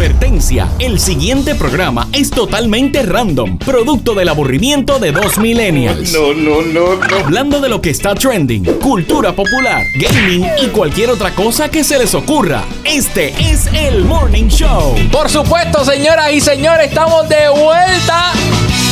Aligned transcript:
Advertencia, 0.00 0.68
el 0.78 1.00
siguiente 1.00 1.54
programa 1.54 2.06
es 2.12 2.28
totalmente 2.28 3.02
random, 3.02 3.56
producto 3.56 4.12
del 4.14 4.28
aburrimiento 4.28 4.98
de 4.98 5.10
dos 5.10 5.38
millennials. 5.38 6.12
No, 6.12 6.34
no, 6.34 6.60
no, 6.60 6.96
no. 6.96 7.16
Hablando 7.24 7.62
de 7.62 7.70
lo 7.70 7.80
que 7.80 7.88
está 7.88 8.14
trending, 8.14 8.62
cultura 8.78 9.32
popular, 9.32 9.82
gaming 9.98 10.46
y 10.62 10.66
cualquier 10.66 11.08
otra 11.08 11.34
cosa 11.34 11.70
que 11.70 11.82
se 11.82 11.98
les 11.98 12.14
ocurra. 12.14 12.62
Este 12.84 13.32
es 13.40 13.68
el 13.72 14.04
Morning 14.04 14.48
Show. 14.48 14.94
Por 15.10 15.30
supuesto, 15.30 15.82
señoras 15.82 16.30
y 16.30 16.42
señores, 16.42 16.88
estamos 16.88 17.26
de 17.30 17.48
vuelta. 17.48 18.32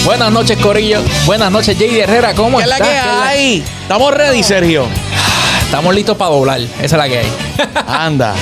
Buenas 0.06 0.32
noches, 0.32 0.56
Corillo. 0.56 1.02
Buenas 1.26 1.52
noches, 1.52 1.76
JD 1.78 2.00
Herrera. 2.00 2.32
¿Cómo 2.34 2.56
¿Qué 2.56 2.62
es 2.64 2.68
la 2.70 2.76
estás? 2.76 2.88
que 2.88 2.94
¿Qué 2.94 3.00
es 3.00 3.06
la- 3.06 3.26
hay? 3.28 3.64
Estamos 3.82 4.14
ready, 4.14 4.42
Sergio. 4.42 4.86
Estamos 5.66 5.94
listos 5.94 6.16
para 6.16 6.30
doblar. 6.30 6.60
Esa 6.60 6.82
es 6.82 6.92
la 6.92 7.08
que 7.10 7.18
hay. 7.18 7.26
Anda. 7.86 8.34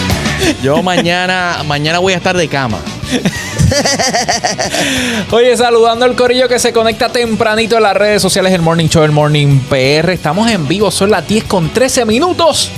Yo 0.62 0.82
mañana, 0.82 1.62
mañana 1.66 1.98
voy 1.98 2.12
a 2.12 2.16
estar 2.16 2.36
de 2.36 2.48
cama. 2.48 2.80
Oye, 5.30 5.56
saludando 5.56 6.05
al 6.05 6.15
Corillo 6.15 6.48
que 6.48 6.59
se 6.59 6.73
conecta 6.73 7.10
tempranito 7.10 7.77
en 7.77 7.82
las 7.82 7.96
redes 7.96 8.23
sociales, 8.23 8.52
el 8.52 8.62
Morning 8.62 8.88
Show, 8.88 9.02
el 9.05 9.12
Morning 9.12 9.60
PR. 9.68 10.10
Estamos 10.10 10.51
en 10.51 10.66
vivo, 10.68 10.91
son 10.91 11.10
las 11.10 11.27
10 11.27 11.45
con 11.45 11.70
13 11.70 12.05
minutos. 12.05 12.70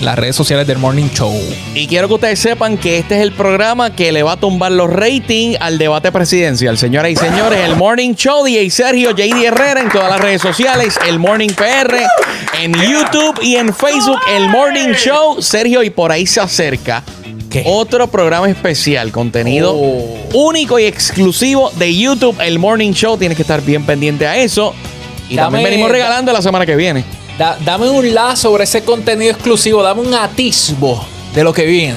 Las 0.00 0.18
redes 0.18 0.34
sociales 0.34 0.66
del 0.66 0.78
Morning 0.78 1.10
Show. 1.14 1.30
Y 1.74 1.86
quiero 1.86 2.08
que 2.08 2.14
ustedes 2.14 2.38
sepan 2.38 2.78
que 2.78 2.96
este 2.96 3.16
es 3.16 3.22
el 3.22 3.32
programa 3.32 3.94
que 3.94 4.12
le 4.12 4.22
va 4.22 4.32
a 4.32 4.36
tumbar 4.38 4.72
los 4.72 4.90
ratings 4.90 5.58
al 5.60 5.76
debate 5.76 6.10
presidencial. 6.10 6.78
Señoras 6.78 7.10
y 7.12 7.16
señores, 7.16 7.60
el 7.66 7.76
Morning 7.76 8.14
Show, 8.14 8.42
DJ 8.44 8.70
Sergio, 8.70 9.10
JD 9.10 9.44
Herrera 9.44 9.82
en 9.82 9.90
todas 9.90 10.08
las 10.08 10.18
redes 10.22 10.40
sociales, 10.40 10.98
el 11.06 11.18
Morning 11.18 11.50
PR, 11.50 11.98
en 12.62 12.72
YouTube 12.72 13.40
y 13.42 13.56
en 13.56 13.74
Facebook, 13.74 14.18
el 14.34 14.48
Morning 14.48 14.94
Show, 14.94 15.42
Sergio, 15.42 15.82
y 15.82 15.90
por 15.90 16.12
ahí 16.12 16.26
se 16.26 16.40
acerca. 16.40 17.02
¿Qué? 17.50 17.64
Otro 17.66 18.06
programa 18.10 18.48
especial, 18.48 19.12
contenido 19.12 19.74
Oh. 19.76 20.18
único 20.32 20.78
y 20.78 20.84
exclusivo 20.84 21.70
de 21.76 21.94
YouTube, 21.94 22.40
el 22.40 22.58
Morning 22.58 22.92
Show. 22.92 23.18
Tienes 23.18 23.36
que 23.36 23.42
estar 23.42 23.60
bien 23.60 23.84
pendiente 23.84 24.26
a 24.26 24.38
eso. 24.38 24.74
Y 25.28 25.36
Dame- 25.36 25.58
también 25.58 25.64
venimos 25.64 25.90
regalando 25.90 26.32
la 26.32 26.40
semana 26.40 26.64
que 26.64 26.74
viene. 26.76 27.04
Da- 27.40 27.56
dame 27.64 27.88
un 27.88 28.12
la 28.12 28.36
sobre 28.36 28.64
ese 28.64 28.84
contenido 28.84 29.30
exclusivo, 29.32 29.82
dame 29.82 30.02
un 30.02 30.12
atisbo 30.12 31.02
de 31.34 31.42
lo 31.42 31.54
que 31.54 31.64
viene. 31.64 31.96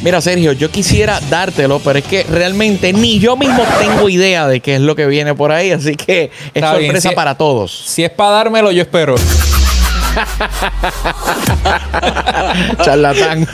Mira, 0.00 0.20
Sergio, 0.20 0.52
yo 0.52 0.70
quisiera 0.70 1.18
dártelo, 1.28 1.80
pero 1.80 1.98
es 1.98 2.04
que 2.04 2.22
realmente 2.22 2.92
ni 2.92 3.18
yo 3.18 3.36
mismo 3.36 3.64
tengo 3.80 4.08
idea 4.08 4.46
de 4.46 4.60
qué 4.60 4.76
es 4.76 4.80
lo 4.80 4.94
que 4.94 5.06
viene 5.06 5.34
por 5.34 5.50
ahí, 5.50 5.72
así 5.72 5.96
que 5.96 6.24
es 6.24 6.30
Está 6.54 6.74
bien, 6.76 6.90
sorpresa 6.90 7.08
si- 7.08 7.14
para 7.16 7.36
todos. 7.36 7.76
Si 7.86 8.04
es 8.04 8.10
para 8.10 8.30
dármelo, 8.30 8.70
yo 8.70 8.82
espero. 8.82 9.16
Charlatán. 12.82 13.46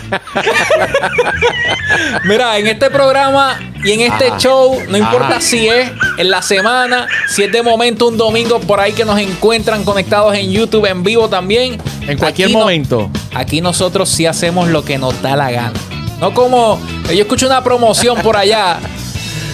Mira, 2.24 2.58
en 2.58 2.66
este 2.66 2.90
programa 2.90 3.58
y 3.84 3.92
en 3.92 4.00
este 4.12 4.28
Ajá. 4.28 4.38
show, 4.38 4.78
no 4.88 4.96
importa 4.96 5.36
Ajá. 5.36 5.40
si 5.40 5.68
es 5.68 5.90
en 6.18 6.30
la 6.30 6.42
semana, 6.42 7.06
si 7.28 7.44
es 7.44 7.52
de 7.52 7.62
momento 7.62 8.08
un 8.08 8.16
domingo 8.16 8.60
por 8.60 8.80
ahí 8.80 8.92
que 8.92 9.04
nos 9.04 9.18
encuentran 9.18 9.84
conectados 9.84 10.34
en 10.34 10.50
YouTube 10.50 10.86
en 10.86 11.02
vivo 11.02 11.28
también. 11.28 11.80
En 12.06 12.18
cualquier 12.18 12.46
Aquí 12.46 12.54
no- 12.54 12.60
momento. 12.60 13.10
aquí 13.34 13.60
nosotros 13.60 14.08
sí 14.08 14.26
hacemos 14.26 14.68
lo 14.68 14.84
que 14.84 14.98
nos 14.98 15.20
da 15.22 15.36
la 15.36 15.50
gana. 15.50 15.72
No 16.20 16.32
como 16.34 16.80
yo 17.06 17.22
escuché 17.22 17.46
una 17.46 17.64
promoción 17.64 18.18
por 18.22 18.36
allá 18.36 18.78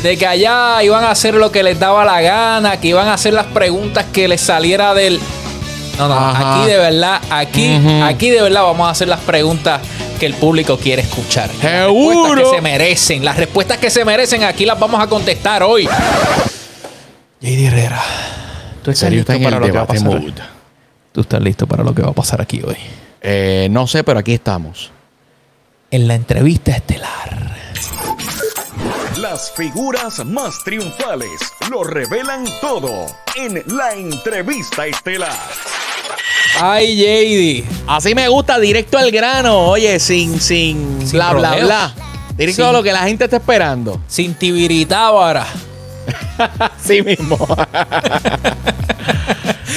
de 0.03 0.17
que 0.17 0.27
allá 0.27 0.83
iban 0.83 1.03
a 1.05 1.11
hacer 1.11 1.34
lo 1.34 1.50
que 1.50 1.62
les 1.62 1.78
daba 1.81 2.05
la 2.05 2.20
gana, 2.20 2.78
que 2.78 2.89
iban 2.89 3.09
a 3.09 3.15
hacer 3.15 3.33
las 3.33 3.47
preguntas 3.47 4.05
que 4.12 4.28
les 4.28 4.41
saliera 4.41 4.95
del 4.95 5.19
No, 5.99 6.09
no, 6.09 6.15
Ajá. 6.15 6.61
aquí 6.63 6.71
de 6.71 6.79
verdad, 6.79 7.21
aquí 7.31 8.01
aquí 8.03 8.31
de 8.31 8.41
verdad 8.43 8.63
vamos 8.63 8.87
a 8.87 8.91
hacer 8.91 9.09
las 9.09 9.21
preguntas 9.21 9.81
que 10.21 10.27
el 10.27 10.35
público 10.35 10.79
quiere 10.79 11.03
escuchar. 11.03 11.49
Las 11.55 11.61
Seguro. 11.87 12.35
respuestas 12.35 12.51
que 12.51 12.57
se 12.57 12.63
merecen, 12.63 13.25
las 13.25 13.37
respuestas 13.37 13.79
que 13.79 13.91
se 13.91 14.05
merecen 14.05 14.45
aquí 14.45 14.65
las 14.65 14.79
vamos 14.79 15.01
a 15.03 15.07
contestar 15.09 15.63
hoy. 15.63 15.89
JD 17.41 17.67
Herrera, 17.67 18.03
¿tú 18.83 18.91
estás 18.91 19.11
listo 19.11 19.33
está 19.33 19.45
para 19.45 19.59
lo 19.61 19.67
que 19.67 19.72
va 19.72 19.83
a 19.83 19.87
pasar? 19.87 20.05
mood. 20.05 20.33
¿Tú 21.12 21.21
estás 21.22 21.41
listo 21.43 21.67
para 21.67 21.83
lo 21.83 21.95
que 21.95 22.03
va 22.03 22.11
a 22.11 22.15
pasar 22.15 22.41
aquí 22.41 22.62
hoy? 22.65 22.77
Eh, 23.21 23.69
no 23.71 23.87
sé, 23.87 24.05
pero 24.05 24.21
aquí 24.21 24.34
estamos. 24.34 24.91
En 25.91 26.06
la 26.06 26.15
entrevista 26.15 26.72
estelar. 26.72 27.56
Las 29.19 29.51
figuras 29.53 30.25
más 30.25 30.62
triunfales 30.65 31.31
lo 31.71 31.83
revelan 31.83 32.45
todo 32.61 33.06
en 33.34 33.62
la 33.77 33.95
entrevista 33.95 34.87
estelar. 34.87 35.37
Ay, 36.61 36.97
JD. 36.97 37.65
Así 37.87 38.15
me 38.15 38.29
gusta, 38.29 38.59
directo 38.59 38.99
al 38.99 39.11
grano. 39.11 39.59
Oye, 39.69 39.99
sin, 40.01 40.41
sin, 40.41 41.01
Sin 41.01 41.13
bla, 41.13 41.33
bla, 41.33 41.57
bla. 41.57 41.95
Directo 42.37 42.63
Sin- 42.63 42.69
a 42.69 42.73
lo 42.73 42.83
que 42.83 42.93
la 42.93 43.03
gente 43.05 43.25
está 43.25 43.37
esperando. 43.37 44.01
Sin 44.09 44.35
tibiritábara. 44.35 45.47
Así 46.61 47.03
mismo. 47.05 47.37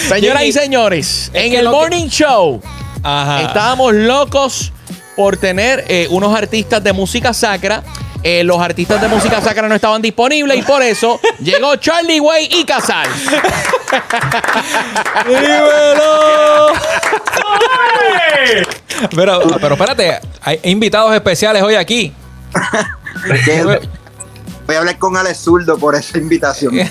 Señoras 0.09 0.44
y 0.44 0.52
señores, 0.52 1.31
Es 1.34 1.44
en 1.46 1.52
que 1.52 1.58
el 1.59 1.66
lo 1.66 1.72
que- 1.72 1.78
Morning 1.78 2.08
Show 2.08 2.62
Ajá. 3.03 3.42
estábamos 3.44 3.94
locos 3.94 4.72
por 5.16 5.38
tener 5.38 5.86
eh, 5.88 6.08
unos 6.09 6.36
artistas 6.36 6.84
de 6.84 6.94
música 6.94 7.34
sacra. 7.34 7.84
Eh, 8.24 8.44
los 8.44 8.59
artistas 8.62 9.02
de 9.02 9.08
música 9.08 9.42
sacra 9.42 9.68
no 9.68 9.74
estaban 9.75 10.02
disponibles 10.02 10.59
y 10.59 10.62
por 10.62 10.81
eso 10.84 11.19
llegó 11.40 11.75
Charlie 11.78 12.19
Way 12.19 12.50
y 12.52 12.63
Casal. 12.66 13.08
¡Dímelo! 15.28 16.68
pero, 19.16 19.41
pero 19.59 19.74
espérate, 19.75 20.19
hay 20.41 20.59
invitados 20.63 21.13
especiales 21.13 21.62
hoy 21.63 21.75
aquí. 21.75 22.13
Voy 24.68 24.75
a 24.75 24.80
hablar 24.80 24.97
con 24.97 25.18
Alex 25.18 25.40
Zurdo 25.40 25.78
por 25.78 25.96
esa 25.96 26.18
invitación. 26.18 26.74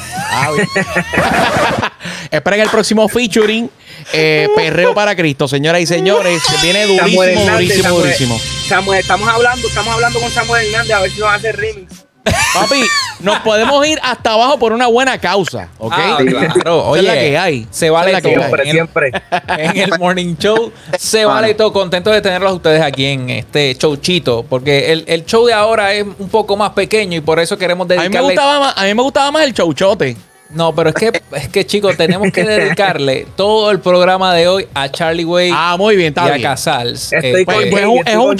Esperen 2.31 2.61
el 2.61 2.69
próximo 2.69 3.09
featuring. 3.09 3.69
eh, 4.13 4.49
Perreo 4.55 4.95
para 4.95 5.17
Cristo, 5.17 5.49
señoras 5.49 5.81
y 5.81 5.87
señores. 5.87 6.43
Viene 6.63 6.87
durísimo, 6.87 7.09
Samuel 7.09 7.31
Hernández, 7.31 7.53
durísimo, 7.57 7.83
Samuel. 7.83 8.03
durísimo. 8.05 8.41
Samuel, 8.69 9.01
estamos 9.01 9.29
hablando, 9.29 9.67
estamos 9.69 9.95
hablando 9.95 10.21
con 10.21 10.31
Samuel 10.31 10.67
Hernández 10.67 10.93
a 10.95 11.01
ver 11.01 11.11
si 11.11 11.19
nos 11.21 11.31
hace 11.33 11.53
remix. 11.53 12.05
Papi, 12.23 12.83
nos 13.21 13.39
podemos 13.41 13.87
ir 13.87 13.99
hasta 14.03 14.33
abajo 14.33 14.59
por 14.59 14.73
una 14.73 14.87
buena 14.89 15.19
causa, 15.19 15.69
¿ok? 15.79 15.93
Ah, 15.97 16.19
claro. 16.27 16.41
Esa 16.47 16.59
es 16.59 16.67
Oye, 16.67 17.03
la 17.03 17.15
que 17.15 17.39
hay. 17.39 17.67
se 17.71 17.89
vale 17.91 18.09
es 18.09 18.13
la 18.15 18.21
que 18.21 18.35
todo. 18.35 18.45
hay. 18.57 18.71
Siempre, 18.71 19.09
En 19.09 19.15
el- 19.17 19.23
siempre. 19.23 19.83
En 19.87 19.93
el 19.93 19.99
Morning 19.99 20.37
Show 20.37 20.73
se 20.99 21.25
vale 21.25 21.55
todo. 21.55 21.73
Contento 21.73 22.11
de 22.11 22.21
tenerlos 22.21 22.51
a 22.51 22.55
ustedes 22.55 22.83
aquí 22.83 23.07
en 23.07 23.31
este 23.31 23.75
showchito. 23.75 24.45
Porque 24.49 24.93
el, 24.93 25.05
el 25.07 25.25
show 25.25 25.47
de 25.47 25.55
ahora 25.55 25.95
es 25.95 26.05
un 26.19 26.29
poco 26.29 26.57
más 26.57 26.71
pequeño 26.71 27.17
y 27.17 27.21
por 27.21 27.39
eso 27.41 27.57
queremos 27.57 27.85
A 27.87 27.89
mí, 27.89 27.97
me 27.97 28.03
dedicarle. 28.05 28.27
gustaba 28.35 28.61
más, 28.61 28.75
a 28.77 28.85
mí 28.85 28.95
me 28.95 29.03
gustaba 29.03 29.31
más 29.31 29.43
el 29.45 29.55
chauchote. 29.55 30.17
No, 30.53 30.75
pero 30.75 30.89
es 30.91 30.95
que, 30.97 31.23
es 31.37 31.49
que 31.49 31.65
chicos, 31.65 31.97
tenemos 31.97 32.33
que 32.33 32.43
dedicarle 32.45 33.27
todo 33.37 33.71
el 33.71 33.79
programa 33.81 34.35
de 34.35 34.49
hoy 34.49 34.67
a 34.75 34.89
Charlie 34.91 35.25
Way 35.25 35.53
Ah, 35.55 35.77
muy 35.79 35.95
bien, 35.95 36.13
y 36.17 36.21
a. 36.21 36.43
Casals. 36.43 37.13
Estoy 37.13 37.43
Eh, 37.43 37.45
Pues, 37.45 37.67
pues 37.71 37.83
es 37.83 37.89
un, 37.89 37.99
es 38.07 38.17
un 38.17 38.37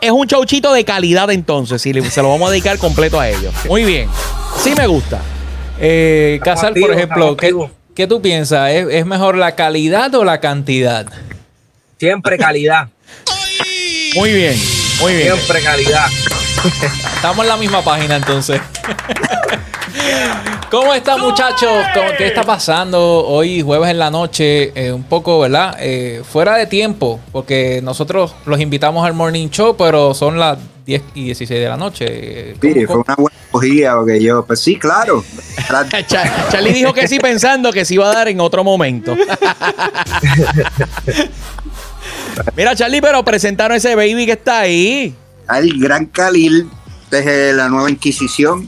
es 0.00 0.10
un 0.10 0.26
chauchito 0.26 0.72
de 0.72 0.84
calidad 0.84 1.30
entonces, 1.30 1.82
si 1.82 1.92
le- 1.92 2.08
se 2.10 2.22
lo 2.22 2.30
vamos 2.30 2.48
a 2.48 2.52
dedicar 2.52 2.78
completo 2.78 3.20
a 3.20 3.28
ellos. 3.28 3.52
Muy 3.68 3.84
bien. 3.84 4.08
Sí 4.62 4.72
me 4.76 4.86
gusta. 4.86 5.20
Eh, 5.78 6.40
Casal, 6.42 6.72
por 6.74 6.90
ejemplo, 6.92 7.16
estamos 7.32 7.36
¿qué, 7.36 7.46
activos. 7.46 7.70
qué 7.94 8.06
tú 8.06 8.22
piensas? 8.22 8.70
¿Es, 8.70 8.86
es 8.90 9.04
mejor 9.06 9.36
la 9.36 9.54
calidad 9.54 10.14
o 10.14 10.24
la 10.24 10.40
cantidad? 10.40 11.06
Siempre 11.98 12.38
calidad, 12.38 12.88
Muy 14.14 14.32
bien. 14.32 14.56
Muy 15.00 15.12
bien. 15.14 15.34
siempre 15.34 15.62
calidad. 15.62 16.06
Estamos 17.16 17.44
en 17.44 17.48
la 17.48 17.56
misma 17.56 17.82
página 17.82 18.16
entonces. 18.16 18.60
¿Cómo 20.72 20.92
están 20.94 21.20
muchachos? 21.20 21.70
¿Cómo- 21.94 22.08
¿Qué 22.16 22.26
está 22.28 22.42
pasando 22.44 22.98
hoy 23.26 23.60
jueves 23.60 23.90
en 23.90 23.98
la 23.98 24.10
noche? 24.10 24.72
Eh, 24.74 24.90
un 24.90 25.02
poco, 25.04 25.38
¿verdad? 25.40 25.76
Eh, 25.78 26.22
fuera 26.26 26.56
de 26.56 26.66
tiempo, 26.66 27.20
porque 27.30 27.80
nosotros 27.82 28.34
los 28.46 28.58
invitamos 28.58 29.06
al 29.06 29.12
morning 29.12 29.48
show, 29.50 29.76
pero 29.76 30.14
son 30.14 30.38
las 30.38 30.56
10 30.86 31.02
y 31.14 31.24
16 31.26 31.60
de 31.60 31.68
la 31.68 31.76
noche. 31.76 32.54
¿Cómo- 32.58 32.72
Sí, 32.74 32.86
fue 32.86 32.96
una 32.96 33.14
buena 33.16 33.36
cogida 33.50 33.96
porque 33.96 34.22
yo, 34.22 34.46
pues 34.46 34.60
sí, 34.60 34.76
claro. 34.78 35.22
Charlie 36.50 36.72
dijo 36.72 36.94
que 36.94 37.06
sí 37.06 37.18
pensando 37.20 37.70
que 37.70 37.84
se 37.84 37.92
iba 37.94 38.10
a 38.10 38.14
dar 38.14 38.28
en 38.28 38.40
otro 38.40 38.64
momento. 38.64 39.14
Mira, 42.56 42.74
Charlie, 42.74 43.02
pero 43.02 43.22
presentaron 43.22 43.76
ese 43.76 43.94
baby 43.94 44.24
que 44.24 44.32
está 44.32 44.60
ahí. 44.60 45.14
Al 45.48 45.68
gran 45.78 46.06
Khalil 46.06 46.66
desde 47.10 47.52
la 47.52 47.68
nueva 47.68 47.90
Inquisición. 47.90 48.66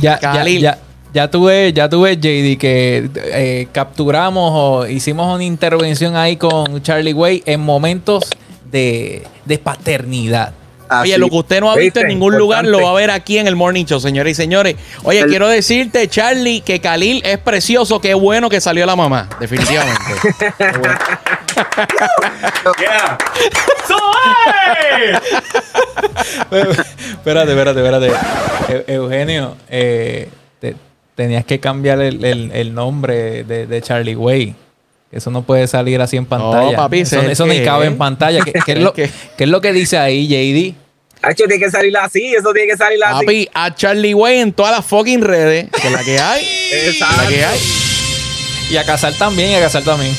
Ya, 0.00 0.20
ya, 0.20 0.32
Khalil. 0.32 0.60
ya, 0.62 0.78
ya 1.16 1.30
tuve, 1.30 1.72
ya 1.72 1.88
tuve, 1.88 2.16
JD, 2.16 2.58
que 2.58 3.08
eh, 3.14 3.68
capturamos 3.72 4.50
o 4.54 4.86
hicimos 4.86 5.34
una 5.34 5.44
intervención 5.44 6.14
ahí 6.14 6.36
con 6.36 6.82
Charlie 6.82 7.14
Way 7.14 7.42
en 7.46 7.60
momentos 7.62 8.24
de, 8.70 9.22
de 9.46 9.58
paternidad. 9.58 10.52
Así. 10.90 11.08
Oye, 11.08 11.18
lo 11.18 11.30
que 11.30 11.36
usted 11.36 11.60
no 11.60 11.70
ha 11.70 11.76
visto 11.76 12.00
en 12.00 12.08
ningún 12.08 12.36
lugar 12.36 12.64
lo 12.66 12.82
va 12.82 12.90
a 12.90 12.94
ver 12.94 13.10
aquí 13.10 13.38
en 13.38 13.46
el 13.48 13.56
Morning 13.56 13.86
Show, 13.86 13.98
señores 13.98 14.32
y 14.32 14.34
señores. 14.34 14.76
Oye, 15.04 15.20
El- 15.20 15.30
quiero 15.30 15.48
decirte, 15.48 16.06
Charlie, 16.08 16.60
que 16.60 16.80
Khalil 16.80 17.22
es 17.24 17.38
precioso. 17.38 17.98
Qué 18.00 18.12
bueno 18.14 18.50
que 18.50 18.60
salió 18.60 18.84
la 18.84 18.94
mamá, 18.94 19.26
definitivamente. 19.40 20.02
Qué 20.58 20.78
bueno. 20.78 20.94
Espérate, 27.10 27.50
espérate, 27.52 27.80
espérate. 27.80 28.10
Eu- 28.68 28.84
Eugenio, 28.86 29.56
eh, 29.68 30.28
tenías 31.16 31.44
que 31.44 31.58
cambiar 31.58 32.00
el, 32.00 32.24
el- 32.24 32.52
el 32.52 32.72
nombre 32.74 33.42
de, 33.42 33.66
de 33.66 33.82
Charlie 33.82 34.14
Way. 34.14 34.54
Eso 35.10 35.30
no 35.30 35.42
puede 35.42 35.66
salir 35.66 36.00
así 36.00 36.16
en 36.16 36.26
pantalla. 36.26 36.76
papi, 36.76 37.00
ese 37.00 37.18
eso 37.18 37.28
eso 37.28 37.46
ni 37.46 37.62
cabe 37.64 37.86
en 37.86 37.96
pantalla. 37.98 38.44
¿Qué, 38.44 38.52
qué 38.64 38.72
es 38.72 38.78
lo, 38.78 38.92
¿Qué? 38.94 39.10
es 39.38 39.48
lo 39.48 39.60
que 39.60 39.72
dice 39.72 39.98
ahí, 39.98 40.28
JD? 40.28 40.74
Hacho, 41.22 41.44
tiene 41.46 41.58
que 41.64 41.70
salir 41.70 41.96
así, 41.96 42.34
eso 42.34 42.52
tiene 42.52 42.70
que 42.70 42.76
salir 42.76 42.98
así. 43.02 43.24
Papi, 43.24 43.48
a 43.54 43.74
Charlie 43.74 44.14
Way 44.14 44.38
en 44.40 44.52
todas 44.52 44.72
las 44.76 44.84
fucking 44.84 45.22
redes, 45.22 45.68
que 45.80 45.86
es 45.88 45.92
la 45.92 46.04
que 46.04 46.18
hay. 46.20 46.44
es 46.72 47.00
la 47.00 47.26
que 47.28 47.44
hay. 47.44 47.58
Y 48.70 48.76
a 48.76 48.84
Casal 48.84 49.16
también, 49.16 49.50
y 49.50 49.54
a 49.54 49.60
Casal 49.60 49.82
también. 49.84 50.14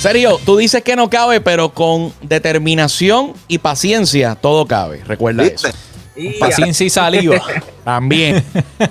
Serio, 0.00 0.38
tú 0.44 0.56
dices 0.56 0.82
que 0.82 0.96
no 0.96 1.08
cabe, 1.08 1.40
pero 1.40 1.70
con 1.70 2.12
determinación 2.22 3.32
y 3.48 3.58
paciencia 3.58 4.34
todo 4.34 4.66
cabe. 4.66 5.02
Recuerda 5.06 5.44
¿Viste? 5.44 5.68
eso. 5.68 5.76
Paciencia 6.40 6.86
y 6.86 6.90
saliva. 6.90 7.36
También. 7.84 8.44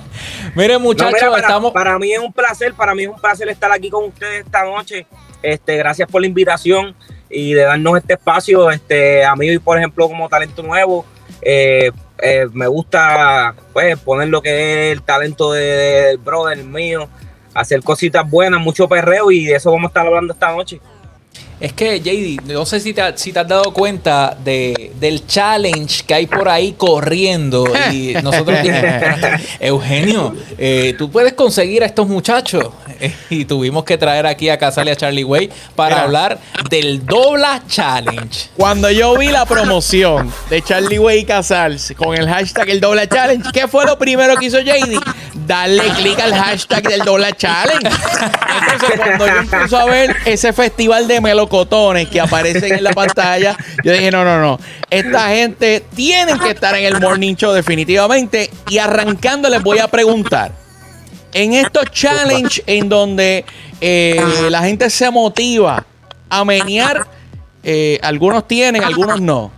Miren, 0.56 0.74
No, 0.74 0.80
muchachos, 0.80 1.14
mira, 1.16 1.30
para, 1.32 1.42
estamos. 1.42 1.72
para 1.74 2.00
mí 2.00 2.12
es 2.14 2.20
un 2.20 2.32
placer, 2.32 2.74
para 2.74 2.94
mí 2.96 3.04
es 3.04 3.10
un 3.10 3.20
placer 3.20 3.50
estar 3.50 3.72
aquí 3.72 3.90
con 3.90 4.06
ustedes 4.06 4.46
esta 4.46 4.64
noche. 4.64 5.06
Este, 5.42 5.76
gracias 5.78 6.10
por 6.10 6.22
la 6.22 6.28
invitación 6.28 6.96
y 7.30 7.54
de 7.54 7.64
darnos 7.64 7.98
este 7.98 8.14
espacio. 8.14 8.70
Este, 8.72 9.24
a 9.26 9.36
mí, 9.36 9.58
por 9.60 9.78
ejemplo, 9.78 10.08
como 10.08 10.30
talento 10.30 10.64
nuevo, 10.64 11.06
eh, 11.42 11.92
eh, 12.20 12.48
me 12.54 12.68
gusta 12.68 13.54
pues 13.74 13.98
poner 14.00 14.30
lo 14.30 14.42
que 14.42 14.92
es 14.92 14.98
el 14.98 15.02
talento 15.04 15.52
de- 15.52 15.62
del 15.62 16.18
brother 16.18 16.58
mío, 16.64 17.10
hacer 17.54 17.82
cositas 17.84 18.30
buenas, 18.30 18.60
mucho 18.62 18.88
perreo 18.88 19.32
y 19.32 19.46
de 19.46 19.56
eso 19.56 19.72
vamos 19.72 19.86
a 19.86 19.88
estar 19.90 20.08
hablando 20.08 20.34
esta 20.34 20.52
noche. 20.52 20.80
Es 21.60 21.72
que, 21.74 22.00
JD, 22.02 22.52
no 22.54 22.66
sé 22.66 22.80
si 22.82 22.94
te, 22.94 23.02
ha- 23.02 23.18
si 23.18 23.32
te 23.32 23.40
has 23.40 23.48
dado 23.48 23.72
cuenta 23.74 24.36
de, 24.44 24.92
del 25.00 25.26
challenge 25.26 26.04
que 26.06 26.14
hay 26.14 26.28
por 26.28 26.50
ahí 26.50 26.74
corriendo. 26.74 27.66
Y 27.92 28.14
nosotros 28.24 28.58
dijimos, 28.62 28.84
"Espérate, 28.84 29.44
Eugenio, 29.62 30.36
eh, 30.58 30.96
tú 30.98 31.10
puedes 31.10 31.34
conseguir 31.34 31.84
a 31.84 31.86
estos 31.86 32.08
muchachos. 32.08 32.70
Eh, 33.00 33.14
y 33.30 33.46
tuvimos 33.46 33.84
que 33.84 33.98
traer 33.98 34.26
aquí 34.26 34.48
a 34.50 34.58
Casale 34.58 34.92
a 34.92 34.96
Charlie 34.96 35.24
Way 35.26 35.50
para 35.76 35.96
Mira. 35.96 36.04
hablar 36.06 36.40
del 36.70 37.06
Dobla 37.06 37.62
Challenge. 37.68 38.50
Cuando 38.56 38.90
yo 38.92 39.18
vi 39.18 39.28
la 39.30 39.46
promoción 39.46 40.32
de 40.50 40.62
Charlie 40.62 41.00
Way 41.00 41.20
y 41.20 41.26
Casals 41.26 41.94
con 41.98 42.16
el 42.16 42.28
hashtag 42.28 42.70
el 42.70 42.80
doble 42.80 43.08
challenge, 43.08 43.50
¿qué 43.54 43.68
fue 43.68 43.86
lo 43.86 43.98
primero 43.98 44.36
que 44.38 44.46
hizo 44.46 44.60
JD? 44.60 44.98
Darle 45.46 45.84
clic 45.98 46.20
al 46.20 46.34
hashtag 46.34 46.84
del 46.84 47.02
doble 47.02 47.34
challenge. 47.38 47.88
Entonces, 48.64 49.00
cuando 49.00 49.28
yo 49.28 49.38
empiezo 49.40 49.78
a 49.78 49.86
ver 49.86 50.16
ese 50.26 50.54
festival 50.54 51.08
de 51.08 51.20
melocotones 51.46 52.08
que 52.10 52.20
aparecen 52.20 52.74
en 52.76 52.84
la 52.84 52.92
pantalla, 52.94 53.56
yo 53.84 53.92
dije, 53.94 54.12
no, 54.12 54.24
no, 54.24 54.42
no. 54.42 54.60
Esta 54.90 55.30
gente 55.30 55.84
tiene 55.96 56.38
que 56.40 56.52
estar 56.52 56.76
en 56.76 56.86
el 56.86 57.00
Morning 57.00 57.36
Show 57.36 57.54
definitivamente. 57.54 58.50
Y 58.70 58.78
arrancando 58.78 59.50
les 59.50 59.62
voy 59.62 59.80
a 59.80 59.88
preguntar. 59.88 60.52
En 61.34 61.54
estos 61.54 61.92
challenge 61.92 62.64
en 62.66 62.88
donde 62.88 63.44
eh, 63.82 64.24
la 64.50 64.62
gente 64.62 64.90
se 64.90 65.10
motiva 65.12 65.86
a 66.30 66.46
menear, 66.46 67.06
eh, 67.64 68.00
algunos 68.02 68.48
tienen, 68.48 68.84
algunos 68.84 69.20
no. 69.20 69.52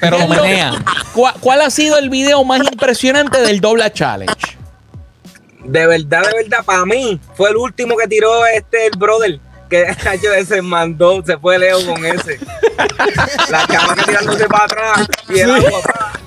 Pero 0.00 0.16
¿Qué 0.16 0.22
es 0.24 0.28
lo- 0.28 0.42
menean. 0.42 0.84
¿Cuál, 1.14 1.34
cuál 1.40 1.60
ha 1.60 1.70
sido 1.70 1.98
el 1.98 2.10
video 2.10 2.42
más 2.44 2.60
impresionante 2.60 3.40
del 3.42 3.60
doble 3.60 3.90
challenge? 3.92 4.58
De 5.64 5.86
verdad, 5.86 6.22
de 6.28 6.42
verdad, 6.42 6.64
para 6.64 6.84
mí 6.84 7.18
fue 7.34 7.50
el 7.50 7.56
último 7.56 7.96
que 7.96 8.06
tiró 8.08 8.44
este 8.46 8.86
el 8.86 8.98
brother. 8.98 9.38
Que 9.68 9.82
hecho 10.12 10.28
se 10.46 10.62
mandó, 10.62 11.22
se 11.24 11.36
fue 11.38 11.58
Leo 11.58 11.84
con 11.86 12.04
ese. 12.04 12.38
La 13.50 13.66
chamaca 13.66 14.04
tirándose 14.04 14.46
para 14.46 14.64
atrás 14.64 15.08
y 15.28 15.38
el 15.40 15.50
agua. 15.50 15.80
pa. 15.82 16.12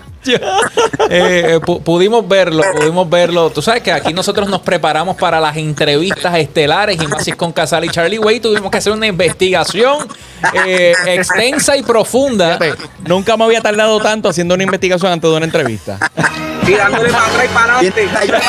Eh, 1.09 1.53
eh, 1.53 1.59
pu- 1.61 1.81
pudimos 1.81 2.27
verlo, 2.27 2.61
pudimos 2.75 3.09
verlo. 3.09 3.49
Tú 3.49 3.61
sabes 3.61 3.81
que 3.81 3.93
aquí 3.93 4.13
nosotros 4.13 4.49
nos 4.49 4.59
preparamos 4.59 5.15
para 5.15 5.39
las 5.39 5.55
entrevistas 5.55 6.35
estelares 6.37 7.01
y 7.01 7.07
más 7.07 7.23
si 7.23 7.29
es 7.31 7.35
con 7.37 7.53
Casal 7.53 7.85
y 7.85 7.89
Charlie 7.89 8.19
Way. 8.19 8.41
Tuvimos 8.41 8.69
que 8.69 8.77
hacer 8.77 8.91
una 8.91 9.07
investigación 9.07 10.05
eh, 10.65 10.93
extensa 11.05 11.77
y 11.77 11.83
profunda. 11.83 12.57
Fíjate, 12.57 12.89
nunca 13.05 13.37
me 13.37 13.45
había 13.45 13.61
tardado 13.61 14.01
tanto 14.01 14.27
haciendo 14.27 14.53
una 14.55 14.63
investigación 14.63 15.13
antes 15.13 15.29
de 15.29 15.37
una 15.37 15.45
entrevista. 15.45 15.97
Tirándole 16.65 17.09
para 17.09 17.25
atrás 17.25 17.45
y 17.45 17.53
para 17.53 17.77
adelante. 17.77 18.07
para 18.11 18.23
atrás. 18.25 18.43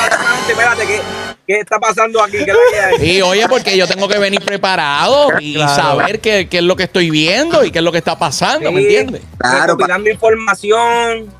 Espérate, 0.48 0.86
¿qué, 0.86 1.00
¿qué 1.48 1.60
está 1.60 1.80
pasando 1.80 2.22
aquí? 2.22 2.44
¿Qué 2.44 2.52
es? 2.96 3.02
Y 3.02 3.22
oye, 3.22 3.48
porque 3.48 3.74
yo 3.76 3.86
tengo 3.88 4.06
que 4.06 4.18
venir 4.18 4.40
preparado 4.44 5.30
y 5.40 5.54
Claro. 5.56 5.74
saber 5.82 6.20
qué, 6.20 6.46
qué 6.48 6.58
es 6.58 6.62
lo 6.62 6.76
que 6.76 6.82
estoy 6.84 7.08
viendo 7.10 7.64
y 7.64 7.70
qué 7.70 7.78
es 7.78 7.84
lo 7.84 7.90
que 7.90 7.98
está 7.98 8.18
pasando, 8.18 8.70
¿me 8.70 8.82
entiendes? 8.82 9.22
Claro, 9.38 9.62
recopilando 9.72 10.10
información. 10.10 11.32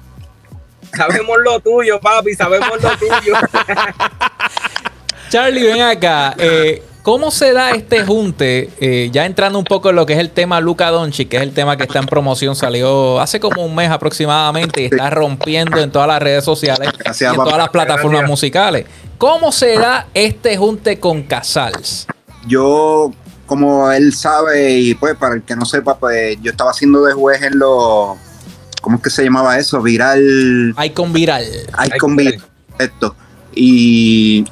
Sabemos 0.96 1.37
lo 1.44 1.60
tuyo, 1.60 2.00
papi, 2.00 2.32
sabemos 2.34 2.82
lo 2.82 2.90
tuyo. 2.96 3.34
Charlie, 5.31 5.64
ven 5.64 5.82
acá. 5.82 6.34
Eh, 6.38 6.82
¿Cómo 7.08 7.31
se 7.31 7.55
da 7.55 7.70
este 7.70 8.05
junte? 8.05 8.69
Eh, 8.81 9.08
ya 9.10 9.25
entrando 9.25 9.58
un 9.58 9.64
poco 9.64 9.88
en 9.88 9.96
lo 9.96 10.05
que 10.05 10.12
es 10.12 10.19
el 10.19 10.28
tema 10.28 10.60
Luca 10.60 10.90
Doncic, 10.90 11.31
que 11.31 11.38
es 11.38 11.43
el 11.43 11.55
tema 11.55 11.78
que 11.78 11.84
está 11.84 12.00
en 12.00 12.05
promoción, 12.05 12.55
salió 12.55 13.19
hace 13.19 13.40
como 13.40 13.64
un 13.64 13.75
mes 13.75 13.90
aproximadamente 13.90 14.82
y 14.82 14.84
está 14.84 15.08
rompiendo 15.08 15.78
en 15.78 15.90
todas 15.90 16.06
las 16.06 16.20
redes 16.20 16.44
sociales 16.44 16.90
y 17.19 17.25
en 17.25 17.34
todas 17.34 17.56
las 17.56 17.70
plataformas 17.70 18.28
musicales. 18.28 18.84
¿Cómo 19.16 19.52
se 19.52 19.78
da 19.78 20.06
este 20.12 20.58
junte 20.58 21.00
con 21.00 21.22
Casals? 21.22 22.06
yo, 22.46 23.10
como 23.46 23.90
él 23.90 24.12
sabe, 24.14 24.72
y 24.72 24.94
pues 24.94 25.16
para 25.16 25.37
el 25.37 25.43
que 25.44 25.56
no 25.56 25.64
sepa, 25.64 25.96
pues 25.96 26.37
yo 26.43 26.50
estaba 26.50 26.72
haciendo 26.72 27.02
de 27.05 27.14
juez 27.14 27.40
en 27.40 27.58
los, 27.58 28.19
¿cómo 28.82 28.96
es 28.96 29.02
que 29.02 29.08
se 29.08 29.25
llamaba 29.25 29.58
eso? 29.58 29.81
Viral, 29.81 30.75
Icon 30.84 31.14
Viral. 31.14 31.46
Icon 31.87 32.16
Viral, 32.16 32.43
esto. 32.78 33.16
Y 33.55 34.44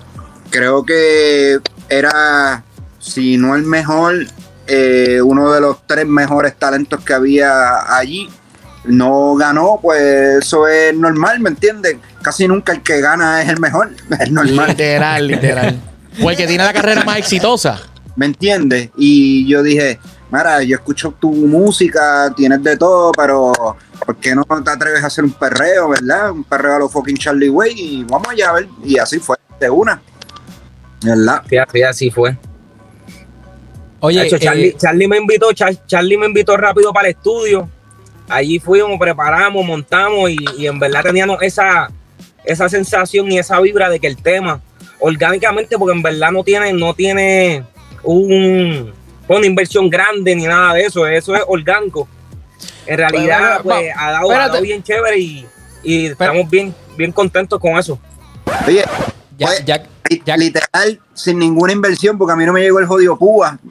creo 0.48 0.84
que 0.84 1.60
era, 1.88 2.62
si 2.98 3.36
no 3.36 3.54
el 3.54 3.62
mejor, 3.62 4.26
eh, 4.66 5.20
uno 5.22 5.52
de 5.52 5.60
los 5.60 5.86
tres 5.86 6.06
mejores 6.06 6.56
talentos 6.56 7.02
que 7.04 7.14
había 7.14 7.96
allí. 7.96 8.28
No 8.84 9.34
ganó, 9.34 9.80
pues 9.82 10.44
eso 10.44 10.68
es 10.68 10.94
normal, 10.94 11.40
¿me 11.40 11.50
entiendes? 11.50 11.96
Casi 12.22 12.46
nunca 12.46 12.72
el 12.72 12.82
que 12.82 13.00
gana 13.00 13.42
es 13.42 13.48
el 13.48 13.58
mejor, 13.58 13.90
es 14.20 14.30
normal. 14.30 14.68
Literal, 14.68 15.26
literal. 15.26 15.80
O 16.22 16.30
el 16.30 16.36
que 16.36 16.46
tiene 16.46 16.64
la 16.64 16.72
carrera 16.72 17.04
más 17.04 17.18
exitosa. 17.18 17.80
¿me 18.16 18.26
entiendes? 18.26 18.90
Y 18.96 19.46
yo 19.46 19.62
dije, 19.62 20.00
mira, 20.32 20.62
yo 20.62 20.76
escucho 20.76 21.12
tu 21.12 21.30
música, 21.30 22.32
tienes 22.34 22.62
de 22.62 22.76
todo, 22.76 23.12
pero 23.12 23.52
¿por 24.04 24.16
qué 24.16 24.34
no 24.34 24.44
te 24.44 24.70
atreves 24.70 25.04
a 25.04 25.06
hacer 25.06 25.24
un 25.24 25.32
perreo, 25.32 25.90
verdad? 25.90 26.32
Un 26.32 26.42
perreo 26.42 26.76
a 26.76 26.78
los 26.80 26.92
fucking 26.92 27.16
Charlie 27.16 27.50
Way 27.50 27.74
y 27.76 28.04
vamos 28.04 28.28
allá 28.28 28.50
a 28.50 28.52
ver. 28.54 28.68
Y 28.82 28.98
así 28.98 29.18
fue, 29.18 29.36
de 29.60 29.70
una. 29.70 30.00
¿Verdad? 31.06 31.42
Fíjate, 31.46 31.84
así 31.84 32.10
fue. 32.10 32.36
Oye, 34.00 34.20
Charlie, 34.38 34.68
eh, 34.68 34.76
Charlie 34.78 35.08
me 35.08 35.16
invitó, 35.16 35.50
Char- 35.52 35.86
Charlie 35.86 36.18
me 36.18 36.26
invitó 36.26 36.56
rápido 36.56 36.92
para 36.92 37.08
el 37.08 37.14
estudio. 37.14 37.68
Allí 38.28 38.58
fuimos, 38.58 38.98
preparamos, 38.98 39.64
montamos 39.64 40.30
y, 40.30 40.36
y 40.58 40.66
en 40.66 40.78
verdad 40.78 41.02
teníamos 41.02 41.40
esa, 41.42 41.88
esa 42.44 42.68
sensación 42.68 43.30
y 43.30 43.38
esa 43.38 43.60
vibra 43.60 43.88
de 43.88 44.00
que 44.00 44.06
el 44.08 44.16
tema, 44.16 44.60
orgánicamente, 44.98 45.78
porque 45.78 45.94
en 45.96 46.02
verdad 46.02 46.30
no 46.32 46.42
tiene, 46.42 46.72
no 46.72 46.92
tiene 46.92 47.62
un, 48.02 48.92
una 49.28 49.46
inversión 49.46 49.88
grande 49.88 50.34
ni 50.34 50.44
nada 50.44 50.74
de 50.74 50.82
eso, 50.86 51.06
eso 51.06 51.34
es 51.34 51.42
orgánico. 51.46 52.08
En 52.86 52.98
realidad, 52.98 53.60
Bueno, 53.62 53.80
pues, 53.80 53.88
va- 53.96 54.02
ha 54.08 54.10
dado, 54.12 54.30
ha 54.30 54.38
dado 54.38 54.60
bien 54.62 54.82
chévere 54.82 55.18
y, 55.18 55.46
y 55.82 56.06
estamos 56.06 56.50
bien, 56.50 56.74
bien 56.96 57.12
contentos 57.12 57.58
con 57.60 57.78
eso. 57.78 57.98
Oye, 58.66 58.84
ya, 59.38 59.46
pues, 59.46 59.64
ya- 59.64 59.82
ya- 60.24 60.36
literal, 60.36 61.00
sin 61.14 61.38
ninguna 61.38 61.72
inversión, 61.72 62.18
porque 62.18 62.32
a 62.32 62.36
mí 62.36 62.44
no 62.44 62.52
me 62.52 62.60
llegó 62.60 62.78
el 62.78 62.86
jodido 62.86 63.16
púa. 63.16 63.58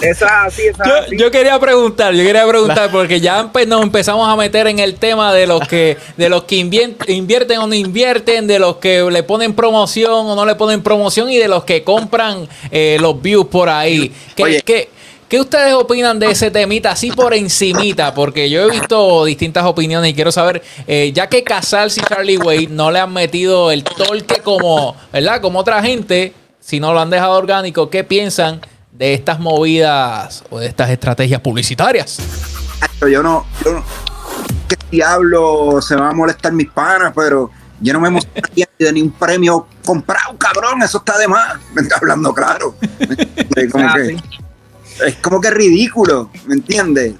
Eso 0.00 0.24
es 0.26 0.30
así, 0.32 0.62
eso 0.62 0.82
es 0.82 0.88
Yo, 0.88 0.96
así. 0.96 1.16
yo 1.18 1.30
quería 1.30 1.58
preguntar, 1.58 2.12
yo 2.14 2.24
quería 2.24 2.46
preguntar, 2.46 2.90
porque 2.90 3.20
ya 3.20 3.42
empe- 3.42 3.66
nos 3.66 3.82
empezamos 3.82 4.28
a 4.28 4.36
meter 4.36 4.66
en 4.66 4.78
el 4.78 4.96
tema 4.96 5.32
de 5.32 5.46
los 5.46 5.66
que, 5.66 5.96
de 6.16 6.28
los 6.28 6.44
que 6.44 6.56
invierten 6.56 7.58
o 7.58 7.66
no 7.66 7.74
invierten, 7.74 8.46
de 8.46 8.58
los 8.58 8.76
que 8.76 9.02
le 9.10 9.22
ponen 9.22 9.54
promoción 9.54 10.12
o 10.26 10.34
no 10.36 10.44
le 10.44 10.54
ponen 10.56 10.82
promoción 10.82 11.30
y 11.30 11.38
de 11.38 11.48
los 11.48 11.64
que 11.64 11.82
compran 11.84 12.48
eh, 12.70 12.98
los 13.00 13.20
views 13.20 13.46
por 13.46 13.68
ahí. 13.68 14.12
¿Qué, 14.36 14.42
Oye. 14.42 14.62
qué- 14.62 14.90
qué 15.28 15.40
ustedes 15.40 15.74
opinan 15.74 16.18
de 16.18 16.30
ese 16.30 16.50
temita 16.50 16.92
así 16.92 17.10
por 17.10 17.34
encimita? 17.34 18.14
Porque 18.14 18.48
yo 18.50 18.62
he 18.62 18.70
visto 18.70 19.24
distintas 19.24 19.64
opiniones 19.64 20.10
y 20.10 20.14
quiero 20.14 20.32
saber, 20.32 20.62
eh, 20.86 21.12
ya 21.14 21.28
que 21.28 21.42
Casals 21.44 21.96
y 21.98 22.00
Charlie 22.02 22.38
Wade 22.38 22.68
no 22.70 22.90
le 22.90 23.00
han 23.00 23.12
metido 23.12 23.70
el 23.70 23.84
torque 23.84 24.40
como, 24.42 24.96
¿verdad? 25.12 25.40
Como 25.40 25.58
otra 25.58 25.82
gente, 25.82 26.32
si 26.60 26.80
no 26.80 26.92
lo 26.92 27.00
han 27.00 27.10
dejado 27.10 27.32
orgánico, 27.32 27.90
¿qué 27.90 28.04
piensan 28.04 28.60
de 28.92 29.14
estas 29.14 29.40
movidas 29.40 30.44
o 30.50 30.58
de 30.60 30.66
estas 30.66 30.90
estrategias 30.90 31.40
publicitarias? 31.40 32.18
Yo 33.00 33.22
no, 33.22 33.46
yo 33.64 33.72
no, 33.72 33.84
qué 34.68 34.76
diablo 34.90 35.80
se 35.82 35.94
me 35.96 36.02
va 36.02 36.10
a 36.10 36.12
molestar 36.14 36.52
mis 36.52 36.70
panas, 36.70 37.12
pero 37.14 37.50
yo 37.80 37.92
no 37.92 38.00
me 38.00 38.08
emocionaría 38.08 38.66
de 38.78 38.92
ni 38.92 39.02
un 39.02 39.10
premio 39.10 39.66
comprado, 39.84 40.36
cabrón, 40.38 40.80
eso 40.82 40.98
está 40.98 41.18
de 41.18 41.28
más. 41.28 41.56
Me 41.74 41.82
está 41.82 41.96
hablando 41.96 42.32
claro. 42.32 42.74
Como 43.72 43.84
Ah, 43.86 43.94
que- 43.96 44.06
sí. 44.06 44.16
Es 45.06 45.14
como 45.16 45.40
que 45.40 45.50
ridículo, 45.50 46.30
¿me 46.46 46.54
entiendes? 46.54 47.14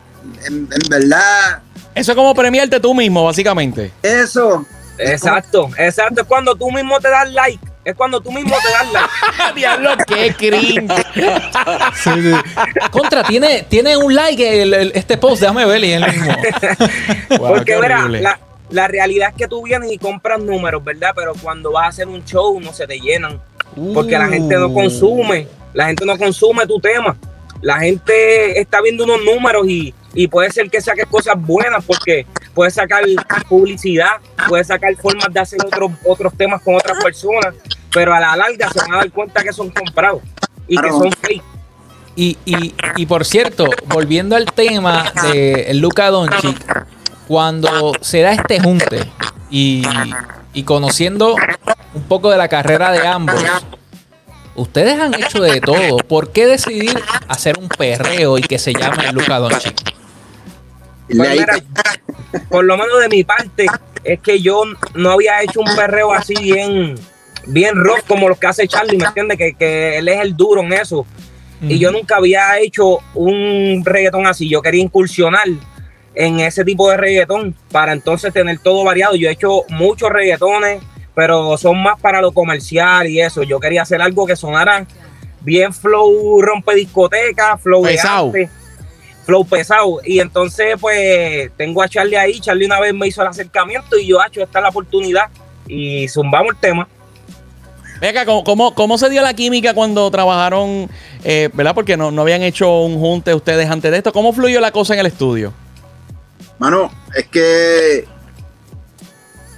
En, 0.46 0.68
en 0.70 0.88
verdad, 0.88 1.60
Eso 1.94 2.12
es 2.12 2.16
como 2.16 2.34
premiarte 2.34 2.80
tú 2.80 2.94
mismo, 2.94 3.24
básicamente. 3.24 3.92
Eso. 4.02 4.64
Exacto, 4.98 5.70
exacto. 5.76 6.20
Es 6.22 6.26
cuando 6.26 6.54
tú 6.54 6.70
mismo 6.70 6.98
te 7.00 7.08
das 7.08 7.30
like. 7.32 7.58
Es 7.84 7.94
cuando 7.94 8.20
tú 8.20 8.30
mismo 8.32 8.54
te 8.62 8.70
das 8.72 8.92
like. 8.92 9.54
Diablo, 9.60 9.90
qué 10.06 10.34
cringe. 10.36 10.88
Contra, 12.90 13.22
tiene, 13.24 13.62
tiene 13.68 13.96
un 13.96 14.14
like 14.14 14.62
el- 14.62 14.74
el- 14.74 14.92
este 14.94 15.16
post, 15.16 15.40
déjame 15.42 15.64
ver 15.66 15.84
y 15.84 15.92
él 15.92 16.04
mismo. 16.06 16.32
Wow, 17.38 17.48
Porque 17.48 17.64
qué 17.74 17.80
verá, 17.80 18.38
la 18.70 18.88
realidad 18.88 19.28
es 19.30 19.34
que 19.36 19.46
tú 19.48 19.62
vienes 19.62 19.92
y 19.92 19.98
compras 19.98 20.40
números, 20.40 20.82
¿verdad? 20.82 21.10
Pero 21.14 21.34
cuando 21.40 21.72
vas 21.72 21.84
a 21.84 21.88
hacer 21.88 22.08
un 22.08 22.24
show 22.24 22.58
no 22.60 22.72
se 22.72 22.86
te 22.86 22.98
llenan. 22.98 23.40
Porque 23.92 24.16
la 24.18 24.28
gente 24.28 24.56
no 24.56 24.68
Uh. 24.68 24.74
consume, 24.74 25.48
la 25.74 25.86
gente 25.86 26.04
no 26.06 26.16
consume 26.16 26.66
tu 26.66 26.80
tema. 26.80 27.16
La 27.64 27.78
gente 27.78 28.60
está 28.60 28.82
viendo 28.82 29.04
unos 29.04 29.24
números 29.24 29.66
y, 29.66 29.94
y 30.12 30.28
puede 30.28 30.50
ser 30.50 30.68
que 30.68 30.82
saques 30.82 31.06
cosas 31.06 31.34
buenas 31.38 31.82
porque 31.82 32.26
puedes 32.52 32.74
sacar 32.74 33.02
publicidad, 33.48 34.20
puedes 34.48 34.66
sacar 34.66 34.94
formas 34.96 35.32
de 35.32 35.40
hacer 35.40 35.58
otros 35.64 35.92
otros 36.04 36.34
temas 36.36 36.60
con 36.60 36.74
otras 36.74 37.02
personas, 37.02 37.54
pero 37.90 38.12
a 38.12 38.20
la 38.20 38.36
larga 38.36 38.70
se 38.70 38.80
van 38.80 38.92
a 38.92 38.96
dar 38.98 39.10
cuenta 39.10 39.42
que 39.42 39.50
son 39.50 39.70
comprados 39.70 40.22
y 40.68 40.76
que 40.76 40.90
son 40.90 41.10
fake. 41.10 41.42
Y, 42.16 42.36
y, 42.44 42.74
y 42.96 43.06
por 43.06 43.24
cierto, 43.24 43.66
volviendo 43.86 44.36
al 44.36 44.44
tema 44.44 45.10
de 45.32 45.70
Luca 45.72 46.10
Doncic, 46.10 46.86
cuando 47.26 47.94
se 48.02 48.20
da 48.20 48.32
este 48.32 48.60
junte 48.60 49.10
y, 49.48 49.82
y 50.52 50.64
conociendo 50.64 51.34
un 51.94 52.02
poco 52.02 52.30
de 52.30 52.36
la 52.36 52.48
carrera 52.48 52.92
de 52.92 53.06
ambos, 53.06 53.42
ustedes 54.54 54.98
han 54.98 55.14
hecho 55.14 55.40
de 55.40 55.60
todo. 55.60 55.98
¿Por 55.98 56.32
qué 56.32 56.46
decidir 56.46 56.98
hacer 57.28 57.58
un 57.58 57.68
perreo 57.68 58.38
y 58.38 58.42
que 58.42 58.58
se 58.58 58.72
llame 58.72 59.12
Luca 59.12 59.38
Doncic? 59.38 59.94
Pues 61.08 61.30
mira, 61.30 61.54
por 62.48 62.64
lo 62.64 62.76
menos 62.76 63.00
de 63.00 63.08
mi 63.08 63.24
parte, 63.24 63.66
es 64.04 64.20
que 64.20 64.40
yo 64.40 64.62
no 64.94 65.10
había 65.10 65.42
hecho 65.42 65.60
un 65.60 65.76
perreo 65.76 66.12
así 66.12 66.34
bien, 66.34 66.94
bien 67.46 67.76
rock 67.76 68.04
como 68.06 68.28
los 68.28 68.38
que 68.38 68.46
hace 68.46 68.68
Charlie, 68.68 68.96
¿me 68.96 69.04
entiendes? 69.06 69.38
Que, 69.38 69.54
que 69.54 69.98
él 69.98 70.08
es 70.08 70.20
el 70.20 70.36
duro 70.36 70.62
en 70.62 70.72
eso. 70.72 71.06
Y 71.62 71.78
yo 71.78 71.90
nunca 71.90 72.16
había 72.16 72.58
hecho 72.58 72.98
un 73.14 73.82
reggaetón 73.84 74.26
así. 74.26 74.48
Yo 74.48 74.60
quería 74.60 74.82
incursionar 74.82 75.46
en 76.14 76.40
ese 76.40 76.64
tipo 76.64 76.90
de 76.90 76.96
reggaetón 76.96 77.54
para 77.70 77.92
entonces 77.92 78.32
tener 78.32 78.58
todo 78.58 78.84
variado. 78.84 79.14
Yo 79.14 79.28
he 79.28 79.32
hecho 79.32 79.62
muchos 79.70 80.10
reggaetones, 80.10 80.82
pero 81.14 81.56
son 81.56 81.82
más 81.82 82.00
para 82.00 82.20
lo 82.20 82.32
comercial 82.32 83.06
y 83.08 83.20
eso. 83.20 83.42
Yo 83.42 83.60
quería 83.60 83.82
hacer 83.82 84.00
algo 84.02 84.26
que 84.26 84.36
sonara 84.36 84.86
bien 85.40 85.72
flow 85.72 86.40
rompe 86.40 86.74
discoteca, 86.74 87.56
flow 87.58 87.82
Pesado. 87.82 88.32
de 88.32 88.44
arte, 88.44 88.54
flow 89.24 89.44
pesado. 89.44 90.00
Y 90.04 90.20
entonces, 90.20 90.76
pues, 90.80 91.50
tengo 91.56 91.82
a 91.82 91.88
Charlie 91.88 92.16
ahí. 92.16 92.40
Charlie 92.40 92.66
una 92.66 92.80
vez 92.80 92.94
me 92.94 93.06
hizo 93.06 93.22
el 93.22 93.28
acercamiento 93.28 93.96
y 93.96 94.06
yo, 94.06 94.18
hecho, 94.26 94.42
esta 94.42 94.58
es 94.58 94.62
la 94.62 94.68
oportunidad. 94.70 95.24
Y 95.66 96.08
zumbamos 96.08 96.54
el 96.54 96.60
tema. 96.60 96.88
Venga, 98.00 98.26
¿cómo, 98.26 98.44
cómo, 98.44 98.74
cómo 98.74 98.98
se 98.98 99.08
dio 99.08 99.22
la 99.22 99.34
química 99.34 99.72
cuando 99.72 100.10
trabajaron, 100.10 100.90
eh, 101.22 101.48
verdad? 101.54 101.74
Porque 101.74 101.96
no, 101.96 102.10
no 102.10 102.22
habían 102.22 102.42
hecho 102.42 102.82
un 102.82 102.98
junte 102.98 103.34
ustedes 103.34 103.70
antes 103.70 103.90
de 103.90 103.98
esto. 103.98 104.12
¿Cómo 104.12 104.32
fluyó 104.32 104.60
la 104.60 104.72
cosa 104.72 104.94
en 104.94 105.00
el 105.00 105.06
estudio? 105.06 105.52
Mano, 106.58 106.90
es 107.16 107.26
que, 107.28 108.06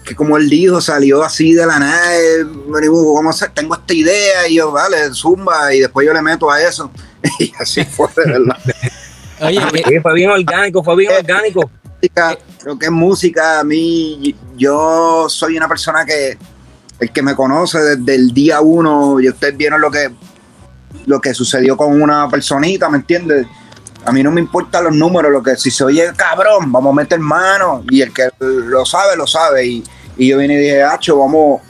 que 0.07 0.15
como 0.15 0.37
él 0.37 0.49
dijo, 0.49 0.81
salió 0.81 1.23
así 1.25 1.53
de 1.53 1.67
la 1.67 1.79
nada. 1.81 2.17
eh, 2.17 2.45
a 2.45 3.31
hacer, 3.31 3.51
tengo 3.51 3.75
esta 3.75 3.93
idea 3.93 4.49
y 4.49 4.55
yo, 4.55 4.71
vale, 4.71 5.13
zumba, 5.13 5.75
y 5.75 5.81
después 5.81 6.07
yo 6.07 6.15
le 6.15 6.23
meto 6.23 6.51
a 6.51 6.63
eso. 6.63 6.91
Y 7.41 7.53
así 7.59 7.85
fue, 7.85 8.07
de 8.17 8.33
verdad. 8.33 8.57
Oye, 9.41 9.59
eh, 9.59 9.83
Sí, 9.85 10.01
fue 10.01 10.15
bien 10.15 10.31
orgánico, 10.31 10.85
fue 10.85 10.97
bien 10.97 11.13
orgánico. 11.13 11.69
música, 11.97 12.39
lo 12.65 12.79
que 12.79 12.87
es 12.87 12.93
música, 12.93 13.59
a 13.59 13.65
mí, 13.65 14.35
yo 14.57 15.27
soy 15.29 15.57
una 15.57 15.69
persona 15.69 16.05
que, 16.05 16.39
el 17.01 17.11
que 17.11 17.23
me 17.23 17.35
conoce 17.35 17.81
desde 17.81 18.15
el 18.15 18.33
día 18.33 18.61
uno, 18.61 19.21
y 19.21 19.29
ustedes 19.29 19.57
vieron 19.57 19.81
lo 19.81 19.91
que, 19.91 20.09
lo 21.07 21.21
que 21.21 21.35
sucedió 21.35 21.77
con 21.77 22.01
una 22.01 22.29
personita, 22.29 22.89
¿me 22.89 22.99
entiendes? 22.99 23.45
A 24.05 24.13
mí 24.13 24.23
no 24.23 24.31
me 24.31 24.41
importan 24.41 24.85
los 24.85 24.95
números, 24.95 25.33
lo 25.33 25.43
que 25.43 25.57
si 25.57 25.73
se 25.73 25.83
oye 25.83 26.13
cabrón, 26.15 26.71
vamos 26.71 26.93
a 26.93 26.95
meter 26.95 27.19
mano, 27.19 27.83
y 27.91 28.03
el 28.03 28.13
que 28.13 28.29
lo 28.39 28.87
sabe, 28.87 29.17
lo 29.17 29.27
sabe, 29.27 29.67
y, 29.67 29.85
y 30.17 30.29
yo 30.29 30.39
vine 30.39 30.55
y 30.55 30.59
dije, 30.59 30.83
Hacho, 30.83 31.19
vamos, 31.19 31.61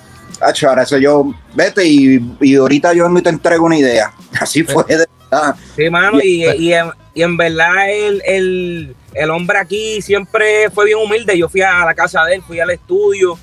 Hacho, 0.40 0.68
ahora 0.68 0.82
eso 0.82 0.98
yo, 0.98 1.32
vete, 1.54 1.86
y, 1.86 2.20
y 2.40 2.54
ahorita 2.56 2.92
yo 2.92 3.06
y 3.16 3.22
te 3.22 3.30
entrego 3.30 3.66
una 3.66 3.78
idea. 3.78 4.12
Así 4.40 4.62
fue 4.64 4.84
de 4.84 5.06
verdad. 5.30 5.54
Sí, 5.74 5.88
mano, 5.90 6.20
y, 6.22 6.44
y, 6.44 6.72
en, 6.74 6.90
y 7.14 7.22
en 7.22 7.36
verdad 7.36 7.90
el, 7.90 8.22
el, 8.26 8.96
el 9.14 9.30
hombre 9.30 9.58
aquí 9.58 10.00
siempre 10.02 10.70
fue 10.70 10.84
bien 10.86 10.98
humilde. 10.98 11.36
Yo 11.38 11.48
fui 11.48 11.62
a 11.62 11.84
la 11.84 11.94
casa 11.94 12.24
de 12.24 12.36
él, 12.36 12.42
fui 12.46 12.60
al 12.60 12.70
estudio 12.70 13.38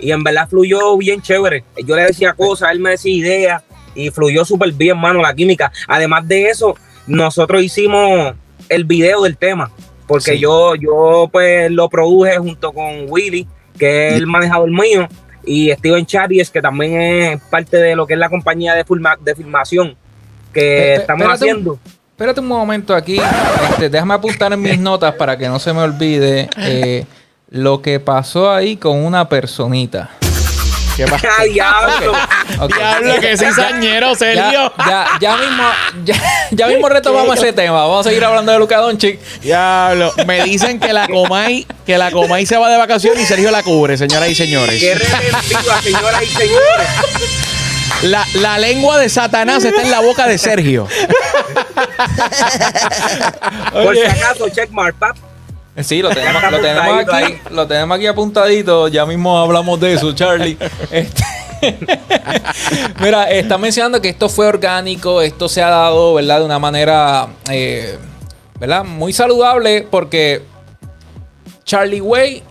y 0.00 0.10
en 0.10 0.22
verdad 0.24 0.48
fluyó 0.48 0.96
bien 0.96 1.20
chévere. 1.20 1.64
Yo 1.84 1.94
le 1.96 2.02
decía 2.04 2.32
cosas, 2.32 2.70
él 2.72 2.80
me 2.80 2.90
decía 2.90 3.12
ideas 3.12 3.62
y 3.94 4.10
fluyó 4.10 4.44
súper 4.44 4.72
bien, 4.72 4.96
mano, 4.98 5.20
la 5.20 5.34
química. 5.34 5.70
Además 5.86 6.26
de 6.26 6.48
eso, 6.48 6.76
nosotros 7.06 7.62
hicimos 7.62 8.34
el 8.68 8.84
video 8.84 9.22
del 9.22 9.36
tema, 9.36 9.70
porque 10.06 10.32
Sí. 10.32 10.38
yo, 10.38 10.74
yo 10.76 11.28
pues 11.32 11.70
lo 11.70 11.88
produje 11.88 12.36
junto 12.38 12.72
con 12.72 13.06
Willy, 13.08 13.46
que 13.78 14.08
es 14.08 14.14
el 14.14 14.26
manejador 14.26 14.70
mío, 14.70 15.08
y 15.44 15.70
Steven 15.72 16.04
Charies, 16.04 16.50
que 16.50 16.60
también 16.60 17.00
es 17.00 17.40
parte 17.42 17.76
de 17.78 17.96
lo 17.96 18.06
que 18.06 18.14
es 18.14 18.18
la 18.18 18.28
compañía 18.28 18.74
de, 18.74 18.84
filma- 18.84 19.16
de 19.18 19.34
filmación 19.34 19.96
que 20.52 20.96
Espe- 20.96 21.00
estamos 21.00 21.22
espérate 21.22 21.44
un- 21.44 21.50
haciendo. 21.50 21.78
Espérate 22.10 22.40
un 22.40 22.48
momento 22.48 22.94
aquí. 22.94 23.20
Este, 23.70 23.88
déjame 23.88 24.14
apuntar 24.14 24.52
en 24.52 24.60
mis 24.60 24.78
notas 24.78 25.14
para 25.14 25.38
que 25.38 25.46
no 25.48 25.58
se 25.60 25.72
me 25.72 25.80
olvide 25.82 26.48
eh, 26.58 27.04
lo 27.48 27.80
que 27.80 28.00
pasó 28.00 28.50
ahí 28.52 28.76
con 28.76 28.96
una 29.04 29.28
personita. 29.28 30.10
¿Qué 30.98 31.06
pasa? 31.10 31.28
¡Ah, 31.38 31.44
diablo! 31.44 32.12
Ok. 32.60 32.74
Diablo, 32.76 33.20
que 33.20 33.36
cizañero, 33.36 34.08
Ya, 34.10 34.16
Sergio. 34.16 34.72
ya, 34.84 35.06
ya 35.20 35.36
mismo, 35.36 35.62
ya, 36.04 36.14
ya 36.50 36.66
mismo 36.66 36.88
retomamos 36.88 37.38
ese 37.38 37.52
tema. 37.52 37.82
Vamos 37.86 38.04
a 38.04 38.08
seguir 38.10 38.24
hablando 38.24 38.50
de 38.50 38.58
Luca 38.58 38.78
Doncic. 38.78 39.20
Diablo. 39.40 40.12
Me 40.26 40.42
dicen 40.42 40.80
que 40.80 40.92
la 40.92 41.06
Comay, 41.06 41.64
que 41.86 41.96
la 41.96 42.10
Comay 42.10 42.44
se 42.46 42.56
va 42.56 42.68
de 42.68 42.76
vacaciones 42.78 43.22
y 43.22 43.26
Sergio 43.26 43.52
la 43.52 43.62
cubre, 43.62 43.96
señoras 43.96 44.28
y 44.28 44.34
señores. 44.34 44.80
¡Qué 44.80 44.96
señoras 45.84 46.22
y 46.24 46.26
señores! 46.26 46.88
La, 48.02 48.26
la 48.34 48.58
lengua 48.58 48.98
de 48.98 49.08
Satanás 49.08 49.64
está 49.64 49.82
en 49.82 49.90
la 49.92 50.00
boca 50.00 50.26
de 50.26 50.36
Sergio. 50.36 50.88
Por 53.72 53.96
si 53.96 54.02
acaso, 54.02 54.48
checkmark, 54.48 54.96
pap. 54.98 55.16
Sí, 55.82 56.02
lo 56.02 56.10
tenemos, 56.10 56.42
lo 56.42 56.94
aquí, 56.96 57.10
ahí. 57.12 57.40
lo 57.50 57.66
tenemos 57.66 57.96
aquí 57.96 58.06
apuntadito. 58.06 58.88
Ya 58.88 59.06
mismo 59.06 59.38
hablamos 59.38 59.78
de 59.80 59.94
eso, 59.94 60.12
Charlie. 60.12 60.58
Este- 60.90 61.24
Mira, 63.00 63.30
está 63.30 63.58
mencionando 63.58 64.00
que 64.00 64.08
esto 64.10 64.28
fue 64.28 64.46
orgánico, 64.46 65.20
esto 65.22 65.48
se 65.48 65.62
ha 65.62 65.68
dado, 65.68 66.14
¿verdad? 66.14 66.38
De 66.40 66.44
una 66.44 66.58
manera, 66.58 67.28
eh, 67.50 67.98
¿verdad? 68.60 68.84
Muy 68.84 69.12
saludable 69.12 69.86
porque 69.90 70.42
Charlie 71.64 72.00
Way 72.00 72.42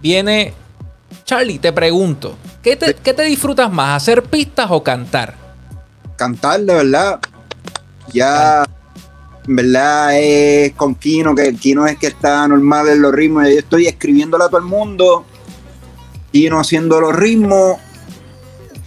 viene... 0.00 0.54
Charlie, 1.24 1.58
te 1.58 1.72
pregunto, 1.72 2.36
¿qué 2.62 2.76
te, 2.76 2.94
qué 2.94 3.14
te 3.14 3.22
disfrutas 3.22 3.70
más, 3.70 4.02
hacer 4.02 4.22
pistas 4.22 4.66
o 4.70 4.82
cantar? 4.82 5.34
cantar 6.16 6.60
de 6.60 6.74
verdad. 6.74 7.20
Ya, 8.12 8.63
verdad, 9.46 10.18
es 10.18 10.72
con 10.74 10.94
Kino, 10.94 11.34
que 11.34 11.46
el 11.48 11.58
Kino 11.58 11.86
es 11.86 11.98
que 11.98 12.06
está 12.08 12.46
normal 12.48 12.88
en 12.88 13.02
los 13.02 13.12
ritmos. 13.12 13.44
Yo 13.44 13.58
estoy 13.58 13.86
escribiéndole 13.86 14.44
a 14.44 14.48
todo 14.48 14.58
el 14.58 14.64
mundo, 14.66 15.24
Kino 16.32 16.58
haciendo 16.60 17.00
los 17.00 17.14
ritmos, 17.14 17.78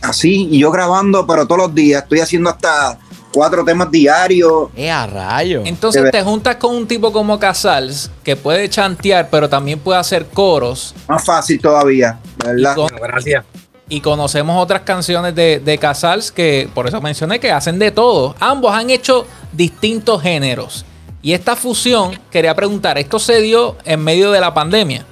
así, 0.01 0.47
y 0.51 0.59
yo 0.59 0.71
grabando, 0.71 1.25
pero 1.27 1.45
todos 1.45 1.61
los 1.67 1.75
días. 1.75 2.03
Estoy 2.03 2.19
haciendo 2.19 2.49
hasta 2.49 2.99
cuatro 3.31 3.63
temas 3.63 3.91
diarios. 3.91 4.69
¡Eh, 4.75 4.89
a 4.89 5.05
rayo! 5.05 5.61
Entonces 5.65 6.09
te 6.11 6.23
juntas 6.23 6.55
con 6.55 6.75
un 6.75 6.87
tipo 6.87 7.11
como 7.11 7.39
Casals, 7.39 8.09
que 8.23 8.35
puede 8.35 8.69
chantear, 8.69 9.29
pero 9.29 9.47
también 9.49 9.79
puede 9.79 9.99
hacer 9.99 10.25
coros. 10.27 10.95
Más 11.07 11.23
fácil 11.23 11.59
todavía, 11.59 12.19
verdad. 12.43 12.71
Y 12.71 12.75
con- 12.75 12.87
Bueno, 12.89 13.07
gracias. 13.07 13.45
Y 13.89 14.01
conocemos 14.01 14.61
otras 14.61 14.81
canciones 14.81 15.33
de, 15.33 15.59
de 15.63 15.77
Casals 15.77 16.31
que, 16.31 16.69
por 16.73 16.87
eso 16.87 16.99
mencioné, 17.01 17.39
que 17.39 17.51
hacen 17.51 17.79
de 17.79 17.91
todo. 17.91 18.35
Ambos 18.39 18.73
han 18.73 18.89
hecho 18.89 19.25
distintos 19.53 20.21
géneros. 20.21 20.85
Y 21.21 21.33
esta 21.33 21.55
fusión, 21.55 22.19
quería 22.29 22.53
preguntar, 22.55 22.97
¿esto 22.97 23.17
se 23.17 23.39
dio 23.41 23.77
en 23.85 24.03
medio 24.03 24.31
de 24.31 24.41
la 24.41 24.53
pandemia? 24.53 25.05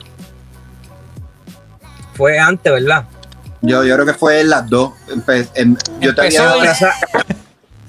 Fue 2.16 2.38
antes, 2.38 2.72
¿verdad? 2.72 3.06
Yo, 3.62 3.84
yo 3.84 3.96
creo 3.96 4.06
que 4.06 4.14
fue 4.14 4.42
en 4.42 4.50
las 4.50 4.70
dos. 4.70 4.92
Empe- 5.10 5.48
em- 5.56 5.76
yo 6.00 6.14
te 6.14 6.22
había 6.22 6.40
Empezó 6.40 6.44
dado 6.44 6.60
y- 6.62 6.66
la- 6.66 6.72
O 6.72 6.76
sea, 6.76 6.94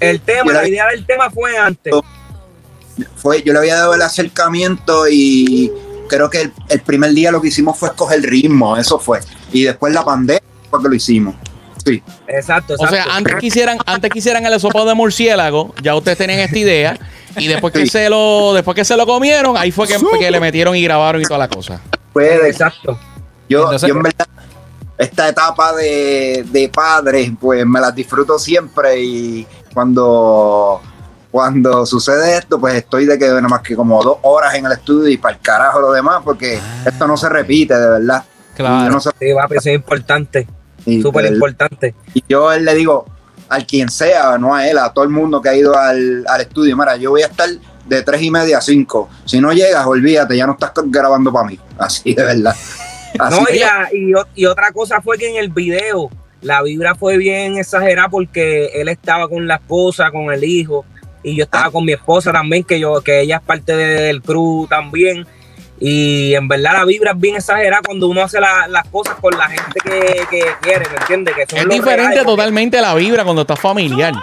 el 0.00 0.20
tema, 0.20 0.44
Yo 0.46 0.52
la- 0.52 0.62
la 0.62 0.68
idea 0.68 0.86
del 0.88 1.06
tema 1.06 1.30
fue 1.30 1.56
antes. 1.58 1.94
fue, 3.16 3.42
yo 3.42 3.52
le 3.52 3.58
había 3.58 3.76
dado 3.76 3.94
el 3.94 4.02
acercamiento 4.02 5.06
y 5.08 5.70
creo 6.08 6.30
que 6.30 6.42
el, 6.42 6.52
el 6.70 6.80
primer 6.80 7.10
día 7.12 7.30
lo 7.30 7.40
que 7.42 7.48
hicimos 7.48 7.78
fue 7.78 7.88
escoger 7.90 8.20
ritmo, 8.22 8.76
eso 8.76 8.98
fue. 8.98 9.20
Y 9.52 9.64
después 9.64 9.92
la 9.92 10.04
pandemia 10.04 10.42
fue 10.70 10.82
que 10.82 10.88
lo 10.88 10.94
hicimos. 10.94 11.34
Sí. 11.84 12.02
Exacto, 12.26 12.74
O 12.78 12.86
sea, 12.88 13.04
antes 13.12 13.36
quisieran, 13.36 13.78
antes 13.86 14.10
quisieran 14.10 14.44
el 14.44 14.58
sopado 14.58 14.86
de 14.86 14.94
murciélago, 14.94 15.72
ya 15.82 15.94
ustedes 15.94 16.18
tenían 16.18 16.40
esta 16.40 16.58
idea. 16.58 16.98
Y 17.38 17.46
después 17.48 17.72
que 17.72 17.82
Sí. 17.82 17.88
se 17.88 18.08
lo, 18.10 18.54
después 18.54 18.74
que 18.74 18.84
se 18.84 18.96
lo 18.96 19.06
comieron, 19.06 19.56
ahí 19.56 19.70
fue 19.70 19.86
que, 19.86 19.96
que 20.18 20.30
le 20.30 20.40
metieron 20.40 20.74
y 20.74 20.82
grabaron 20.82 21.20
y 21.20 21.24
toda 21.24 21.38
la 21.38 21.48
cosa. 21.48 21.80
Puede, 22.12 22.48
Exacto. 22.48 22.98
Yo, 23.48 23.62
Entonces- 23.64 23.88
yo 23.88 23.94
en 23.94 24.02
verdad, 24.02 24.26
esta 24.98 25.28
etapa 25.28 25.72
de, 25.74 26.44
de 26.50 26.68
padre, 26.70 27.32
pues 27.40 27.64
me 27.66 27.78
las 27.80 27.94
disfruto 27.94 28.38
siempre 28.38 28.98
y 29.00 29.46
cuando, 29.74 30.80
cuando 31.30 31.84
sucede 31.86 32.38
esto, 32.38 32.58
pues 32.58 32.74
estoy 32.74 33.04
de 33.04 33.18
que 33.18 33.26
nada 33.28 33.42
más 33.42 33.60
que 33.60 33.76
como 33.76 34.02
dos 34.02 34.16
horas 34.22 34.54
en 34.54 34.64
el 34.66 34.72
estudio 34.72 35.08
y 35.10 35.18
para 35.18 35.36
el 35.36 35.40
carajo 35.42 35.80
lo 35.80 35.92
demás, 35.92 36.22
porque 36.24 36.58
esto 36.84 37.06
no 37.06 37.16
se 37.16 37.28
repite, 37.28 37.74
de 37.78 37.88
verdad. 37.90 38.24
Claro. 38.56 38.94
No 38.94 39.00
Sí, 39.00 39.10
papi, 39.34 39.56
eso 39.56 39.68
es 39.68 39.74
importante. 39.76 40.46
Súper 41.02 41.26
importante. 41.26 41.94
Y 42.14 42.22
yo 42.28 42.52
él 42.52 42.64
le 42.64 42.74
digo, 42.74 43.06
al 43.48 43.66
quien 43.66 43.88
sea, 43.88 44.38
no 44.38 44.54
a 44.54 44.68
él, 44.68 44.78
a 44.78 44.92
todo 44.92 45.04
el 45.04 45.10
mundo 45.10 45.40
que 45.42 45.48
ha 45.48 45.54
ido 45.54 45.76
al, 45.76 46.24
al 46.28 46.40
estudio, 46.40 46.76
mira, 46.76 46.96
yo 46.96 47.10
voy 47.10 47.22
a 47.22 47.26
estar 47.26 47.48
de 47.86 48.02
tres 48.02 48.22
y 48.22 48.30
media 48.30 48.58
a 48.58 48.60
cinco. 48.60 49.08
Si 49.24 49.40
no 49.40 49.52
llegas, 49.52 49.84
olvídate, 49.86 50.36
ya 50.36 50.46
no 50.46 50.52
estás 50.52 50.72
grabando 50.86 51.32
para 51.32 51.48
mí. 51.48 51.58
Así 51.78 52.14
de 52.14 52.24
verdad. 52.24 52.54
Así 53.18 53.36
No, 53.40 53.46
y, 53.52 53.58
la- 54.10 54.26
y 54.34 54.44
otra 54.46 54.72
cosa 54.72 55.00
fue 55.00 55.18
que 55.18 55.28
en 55.28 55.36
el 55.36 55.48
video 55.50 56.10
la 56.42 56.62
vibra 56.62 56.94
fue 56.94 57.16
bien 57.16 57.56
exagerada 57.56 58.08
porque 58.08 58.66
él 58.74 58.88
estaba 58.88 59.28
con 59.28 59.46
la 59.48 59.56
esposa, 59.56 60.10
con 60.10 60.32
el 60.32 60.44
hijo, 60.44 60.84
y 61.22 61.34
yo 61.36 61.44
estaba 61.44 61.70
con 61.72 61.84
mi 61.84 61.92
esposa 61.92 62.30
también, 62.30 62.62
que 62.62 62.78
yo, 62.78 63.00
que 63.00 63.20
ella 63.22 63.36
es 63.38 63.42
parte 63.42 63.74
del 63.74 64.22
crew 64.22 64.66
también. 64.68 65.26
Y 65.78 66.34
en 66.34 66.48
verdad 66.48 66.72
la 66.72 66.84
vibra 66.84 67.10
es 67.12 67.20
bien 67.20 67.36
exagerada 67.36 67.82
cuando 67.84 68.08
uno 68.08 68.22
hace 68.22 68.40
la- 68.40 68.66
las 68.68 68.86
cosas 68.88 69.14
con 69.20 69.36
la 69.36 69.48
gente 69.48 69.78
que, 69.84 70.26
que 70.30 70.44
quiere, 70.62 70.88
¿me 70.88 70.96
entiendes? 70.96 71.34
Que 71.34 71.44
son 71.48 71.58
Es 71.58 71.68
diferente 71.68 72.06
reales. 72.14 72.24
totalmente 72.24 72.80
la 72.80 72.94
vibra 72.94 73.24
cuando 73.24 73.42
estás 73.42 73.60
familiar. 73.60 74.14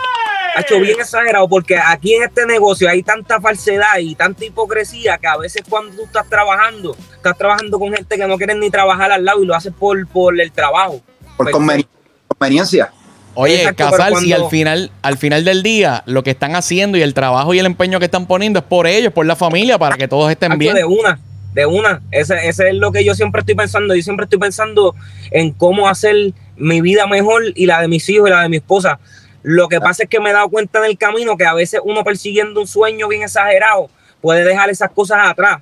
Ha 0.55 0.62
hecho 0.62 0.79
bien 0.79 1.00
exagerado 1.00 1.48
porque 1.50 1.77
aquí 1.77 2.13
en 2.13 2.24
este 2.24 2.45
negocio 2.45 2.88
hay 2.89 3.01
tanta 3.01 3.39
falsedad 3.41 3.98
y 4.00 4.13
tanta 4.15 4.45
hipocresía 4.45 5.17
que 5.17 5.25
a 5.27 5.38
veces 5.38 5.63
cuando 5.67 5.95
tú 5.95 6.03
estás 6.03 6.27
trabajando, 6.29 6.95
estás 7.15 7.38
trabajando 7.38 7.79
con 7.79 7.91
gente 7.93 8.17
que 8.17 8.27
no 8.27 8.38
quieren 8.38 8.60
ni 8.60 8.69
trabajar 8.69 9.12
al 9.12 9.25
lado 9.25 9.41
y 9.43 9.48
lo 9.48 9.55
haces 9.55 9.74
por, 9.77 10.07
por 10.07 10.39
el 10.39 10.51
trabajo. 10.51 11.01
por 11.38 11.50
Pues, 11.50 11.55
conveni- 11.55 11.88
conveniencia. 12.27 12.91
Oye, 13.36 13.62
Exacto, 13.63 13.89
Casal, 13.89 14.15
si 14.17 14.31
al 14.31 14.48
final, 14.50 14.91
al 15.01 15.17
final 15.17 15.43
del 15.43 15.63
día 15.63 16.03
lo 16.05 16.24
que 16.24 16.29
están 16.29 16.55
haciendo 16.55 17.00
y 17.00 17.01
el 17.01 17.15
trabajo 17.15 17.55
y 17.55 17.60
el 17.60 17.65
empeño 17.65 17.98
que 17.98 18.05
están 18.05 18.27
poniendo 18.27 18.60
es 18.60 18.65
por 18.65 18.86
ellos, 18.86 19.12
por 19.12 19.25
la 19.25 19.36
familia, 19.36 19.79
para 19.79 19.98
que 19.98 20.07
todos 20.07 20.29
estén 20.29 20.55
bien. 20.60 20.75
De 20.75 20.86
una, 20.86 21.19
de 21.53 21.65
una. 21.65 22.01
Ese, 22.12 22.48
ese 22.48 22.69
es 22.69 22.75
lo 22.75 22.91
que 22.91 23.03
yo 23.03 23.15
siempre 23.15 23.39
estoy 23.41 23.55
pensando. 23.55 23.95
Yo 23.95 24.01
siempre 24.01 24.25
estoy 24.25 24.39
pensando 24.39 24.95
en 25.31 25.51
cómo 25.51 25.88
hacer 25.88 26.33
mi 26.55 26.81
vida 26.81 27.07
mejor 27.07 27.43
y 27.55 27.65
la 27.65 27.81
de 27.81 27.88
mis 27.88 28.07
hijos 28.10 28.29
y 28.29 28.31
la 28.31 28.41
de 28.41 28.50
mi 28.50 28.57
esposa. 28.57 29.00
Lo 29.43 29.67
que 29.67 29.79
pasa 29.81 30.03
es 30.03 30.10
que 30.10 30.19
me 30.19 30.29
he 30.29 30.33
dado 30.33 30.50
cuenta 30.50 30.79
en 30.79 30.86
el 30.86 30.98
camino 30.98 31.36
que 31.36 31.45
a 31.45 31.53
veces 31.53 31.81
uno 31.83 32.03
persiguiendo 32.03 32.62
un 32.62 32.67
sueño 32.67 33.07
bien 33.07 33.24
exagerado 33.24 33.89
puede 34.22 34.45
dejar 34.45 34.69
esas 34.69 34.89
cosas 34.91 35.19
atrás 35.27 35.62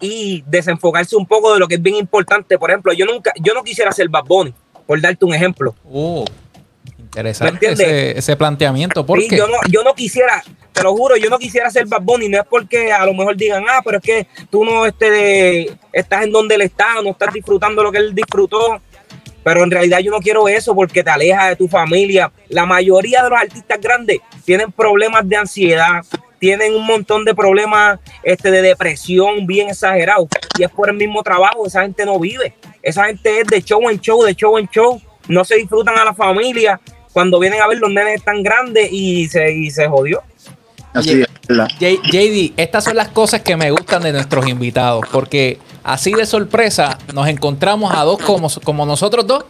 y 0.00 0.42
desenfocarse 0.46 1.14
un 1.14 1.26
poco 1.26 1.52
de 1.52 1.58
lo 1.58 1.68
que 1.68 1.74
es 1.74 1.82
bien 1.82 1.96
importante. 1.96 2.58
Por 2.58 2.70
ejemplo, 2.70 2.92
yo 2.92 3.04
nunca, 3.04 3.32
yo 3.40 3.52
no 3.52 3.62
quisiera 3.62 3.92
ser 3.92 4.08
Bad 4.08 4.24
Bunny, 4.24 4.54
por 4.86 5.00
darte 5.00 5.24
un 5.24 5.34
ejemplo. 5.34 5.74
¿Me 5.84 6.24
interesante 7.08 7.72
ese, 7.72 8.18
ese 8.18 8.36
planteamiento. 8.36 9.04
¿Por 9.04 9.20
Sí, 9.20 9.28
qué? 9.28 9.36
yo 9.36 9.46
no, 9.48 9.56
yo 9.68 9.82
no 9.82 9.94
quisiera, 9.94 10.42
te 10.72 10.82
lo 10.82 10.94
juro, 10.94 11.16
yo 11.16 11.28
no 11.30 11.38
quisiera 11.38 11.70
ser 11.70 11.86
Bad 11.86 12.02
Bunny, 12.02 12.28
no 12.28 12.38
es 12.38 12.46
porque 12.48 12.92
a 12.92 13.04
lo 13.04 13.14
mejor 13.14 13.36
digan, 13.36 13.64
ah, 13.68 13.80
pero 13.84 13.98
es 13.98 14.04
que 14.04 14.26
tú 14.50 14.64
no 14.64 14.86
este, 14.86 15.72
estás 15.92 16.24
en 16.24 16.32
donde 16.32 16.54
él 16.54 16.62
está, 16.62 17.00
no 17.02 17.10
estás 17.10 17.32
disfrutando 17.32 17.82
lo 17.82 17.90
que 17.90 17.98
él 17.98 18.14
disfrutó. 18.14 18.80
Pero 19.44 19.62
en 19.62 19.70
realidad 19.70 20.00
yo 20.00 20.10
no 20.10 20.18
quiero 20.18 20.46
eso 20.48 20.74
porque 20.74 21.02
te 21.02 21.08
aleja 21.10 21.48
de 21.48 21.56
tu 21.56 21.68
familia. 21.68 22.30
La 22.48 22.66
mayoría 22.66 23.22
de 23.22 23.30
los 23.30 23.38
artistas 23.40 23.80
grandes 23.80 24.18
tienen 24.44 24.70
problemas 24.72 25.26
de 25.26 25.36
ansiedad, 25.36 26.02
tienen 26.38 26.74
un 26.74 26.84
montón 26.84 27.24
de 27.24 27.34
problemas 27.34 27.98
este, 28.22 28.50
de 28.50 28.60
depresión 28.60 29.46
bien 29.46 29.70
exagerados. 29.70 30.28
Y 30.58 30.64
es 30.64 30.70
por 30.70 30.90
el 30.90 30.96
mismo 30.96 31.22
trabajo, 31.22 31.66
esa 31.66 31.82
gente 31.82 32.04
no 32.04 32.18
vive. 32.18 32.54
Esa 32.82 33.06
gente 33.06 33.40
es 33.40 33.46
de 33.46 33.62
show 33.62 33.88
en 33.88 33.98
show, 34.00 34.22
de 34.22 34.34
show 34.34 34.58
en 34.58 34.68
show. 34.68 35.00
No 35.28 35.44
se 35.44 35.56
disfrutan 35.56 35.96
a 35.96 36.04
la 36.04 36.14
familia. 36.14 36.78
Cuando 37.18 37.40
vienen 37.40 37.60
a 37.60 37.66
ver 37.66 37.78
los 37.78 37.90
nenes 37.90 38.22
tan 38.22 38.44
grandes 38.44 38.92
y 38.92 39.26
se, 39.26 39.50
y 39.50 39.72
se 39.72 39.88
jodió. 39.88 40.22
Así 40.94 41.20
es, 41.22 41.28
JD, 41.48 42.52
estas 42.56 42.84
son 42.84 42.94
las 42.94 43.08
cosas 43.08 43.40
que 43.40 43.56
me 43.56 43.72
gustan 43.72 44.04
de 44.04 44.12
nuestros 44.12 44.46
invitados, 44.46 45.04
porque 45.10 45.58
así 45.82 46.12
de 46.12 46.26
sorpresa 46.26 46.96
nos 47.12 47.26
encontramos 47.26 47.92
a 47.92 48.04
dos 48.04 48.20
como, 48.20 48.48
como 48.62 48.86
nosotros 48.86 49.26
dos. 49.26 49.44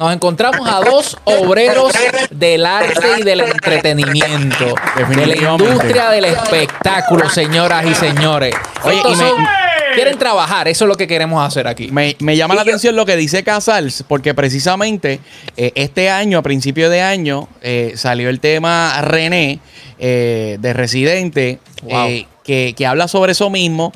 Nos 0.00 0.12
encontramos 0.12 0.68
a 0.68 0.80
dos 0.80 1.16
obreros 1.24 1.92
del 2.30 2.66
arte 2.66 3.06
y 3.20 3.22
del 3.22 3.40
entretenimiento, 3.42 4.74
de 5.08 5.26
la 5.26 5.36
industria 5.52 6.10
del 6.10 6.24
espectáculo, 6.24 7.30
señoras 7.30 7.86
y 7.86 7.94
señores. 7.94 8.52
Oye, 8.82 9.00
y 9.04 9.08
me- 9.10 9.16
son- 9.16 9.46
quieren 9.96 10.18
trabajar, 10.18 10.68
eso 10.68 10.84
es 10.84 10.88
lo 10.88 10.94
que 10.94 11.06
queremos 11.08 11.44
hacer 11.44 11.66
aquí. 11.66 11.88
Me, 11.90 12.14
me 12.20 12.36
llama 12.36 12.54
la 12.54 12.62
yo- 12.62 12.68
atención 12.70 12.94
lo 12.96 13.04
que 13.04 13.16
dice 13.16 13.42
Casals, 13.42 14.04
porque 14.06 14.32
precisamente 14.34 15.20
eh, 15.56 15.72
este 15.74 16.08
año, 16.10 16.38
a 16.38 16.42
principio 16.42 16.88
de 16.88 17.02
año, 17.02 17.48
eh, 17.62 17.92
salió 17.96 18.28
el 18.28 18.38
tema 18.40 19.00
René 19.02 19.58
eh, 19.98 20.56
de 20.60 20.72
Residente, 20.72 21.58
Wow. 21.82 22.08
que, 22.44 22.74
que 22.76 22.86
habla 22.86 23.06
sobre 23.08 23.32
eso 23.32 23.50
mismo. 23.50 23.92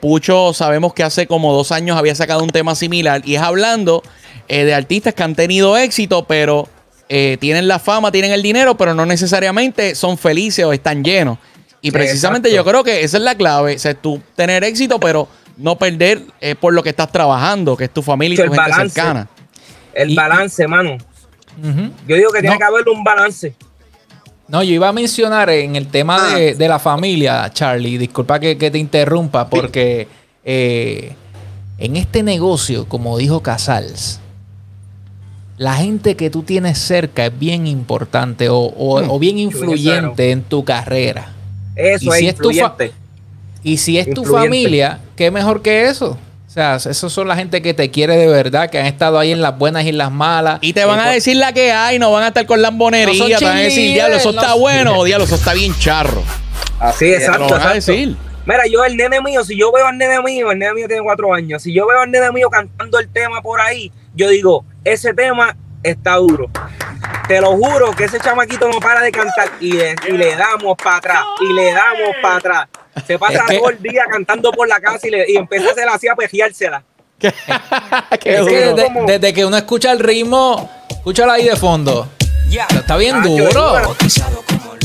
Pucho, 0.00 0.52
sabemos 0.52 0.92
que 0.94 1.02
hace 1.02 1.26
como 1.26 1.52
dos 1.52 1.72
años 1.72 1.96
había 1.96 2.14
sacado 2.14 2.42
un 2.42 2.50
tema 2.50 2.74
similar 2.74 3.22
y 3.24 3.36
es 3.36 3.40
hablando 3.42 4.02
de 4.48 4.74
artistas 4.74 5.14
que 5.14 5.22
han 5.22 5.34
tenido 5.34 5.76
éxito, 5.76 6.24
pero 6.26 6.68
eh, 7.08 7.36
tienen 7.40 7.66
la 7.68 7.78
fama, 7.78 8.10
tienen 8.12 8.32
el 8.32 8.42
dinero, 8.42 8.76
pero 8.76 8.94
no 8.94 9.06
necesariamente 9.06 9.94
son 9.94 10.18
felices 10.18 10.64
o 10.64 10.72
están 10.72 11.02
llenos. 11.04 11.38
Y 11.82 11.92
precisamente 11.92 12.48
exacto. 12.50 12.64
yo 12.66 12.70
creo 12.70 12.84
que 12.84 13.04
esa 13.04 13.16
es 13.16 13.22
la 13.22 13.34
clave, 13.36 13.76
o 13.76 13.78
sea, 13.78 13.94
tú 13.94 14.20
tener 14.36 14.64
éxito, 14.64 15.00
pero 15.00 15.28
no 15.60 15.76
perder 15.76 16.22
eh, 16.40 16.54
por 16.54 16.72
lo 16.72 16.82
que 16.82 16.90
estás 16.90 17.10
trabajando, 17.12 17.76
que 17.76 17.84
es 17.84 17.90
tu 17.92 18.02
familia 18.02 18.36
y 18.36 18.40
El 18.40 18.46
tu 18.48 18.52
gente 18.54 18.70
balance. 18.70 18.94
cercana. 18.94 19.28
El 19.94 20.10
Y- 20.10 20.14
balance, 20.14 20.66
mano. 20.68 20.96
Yo 22.08 22.16
digo 22.16 22.30
que 22.32 22.40
tiene 22.40 22.56
que 22.56 22.64
haber 22.64 22.88
un 22.88 23.04
balance. 23.04 23.54
No, 24.48 24.62
yo 24.62 24.72
iba 24.74 24.88
a 24.88 24.92
mencionar 24.92 25.50
en 25.50 25.76
el 25.76 25.86
tema 25.88 26.34
de, 26.34 26.54
de 26.54 26.68
la 26.68 26.78
familia, 26.78 27.50
Charlie, 27.52 27.98
disculpa 27.98 28.40
que, 28.40 28.56
que 28.58 28.70
te 28.70 28.78
interrumpa, 28.78 29.48
porque 29.48 30.08
eh, 30.44 31.14
en 31.78 31.96
este 31.96 32.22
negocio, 32.22 32.88
como 32.88 33.16
dijo 33.18 33.42
Casals, 33.42 34.18
la 35.58 35.74
gente 35.74 36.16
que 36.16 36.30
tú 36.30 36.42
tienes 36.42 36.78
cerca 36.78 37.26
es 37.26 37.38
bien 37.38 37.66
importante 37.66 38.48
o, 38.48 38.56
o- 38.58 39.02
Mm. 39.02 39.10
o 39.10 39.18
bien 39.18 39.36
claro. 39.36 39.56
influyente 39.56 40.30
en 40.30 40.42
tu 40.42 40.64
carrera. 40.64 41.32
Eso 41.76 42.06
Y 42.06 42.08
es 42.08 42.14
si 42.16 42.28
es 42.28 42.34
tu 42.36 42.50
fa- 42.50 42.54
influyente. 42.54 42.92
Y 43.62 43.76
si 43.78 43.98
es 43.98 44.12
tu 44.12 44.24
familia, 44.24 45.00
¿qué 45.16 45.30
mejor 45.30 45.62
que 45.62 45.86
eso? 45.86 46.18
O 46.48 46.52
sea, 46.52 46.76
esos 46.76 47.12
son 47.12 47.28
la 47.28 47.36
gente 47.36 47.62
que 47.62 47.74
te 47.74 47.90
quiere 47.92 48.16
de 48.16 48.26
verdad, 48.26 48.68
que 48.70 48.78
han 48.78 48.86
estado 48.86 49.18
ahí 49.20 49.30
en 49.30 49.40
las 49.40 49.56
buenas 49.56 49.84
y 49.84 49.90
en 49.90 49.98
las 49.98 50.10
malas. 50.10 50.58
Y 50.62 50.72
te 50.72 50.84
van 50.84 50.98
Eh, 50.98 51.02
a 51.02 51.04
por- 51.04 51.12
decir 51.14 51.36
la 51.36 51.52
que 51.52 51.70
hay, 51.72 51.98
no 52.00 52.10
van 52.10 52.24
a 52.24 52.28
estar 52.28 52.44
con 52.46 52.60
lambonería, 52.60 53.22
No 53.34 53.38
te 53.38 53.44
van 53.44 53.56
a 53.58 53.60
decir, 53.60 53.92
diablo, 53.94 54.16
eso 54.16 54.32
no 54.32 54.40
está 54.40 54.54
bueno 54.54 54.96
o 54.98 55.04
diablo, 55.04 55.24
eso 55.26 55.36
está 55.36 55.54
bien 55.54 55.72
charro. 55.78 56.22
Así, 56.80 57.04
Te 57.06 57.16
exacto. 57.16 57.44
lo 57.44 57.50
van 57.50 57.62
a 57.68 57.74
decir. 57.74 58.16
Mira, 58.46 58.62
yo 58.66 58.82
el 58.84 58.96
nene 58.96 59.20
mío, 59.20 59.44
si 59.44 59.56
yo 59.56 59.70
veo 59.70 59.86
al 59.86 59.96
nene 59.98 60.20
mío, 60.22 60.50
el 60.50 60.58
nene 60.58 60.74
mío 60.74 60.86
tiene 60.88 61.02
cuatro 61.04 61.32
años, 61.32 61.62
si 61.62 61.72
yo 61.72 61.86
veo 61.86 62.00
al 62.00 62.10
nene 62.10 62.32
mío 62.32 62.48
cantando 62.50 62.98
el 62.98 63.08
tema 63.10 63.40
por 63.42 63.60
ahí, 63.60 63.92
yo 64.16 64.28
digo, 64.28 64.64
ese 64.82 65.14
tema 65.14 65.54
está 65.84 66.16
duro. 66.16 66.48
Te 67.28 67.40
lo 67.40 67.52
juro 67.52 67.92
que 67.92 68.04
ese 68.04 68.18
chamaquito 68.18 68.66
no 68.68 68.80
para 68.80 69.02
de 69.02 69.12
cantar 69.12 69.48
y 69.60 69.72
le, 69.74 69.94
y 70.08 70.12
le 70.12 70.34
damos 70.34 70.76
para 70.82 70.96
atrás, 70.96 71.22
y 71.48 71.52
le 71.52 71.66
damos 71.72 72.16
para 72.22 72.36
atrás. 72.36 72.68
Se 73.06 73.18
pasa 73.18 73.34
Es 73.38 73.42
que- 73.48 73.58
todo 73.58 73.70
el 73.70 73.82
día 73.82 74.04
cantando 74.10 74.50
por 74.52 74.68
la 74.68 74.80
casa 74.80 75.06
y, 75.06 75.10
le, 75.10 75.24
y 75.30 75.36
empieza 75.36 75.68
a 75.68 75.72
hacer 75.72 75.88
así 75.88 76.08
a 76.08 76.14
pejeársela. 76.14 76.82
Qué 77.18 77.28
Es 77.28 77.34
que 78.20 78.38
duro. 78.38 78.74
desde, 78.74 78.84
como- 78.92 79.06
desde 79.06 79.32
que 79.34 79.44
uno 79.44 79.56
escucha 79.56 79.92
el 79.92 79.98
ritmo, 79.98 80.70
escúchalo 80.88 81.32
ahí 81.32 81.44
de 81.44 81.56
fondo. 81.56 82.08
Está 82.74 82.96
bien 82.96 83.16
Ah, 83.16 83.22
duro. 83.24 83.96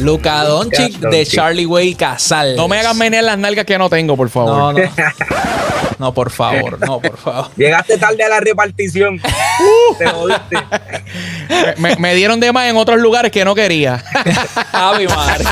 Luca 0.02 0.44
Doncic 0.44 1.00
de. 1.00 1.26
Charlie 1.26 1.66
Way 1.66 1.96
Casal. 1.96 2.56
No 2.56 2.68
me 2.68 2.78
hagas 2.80 2.96
menear 2.96 3.24
las 3.24 3.38
nalgas 3.40 3.66
que 3.66 3.78
no 3.78 3.90
tengo, 3.90 4.16
por 4.16 4.30
favor. 4.30 4.50
No, 4.56 4.74
no. 4.74 4.80
No, 5.98 6.14
por 6.14 6.30
favor, 6.30 6.78
no, 6.86 7.00
por 7.00 7.16
favor. 7.18 7.50
Llegaste 7.56 7.98
tarde 7.98 8.22
a 8.22 8.28
la 8.28 8.42
repartición. 8.42 9.18
Te 9.98 10.06
jodiste. 10.06 10.58
me, 11.78 11.96
me 11.96 12.14
dieron 12.16 12.42
de 12.42 12.52
más 12.52 12.66
en 12.70 12.76
otros 12.76 13.00
lugares 13.00 13.32
que 13.32 13.46
no 13.46 13.56
quería. 13.56 14.04
Ave 14.74 15.08
madre. 15.08 15.46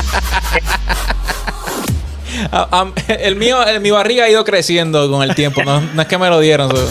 A- 2.50 2.68
a- 2.70 3.12
el 3.14 3.36
mío, 3.36 3.62
el- 3.66 3.80
mi 3.80 3.90
barriga 3.90 4.24
ha 4.24 4.30
ido 4.30 4.44
creciendo 4.44 5.10
con 5.10 5.22
el 5.22 5.34
tiempo. 5.34 5.62
No, 5.64 5.80
no 5.80 6.02
es 6.02 6.08
que 6.08 6.18
me 6.18 6.28
lo 6.28 6.40
dieron. 6.40 6.70
so- 6.70 6.88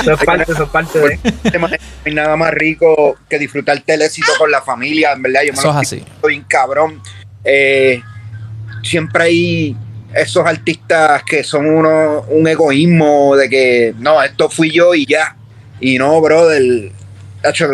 Eso 0.00 0.12
es 0.12 0.24
parte, 0.24 0.52
eso 0.52 0.64
es 0.64 0.68
parte 0.70 0.98
de. 0.98 1.58
No 1.58 1.66
hay 2.04 2.14
nada 2.14 2.36
más 2.36 2.50
rico 2.52 3.16
que 3.28 3.38
disfrutar 3.38 3.82
del 3.84 4.02
éxito 4.02 4.32
con 4.38 4.50
la 4.50 4.62
familia, 4.62 5.12
en 5.12 5.22
verdad. 5.22 5.40
Yo 5.46 5.52
me 5.52 5.58
Eso 5.58 5.72
lo 5.72 5.80
es 5.80 5.86
así. 5.86 6.04
bien 6.26 6.44
cabrón. 6.48 7.00
Eh, 7.44 8.02
siempre 8.82 9.24
hay 9.24 9.76
esos 10.14 10.44
artistas 10.46 11.22
que 11.24 11.44
son 11.44 11.66
uno, 11.66 12.22
un 12.28 12.46
egoísmo 12.48 13.36
de 13.36 13.48
que 13.48 13.94
no, 13.98 14.22
esto 14.22 14.48
fui 14.48 14.70
yo 14.70 14.94
y 14.94 15.06
ya. 15.06 15.36
Y 15.80 15.98
no, 15.98 16.20
brother. 16.20 16.90
tacho, 17.42 17.68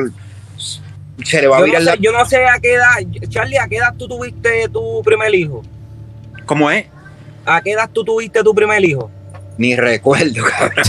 se 1.24 1.40
le 1.40 1.46
va 1.46 1.58
a 1.58 1.60
Yo 1.60 1.64
virar 1.66 1.82
no, 1.82 1.86
la... 1.86 1.92
sé, 1.92 1.98
yo 2.00 2.12
no 2.12 2.24
sé 2.26 2.44
a 2.44 2.58
qué 2.60 2.74
edad, 2.74 2.96
Charlie, 3.28 3.58
¿a 3.58 3.68
qué 3.68 3.76
edad 3.76 3.94
tú 3.96 4.08
tuviste 4.08 4.68
tu 4.70 5.02
primer 5.04 5.32
hijo? 5.34 5.62
¿Cómo 6.52 6.70
es? 6.70 6.84
¿A 7.46 7.62
qué 7.62 7.72
edad 7.72 7.88
tú 7.90 8.04
tuviste 8.04 8.44
tu 8.44 8.54
primer 8.54 8.84
hijo? 8.84 9.10
Ni 9.56 9.74
recuerdo, 9.74 10.44
cabrón. 10.44 10.84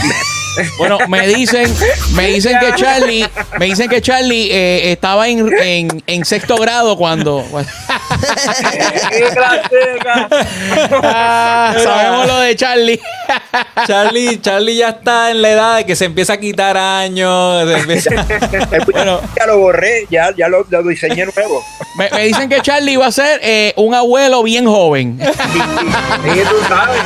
Bueno, 0.78 0.98
me 1.08 1.28
dicen, 1.28 1.74
me 2.14 2.28
dicen 2.28 2.58
que 2.60 2.74
Charlie, 2.76 3.28
me 3.60 3.66
dicen 3.66 3.90
que 3.90 4.02
Charlie 4.02 4.50
eh, 4.52 4.92
estaba 4.92 5.28
en, 5.28 5.52
en- 5.62 6.04
en 6.08 6.26
sexto 6.26 6.56
grado 6.58 6.98
cuando. 6.98 7.44
¡Qué 9.10 9.24
claseca! 9.34 10.28
Ah, 11.04 11.76
sabemos 11.84 12.28
lo 12.28 12.40
de 12.40 12.56
Charlie. 12.56 13.00
Charlie, 13.88 14.42
Charlie 14.42 14.76
ya 14.78 14.90
está 14.90 15.32
en 15.32 15.42
la 15.42 15.50
edad 15.52 15.76
de 15.78 15.86
que 15.86 15.96
se 15.96 16.06
empieza 16.06 16.34
a 16.34 16.38
quitar 16.38 16.78
años. 16.78 17.68
se 17.68 17.78
empieza- 17.80 18.12
Bueno. 18.92 19.22
ya 19.38 19.46
lo 19.48 19.58
borré, 19.60 20.06
ya, 20.10 20.30
ya 20.38 20.48
lo, 20.48 20.66
lo 20.70 20.84
diseñé 20.84 21.26
nuevo. 21.26 21.64
Me, 21.98 22.10
me 22.12 22.26
dicen 22.26 22.50
que 22.50 22.62
Charlie 22.62 22.98
va 22.98 23.08
a 23.08 23.12
ser 23.12 23.40
eh, 23.44 23.74
un 23.78 23.94
abuelo 23.96 24.44
bien 24.44 24.66
joven. 24.66 25.20
Sí, 25.22 26.40
tú 26.50 26.56
sabes. 26.68 27.02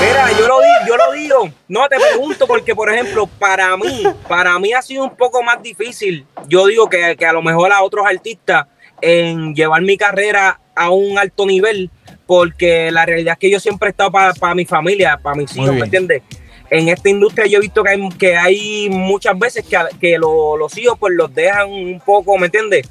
Mira, 0.00 0.30
yo 0.38 0.48
lo, 0.48 0.58
di- 0.60 0.88
yo 0.88 0.96
lo 0.96 1.12
digo, 1.12 1.48
no 1.68 1.88
te 1.88 1.96
pregunto 1.96 2.46
porque, 2.46 2.74
por 2.74 2.92
ejemplo, 2.92 3.26
para 3.26 3.76
mí, 3.76 4.02
para 4.28 4.58
mí 4.58 4.72
ha 4.72 4.82
sido 4.82 5.04
un 5.04 5.16
poco 5.16 5.42
más 5.42 5.62
difícil. 5.62 6.26
Yo 6.48 6.66
digo 6.66 6.88
que, 6.88 7.16
que 7.16 7.24
a 7.26 7.32
lo 7.32 7.42
mejor 7.42 7.72
a 7.72 7.82
otros 7.82 8.04
artistas 8.06 8.66
en 9.00 9.54
llevar 9.54 9.82
mi 9.82 9.96
carrera 9.96 10.60
a 10.74 10.90
un 10.90 11.18
alto 11.18 11.46
nivel, 11.46 11.90
porque 12.26 12.90
la 12.90 13.06
realidad 13.06 13.32
es 13.34 13.38
que 13.38 13.50
yo 13.50 13.60
siempre 13.60 13.88
he 13.88 13.90
estado 13.90 14.10
para 14.10 14.54
mi 14.54 14.64
familia, 14.64 15.18
para 15.22 15.36
mis 15.36 15.54
hijos. 15.56 15.68
¿me 15.74 15.84
entiendes? 15.84 16.22
En 16.70 16.88
esta 16.88 17.08
industria 17.08 17.46
yo 17.46 17.58
he 17.58 17.60
visto 17.62 17.82
que 17.84 17.90
hay, 17.90 18.08
que 18.18 18.36
hay 18.36 18.88
muchas 18.90 19.38
veces 19.38 19.64
que, 19.64 19.78
que 20.00 20.18
lo- 20.18 20.56
los 20.56 20.76
hijos 20.76 20.98
pues 20.98 21.14
los 21.14 21.32
dejan 21.34 21.70
un 21.70 22.00
poco, 22.04 22.36
¿me 22.36 22.46
entiendes? 22.46 22.88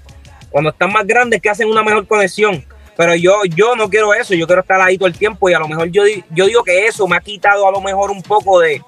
Cuando 0.49 0.69
están 0.69 0.91
más 0.91 1.05
grandes 1.05 1.41
que 1.41 1.49
hacen 1.49 1.67
una 1.69 1.83
mejor 1.83 2.07
conexión. 2.07 2.63
Pero 2.95 3.15
yo, 3.15 3.43
yo 3.55 3.75
no 3.75 3.89
quiero 3.89 4.13
eso, 4.13 4.35
yo 4.35 4.45
quiero 4.45 4.61
estar 4.61 4.79
ahí 4.79 4.97
todo 4.97 5.07
el 5.07 5.17
tiempo 5.17 5.49
y 5.49 5.53
a 5.53 5.59
lo 5.59 5.67
mejor 5.67 5.89
yo, 5.89 6.03
yo 6.29 6.45
digo 6.45 6.63
que 6.63 6.85
eso 6.85 7.07
me 7.07 7.15
ha 7.15 7.21
quitado 7.21 7.67
a 7.67 7.71
lo 7.71 7.81
mejor 7.81 8.11
un 8.11 8.21
poco 8.21 8.59
de, 8.59 8.81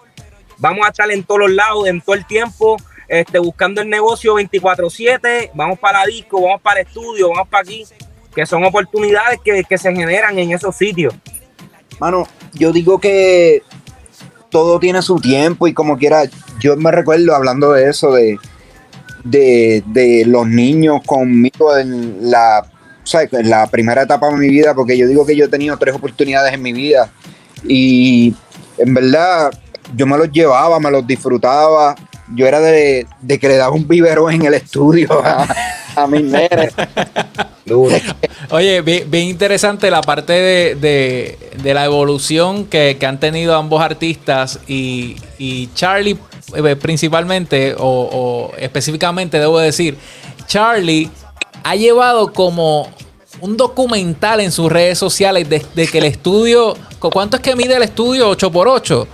vamos 0.58 0.86
a 0.86 0.90
estar 0.90 1.10
en 1.12 1.24
todos 1.24 1.42
los 1.42 1.52
lados, 1.52 1.88
en 1.88 2.02
todo 2.02 2.16
el 2.16 2.26
tiempo, 2.26 2.78
este, 3.08 3.40
buscando 3.40 3.82
el 3.82 3.90
negocio 3.90 4.36
24/7, 4.36 5.52
vamos 5.54 5.80
para 5.80 6.06
disco, 6.06 6.42
vamos 6.42 6.62
para 6.62 6.82
estudio, 6.82 7.30
vamos 7.30 7.48
para 7.48 7.64
aquí, 7.64 7.86
que 8.36 8.46
son 8.46 8.64
oportunidades 8.64 9.40
que, 9.44 9.64
que 9.64 9.78
se 9.78 9.94
generan 9.94 10.38
en 10.38 10.52
esos 10.52 10.76
sitios. 10.76 11.14
Mano, 12.00 12.28
yo 12.54 12.72
digo 12.72 13.00
que 13.00 13.64
todo 14.50 14.80
tiene 14.80 15.02
su 15.02 15.20
tiempo 15.20 15.68
y 15.68 15.74
como 15.74 15.98
quiera, 15.98 16.24
yo 16.60 16.76
me 16.76 16.92
recuerdo 16.92 17.36
hablando 17.36 17.72
de 17.72 17.90
eso, 17.90 18.12
de, 18.14 18.38
de, 19.24 19.84
de 19.88 20.26
los 20.26 20.48
niños 20.48 21.02
conmigo 21.06 21.76
en 21.78 22.30
la, 22.30 22.66
o 23.06 23.08
sea, 23.08 23.22
en 23.32 23.50
la 23.50 23.68
primera 23.68 24.02
etapa 24.02 24.28
de 24.30 24.36
mi 24.38 24.50
vida, 24.50 24.74
porque 24.74 24.98
yo 24.98 25.08
digo 25.08 25.26
que 25.26 25.36
yo 25.36 25.46
he 25.46 25.48
tenido 25.48 25.78
tres 25.78 25.94
oportunidades 25.96 26.52
en 26.54 26.62
mi 26.62 26.74
vida 26.74 27.10
y 27.64 28.34
en 28.80 28.94
verdad 28.94 29.52
yo 29.96 30.06
me 30.08 30.18
los 30.18 30.32
llevaba, 30.32 30.80
me 30.80 30.90
los 30.92 31.06
disfrutaba. 31.06 31.96
Yo 32.36 32.48
era 32.48 32.60
de, 32.60 33.06
de 33.22 33.38
que 33.40 33.48
le 33.48 33.56
daba 33.58 33.76
un 33.76 33.88
biberón 33.88 34.34
en 34.34 34.46
el 34.46 34.56
estudio 34.56 35.24
a, 35.24 35.48
a 35.96 36.08
mis 36.08 36.24
nenes. 36.24 36.74
Oye, 38.50 38.82
bien, 38.82 39.10
bien 39.10 39.26
interesante 39.28 39.90
la 39.92 40.02
parte 40.02 40.34
de, 40.34 40.76
de- 40.76 41.38
de 41.62 41.74
la 41.74 41.86
evolución 41.86 42.66
que, 42.66 42.98
que 43.00 43.06
han 43.06 43.20
tenido 43.20 43.56
ambos 43.56 43.82
artistas 43.82 44.60
y, 44.68 45.16
y 45.40 45.70
Charlie 45.74 46.18
eh, 46.56 46.76
principalmente, 46.76 47.76
o, 47.78 48.10
o 48.12 48.56
específicamente 48.58 49.40
debo 49.40 49.60
decir, 49.60 49.98
Charlie 50.48 51.10
ha 51.66 51.76
llevado 51.76 52.32
como 52.32 52.88
un 53.42 53.58
documental 53.58 54.40
en 54.40 54.52
sus 54.52 54.72
redes 54.72 54.98
sociales 55.00 55.50
desde 55.50 55.88
que 55.88 55.98
el 55.98 56.06
estudio, 56.06 56.76
¿cu- 57.00 57.10
¿cuánto 57.10 57.38
es 57.38 57.42
que 57.44 57.56
mide 57.56 57.76
el 57.76 57.82
estudio? 57.84 58.30
8x8. 58.32 59.08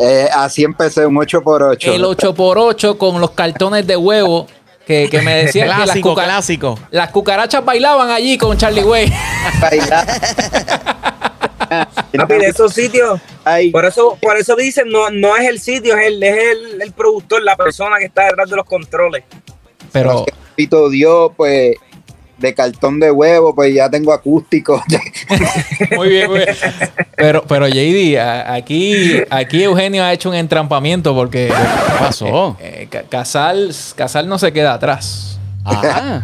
Eh, 0.00 0.28
así 0.34 0.64
empecé, 0.64 1.06
un 1.06 1.14
8x8. 1.16 1.78
El 1.94 2.04
8x8 2.04 2.98
con 2.98 3.20
los 3.20 3.30
cartones 3.30 3.86
de 3.86 3.96
huevo 3.96 4.46
que, 4.86 5.08
que 5.10 5.22
me 5.22 5.44
decían 5.46 5.64
que 5.66 5.68
las, 5.70 5.82
Clásico, 5.84 6.10
cuca- 6.10 6.24
clásico. 6.24 6.78
las 6.90 7.10
cucarachas 7.10 7.64
bailaban 7.64 8.10
allí 8.10 8.36
con 8.36 8.56
Charlie 8.58 8.84
Way. 8.84 9.10
Papi, 9.60 9.78
de 12.38 12.46
esos 12.46 12.72
sitios, 12.74 13.18
Ay, 13.44 13.70
por 13.70 13.84
eso, 13.86 14.18
por 14.20 14.36
eso 14.36 14.54
dicen, 14.56 14.88
no, 14.90 15.08
no 15.10 15.36
es 15.36 15.48
el 15.48 15.58
sitio, 15.58 15.96
es 15.96 16.06
el, 16.08 16.22
es 16.22 16.36
el, 16.52 16.82
el 16.82 16.92
productor, 16.92 17.42
la 17.42 17.56
persona 17.56 17.96
que 17.98 18.04
está 18.06 18.26
detrás 18.26 18.48
de 18.50 18.56
los 18.56 18.66
controles. 18.66 19.24
Pero 19.90 20.24
Pito 20.54 20.88
Dios, 20.90 21.32
pues, 21.36 21.76
de 22.38 22.52
cartón 22.54 22.98
de 23.00 23.10
huevo, 23.10 23.54
pues 23.54 23.74
ya 23.74 23.88
tengo 23.88 24.12
acústico. 24.12 24.82
Muy 25.96 26.08
bien, 26.08 26.28
muy 26.30 26.38
bien. 26.40 26.54
Pero, 27.16 27.44
pero 27.46 27.66
JD, 27.68 28.18
aquí, 28.46 29.18
aquí 29.30 29.62
Eugenio 29.62 30.02
ha 30.04 30.12
hecho 30.12 30.28
un 30.30 30.34
entrampamiento 30.34 31.14
porque 31.14 31.46
¿Qué 31.48 31.92
pasó? 31.98 32.56
eh, 32.60 32.80
eh, 32.82 32.88
Ca- 32.90 33.04
Casal, 33.04 33.72
Casal 33.96 34.28
no 34.28 34.38
se 34.38 34.52
queda 34.52 34.74
atrás. 34.74 35.38
Ah. 35.64 36.22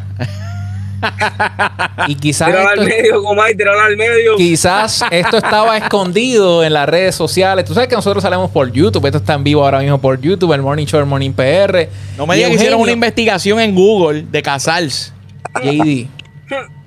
Y 2.09 2.14
quizás 2.16 2.49
Tíralo 2.49 2.68
al 2.68 2.79
esto, 2.81 2.96
medio, 2.96 3.23
Comay, 3.23 3.55
al 3.88 3.96
medio. 3.96 4.37
quizás 4.37 5.03
esto 5.11 5.38
estaba 5.38 5.77
escondido 5.79 6.62
en 6.62 6.75
las 6.75 6.87
redes 6.88 7.14
sociales. 7.14 7.64
Tú 7.64 7.73
sabes 7.73 7.88
que 7.88 7.94
nosotros 7.94 8.23
salimos 8.23 8.51
por 8.51 8.70
YouTube. 8.70 9.07
Esto 9.07 9.18
está 9.18 9.35
en 9.35 9.44
vivo 9.44 9.64
ahora 9.64 9.79
mismo 9.79 9.99
por 9.99 10.20
YouTube, 10.20 10.53
el 10.53 10.61
Morning 10.62 10.85
Show, 10.87 11.01
el 11.01 11.07
Morning 11.07 11.33
PR. 11.33 11.88
No 12.18 12.27
me 12.27 12.35
Y 12.35 12.38
digas 12.38 12.51
que 12.51 12.57
hicieron 12.57 12.81
una 12.81 12.92
investigación 12.92 13.61
en 13.61 13.75
Google 13.75 14.27
de 14.31 14.42
Casals. 14.42 15.12
JD. 15.54 16.08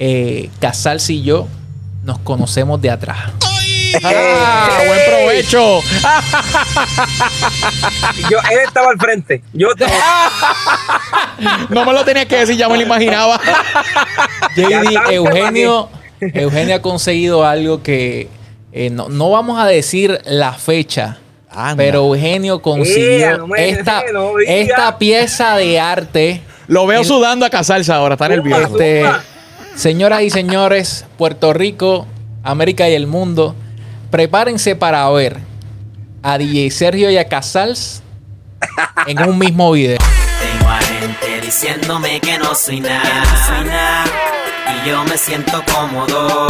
Eh, 0.00 0.50
Casals 0.60 1.08
y 1.08 1.22
yo 1.22 1.46
nos 2.02 2.18
conocemos 2.18 2.82
de 2.82 2.90
atrás. 2.90 3.30
¡Ah! 4.02 4.68
¡Buen 4.88 4.98
provecho! 5.08 5.80
Yo, 8.28 8.38
él 8.50 8.58
estaba 8.66 8.90
al 8.90 8.98
frente. 8.98 9.40
Yo 9.52 9.68
estaba- 9.70 9.92
No 11.70 11.84
me 11.84 11.92
lo 11.92 12.04
tenías 12.04 12.26
que 12.26 12.36
decir, 12.38 12.56
ya 12.56 12.68
me 12.68 12.76
lo 12.76 12.82
imaginaba. 12.82 13.40
JD, 14.56 15.12
Eugenio, 15.12 15.88
Eugenio 16.20 16.74
ha 16.74 16.82
conseguido 16.82 17.46
algo 17.46 17.80
que 17.82 18.28
eh, 18.72 18.90
no, 18.90 19.08
no 19.08 19.30
vamos 19.30 19.60
a 19.60 19.66
decir 19.66 20.20
la 20.24 20.52
fecha, 20.54 21.18
Anda. 21.50 21.76
pero 21.76 21.98
Eugenio 22.00 22.60
consiguió 22.62 23.28
Ea, 23.28 23.36
no 23.36 23.46
me- 23.46 23.68
esta, 23.68 24.02
esta 24.46 24.98
pieza 24.98 25.56
de 25.56 25.78
arte. 25.78 26.42
Lo 26.66 26.86
veo 26.86 27.00
El- 27.00 27.06
sudando 27.06 27.44
a 27.46 27.50
Casals 27.50 27.90
ahora, 27.90 28.14
está 28.14 28.28
nervioso. 28.28 28.62
Este, 28.78 29.04
señoras 29.76 30.22
y 30.22 30.30
señores, 30.30 31.04
Puerto 31.18 31.52
Rico, 31.52 32.06
América 32.42 32.88
y 32.88 32.94
el 32.94 33.06
mundo, 33.06 33.54
prepárense 34.10 34.76
para 34.76 35.08
ver 35.10 35.38
a 36.22 36.38
DJ 36.38 36.70
Sergio 36.70 37.10
y 37.10 37.18
a 37.18 37.28
Casals 37.28 38.02
en 39.06 39.22
un 39.28 39.38
mismo 39.38 39.72
video. 39.72 39.98
Tengo 39.98 40.70
a 40.70 40.78
gente 40.78 41.40
diciéndome 41.42 42.20
que 42.20 42.38
no 42.38 42.54
soy 42.54 42.80
nada, 42.80 44.04
y 44.84 44.88
yo 44.88 45.04
me 45.04 45.16
siento 45.18 45.62
cómodo. 45.72 46.48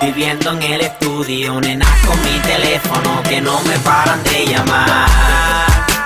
Viviendo 0.00 0.52
en 0.52 0.62
el 0.62 0.80
estudio, 0.82 1.60
nena 1.60 1.86
con 2.06 2.20
mi 2.24 2.38
teléfono 2.40 3.22
que 3.22 3.40
no 3.40 3.58
me 3.62 3.78
paran 3.78 4.22
de 4.24 4.46
llamar. 4.46 5.63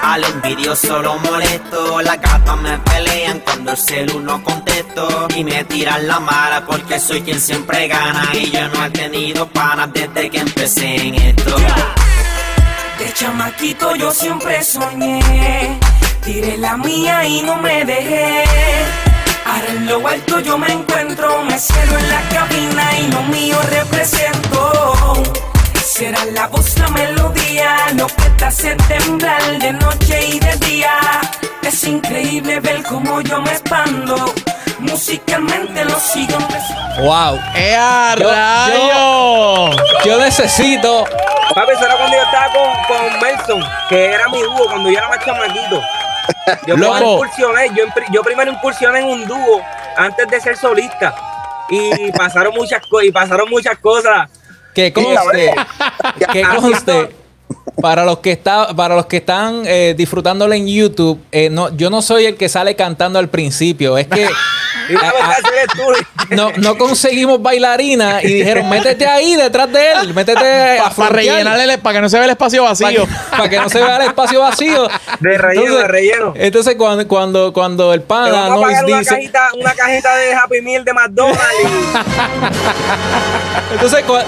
Al 0.08 0.24
envidioso 0.24 1.02
lo 1.02 1.18
molesto, 1.18 2.00
las 2.00 2.18
gatas 2.18 2.56
me 2.62 2.78
pelean 2.78 3.40
cuando 3.40 3.72
el 3.72 3.76
celu 3.76 4.20
no 4.20 4.42
contesto. 4.42 5.28
Y 5.36 5.44
me 5.44 5.62
tiran 5.64 6.08
la 6.08 6.18
mala 6.18 6.64
porque 6.64 6.98
soy 6.98 7.20
quien 7.20 7.38
siempre 7.38 7.88
gana. 7.88 8.26
Y 8.32 8.50
yo 8.50 8.66
no 8.68 8.86
he 8.86 8.90
tenido 8.90 9.46
panas 9.48 9.90
desde 9.92 10.30
que 10.30 10.38
empecé 10.38 11.08
en 11.08 11.14
esto. 11.14 11.54
De 12.98 13.12
chamaquito 13.12 13.94
yo 13.96 14.10
siempre 14.10 14.64
soñé, 14.64 15.78
tiré 16.24 16.56
la 16.56 16.78
mía 16.78 17.26
y 17.26 17.42
no 17.42 17.56
me 17.56 17.84
dejé. 17.84 18.44
Ahora 19.44 19.68
en 19.68 19.86
lo 19.88 20.08
alto 20.08 20.40
yo 20.40 20.56
me 20.56 20.72
encuentro, 20.72 21.44
me 21.44 21.58
cierro 21.58 21.98
en 21.98 22.08
la 22.08 22.28
cabina 22.30 22.98
y 22.98 23.12
lo 23.12 23.22
mío 23.24 23.58
represento. 23.70 25.22
Será 25.88 26.22
la 26.26 26.46
voz, 26.48 26.78
la 26.78 26.88
melodía, 26.90 27.76
lo 27.94 28.06
que 28.08 28.28
te 28.36 28.44
hace 28.44 28.76
temblar 28.88 29.58
de 29.58 29.72
noche 29.72 30.26
y 30.26 30.38
de 30.38 30.54
día. 30.66 30.92
Es 31.62 31.82
increíble 31.84 32.60
ver 32.60 32.82
cómo 32.82 33.22
yo 33.22 33.40
me 33.40 33.50
expando, 33.50 34.32
musicalmente 34.80 35.84
lo 35.86 35.98
sigo 35.98 36.34
empezando. 36.38 37.02
¡Wow! 37.02 37.40
¡Ea, 37.54 38.14
Yo- 38.18 38.30
rayo! 38.30 39.70
Yo 40.04 40.18
necesito 40.18 41.04
Papi, 41.54 41.72
eso 41.72 41.86
era 41.86 41.96
cuando 41.96 42.16
yo 42.16 42.22
estaba 42.22 42.52
con, 42.52 42.84
con 42.96 43.20
Melson, 43.20 43.64
que 43.88 44.12
era 44.12 44.28
mi 44.28 44.42
dúo, 44.42 44.66
cuando 44.66 44.90
yo 44.90 44.98
era 44.98 45.08
más 45.08 45.24
chamaquito. 45.24 45.82
Yo, 46.66 46.76
Loco. 46.76 46.92
primero 46.92 47.12
incursioné, 47.14 47.68
yo, 47.74 47.84
yo 48.12 48.22
primero 48.22 48.52
incursioné 48.52 48.98
en 49.00 49.06
un 49.06 49.26
dúo 49.26 49.62
antes 49.96 50.28
de 50.28 50.40
ser 50.40 50.56
solista. 50.56 51.14
Y 51.70 52.12
pasaron 52.12 52.54
muchas 52.54 52.82
y 53.02 53.10
pasaron 53.10 53.48
muchas 53.50 53.78
cosas. 53.78 54.28
Que 54.74 54.92
conste, 54.92 55.54
que 56.32 56.42
conste 56.42 57.08
Para 57.80 58.04
los 58.04 58.18
que 58.18 58.32
está, 58.32 58.74
para 58.74 58.96
los 58.96 59.06
que 59.06 59.18
están 59.18 59.62
eh, 59.64 59.94
disfrutándolo 59.96 60.52
en 60.52 60.66
YouTube, 60.66 61.20
eh, 61.30 61.48
no, 61.48 61.68
yo 61.76 61.90
no 61.90 62.02
soy 62.02 62.26
el 62.26 62.36
que 62.36 62.48
sale 62.48 62.74
cantando 62.74 63.20
al 63.20 63.28
principio. 63.28 63.96
Es 63.98 64.08
que 64.08 64.28
no, 66.30 66.50
no 66.56 66.76
conseguimos 66.76 67.40
bailarina 67.40 68.20
y 68.22 68.32
dijeron, 68.32 68.68
métete 68.68 69.06
ahí 69.06 69.36
detrás 69.36 69.70
de 69.72 69.92
él, 69.92 70.12
métete 70.14 70.40
Para 70.96 71.10
rellenarle, 71.10 71.74
el- 71.74 71.78
para 71.80 71.94
que 71.96 72.00
no 72.02 72.08
se 72.08 72.16
vea 72.16 72.24
el 72.24 72.30
espacio 72.32 72.62
para 72.62 72.70
vacío. 72.72 73.06
que, 73.06 73.12
para 73.36 73.48
que 73.48 73.56
no 73.58 73.68
se 73.68 73.78
vea 73.80 73.96
el 73.96 74.02
espacio 74.08 74.40
vacío. 74.40 74.88
De 75.20 75.38
relleno, 75.38 75.76
de 75.76 75.88
relleno. 75.88 76.32
Entonces 76.36 76.74
cuando, 76.76 77.06
cuando, 77.06 77.52
cuando 77.52 77.92
el 77.94 78.02
pana 78.02 78.48
nos 78.48 78.60
pagar 78.62 78.84
una 78.86 78.98
dice, 78.98 79.10
cajita, 79.14 79.50
una 79.54 79.72
cajita 79.74 80.16
de 80.16 80.34
Happy 80.34 80.60
Meal 80.62 80.84
de 80.84 80.92
McDonald's. 80.94 81.38
Entonces, 83.72 84.04
cua- 84.06 84.24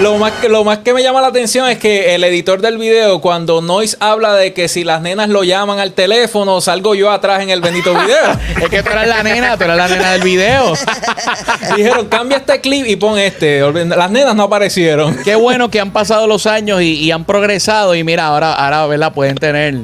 lo 0.00 0.16
más, 0.18 0.32
que, 0.32 0.48
lo 0.48 0.64
más 0.64 0.78
que 0.78 0.92
me 0.94 1.02
llama 1.02 1.20
la 1.20 1.28
atención 1.28 1.68
es 1.68 1.78
que 1.78 2.14
el 2.14 2.22
editor 2.24 2.60
del 2.60 2.78
video, 2.78 3.20
cuando 3.20 3.60
Noise 3.60 3.96
habla 4.00 4.34
de 4.34 4.52
que 4.54 4.68
si 4.68 4.84
las 4.84 5.02
nenas 5.02 5.28
lo 5.28 5.42
llaman 5.44 5.78
al 5.80 5.92
teléfono, 5.92 6.60
salgo 6.60 6.94
yo 6.94 7.10
atrás 7.10 7.42
en 7.42 7.50
el 7.50 7.60
bendito 7.60 7.92
video. 7.92 8.38
Es 8.62 8.68
que 8.68 8.82
tú 8.82 8.90
eras 8.90 9.08
la 9.08 9.22
nena, 9.22 9.56
tú 9.56 9.64
eras 9.64 9.76
la 9.76 9.88
nena 9.88 10.12
del 10.12 10.22
video. 10.22 10.72
Dijeron, 11.76 12.06
cambia 12.08 12.38
este 12.38 12.60
clip 12.60 12.86
y 12.86 12.96
pon 12.96 13.18
este. 13.18 13.60
Las 13.86 14.10
nenas 14.10 14.34
no 14.34 14.44
aparecieron. 14.44 15.16
Qué 15.24 15.34
bueno 15.34 15.70
que 15.70 15.80
han 15.80 15.92
pasado 15.92 16.26
los 16.26 16.46
años 16.46 16.80
y, 16.82 16.94
y 16.94 17.10
han 17.10 17.24
progresado. 17.24 17.94
Y 17.94 18.04
mira, 18.04 18.26
ahora, 18.26 18.52
ahora 18.54 18.86
¿verdad? 18.86 19.12
Pueden 19.12 19.36
tener, 19.36 19.74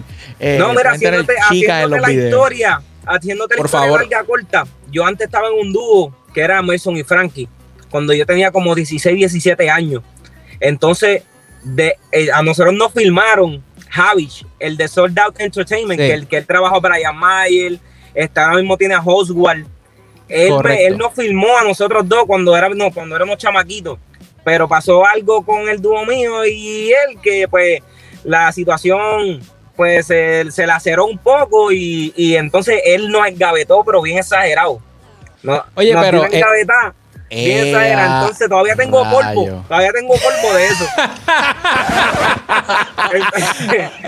eh, 0.40 0.57
no, 0.59 0.72
mira, 0.74 0.92
haciéndote, 0.92 1.35
chicas 1.50 1.85
en 1.85 1.85
haciéndote 1.85 1.90
los 1.90 2.00
la 2.00 2.09
videos. 2.09 2.31
historia, 2.31 2.83
haciéndote 3.07 3.57
Por 3.57 3.64
la 3.64 3.68
historia 3.68 3.87
favor. 3.87 4.00
larga 4.03 4.24
corta. 4.24 4.64
Yo 4.90 5.05
antes 5.05 5.27
estaba 5.27 5.48
en 5.48 5.55
un 5.55 5.72
dúo 5.72 6.14
que 6.33 6.40
era 6.40 6.62
Mason 6.62 6.96
y 6.96 7.05
Frankie, 7.05 7.48
cuando 7.94 8.12
yo 8.12 8.26
tenía 8.26 8.50
como 8.50 8.74
16, 8.74 9.16
17 9.16 9.70
años. 9.70 10.02
Entonces, 10.59 11.22
de, 11.62 11.94
eh, 12.11 12.26
a 12.35 12.42
nosotros 12.42 12.74
nos 12.74 12.92
filmaron 12.92 13.62
Javich, 13.88 14.44
el 14.59 14.76
de 14.76 14.88
Sold 14.88 15.16
Out 15.16 15.38
Entertainment, 15.38 16.00
Sí. 16.00 16.07
que, 16.09 16.12
el, 16.12 16.26
que 16.26 16.38
él 16.38 16.44
trabajó 16.44 16.83
para 16.83 16.96
Brian 16.96 17.16
Mayer, 17.16 17.78
está, 18.12 18.46
ahora 18.46 18.57
mismo 18.57 18.76
tiene 18.76 18.94
a 18.94 19.00
Oswald. 19.00 19.68
Él, 20.28 20.52
él 20.76 20.98
nos 20.98 21.14
filmó 21.14 21.57
a 21.57 21.62
nosotros 21.62 22.09
dos 22.09 22.24
cuando 22.26 22.57
éramos, 22.57 22.76
no, 22.76 22.90
cuando 22.90 23.14
éramos 23.14 23.38
chamaquitos. 23.38 23.96
Pero 24.42 24.66
pasó 24.68 25.07
algo 25.07 25.46
con 25.46 25.68
el 25.68 25.80
dúo 25.80 26.04
mío 26.04 26.44
y 26.44 26.88
él 26.90 27.20
que 27.22 27.46
pues 27.46 27.80
la 28.24 28.50
situación 28.50 29.38
pues 29.76 30.09
se, 30.09 30.50
se 30.50 30.66
laceró 30.66 31.07
un 31.07 31.18
poco 31.18 31.70
y, 31.70 32.12
y 32.16 32.35
entonces 32.35 32.80
él 32.87 33.09
nos 33.09 33.24
engavetó, 33.28 33.85
pero 33.85 34.02
bien 34.02 34.18
exagerado. 34.18 34.80
No, 35.44 35.62
Oye, 35.76 35.92
nos 35.92 36.04
pero, 36.04 36.24
eh, 36.24 36.40
ea, 37.30 37.62
exagerada. 37.64 38.20
Entonces 38.22 38.48
todavía 38.48 38.74
tengo 38.76 39.02
rayo. 39.04 39.16
polvo, 39.16 39.64
todavía 39.68 39.92
tengo 39.92 40.14
polvo 40.14 40.54
de 40.56 40.66
eso. 40.66 40.84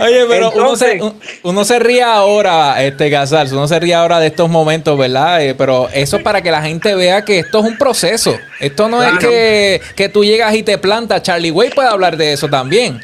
Oye, 0.01 0.25
pero 0.29 0.51
uno, 0.53 0.77
se, 0.77 0.93
Entonces- 0.93 1.01
un- 1.03 1.21
uno 1.51 1.65
se 1.65 1.79
ríe 1.79 2.03
ahora, 2.03 2.83
este 2.83 3.11
Casals, 3.11 3.53
uno 3.53 3.67
se 3.69 3.79
ríe 3.81 3.95
ahora 3.95 4.19
de 4.21 4.29
estos 4.29 4.49
momentos, 4.49 4.97
¿verdad? 4.99 5.43
Eh, 5.43 5.55
pero 5.55 5.89
eso 5.93 6.17
es 6.19 6.23
para 6.23 6.43
que 6.43 6.51
la 6.51 6.63
gente 6.63 6.95
vea 6.95 7.25
que 7.25 7.39
esto 7.41 7.59
es 7.61 7.65
un 7.65 7.79
proceso. 7.79 8.37
Esto 8.61 8.89
no 8.89 9.03
es 9.03 9.19
que, 9.19 9.81
que 9.95 10.09
tú 10.09 10.25
llegas 10.25 10.55
y 10.55 10.63
te 10.63 10.79
plantas. 10.79 11.23
Charlie 11.23 11.51
Way 11.51 11.71
puede 11.71 11.89
hablar 11.89 12.17
de 12.17 12.33
eso 12.33 12.49
también. 12.49 13.01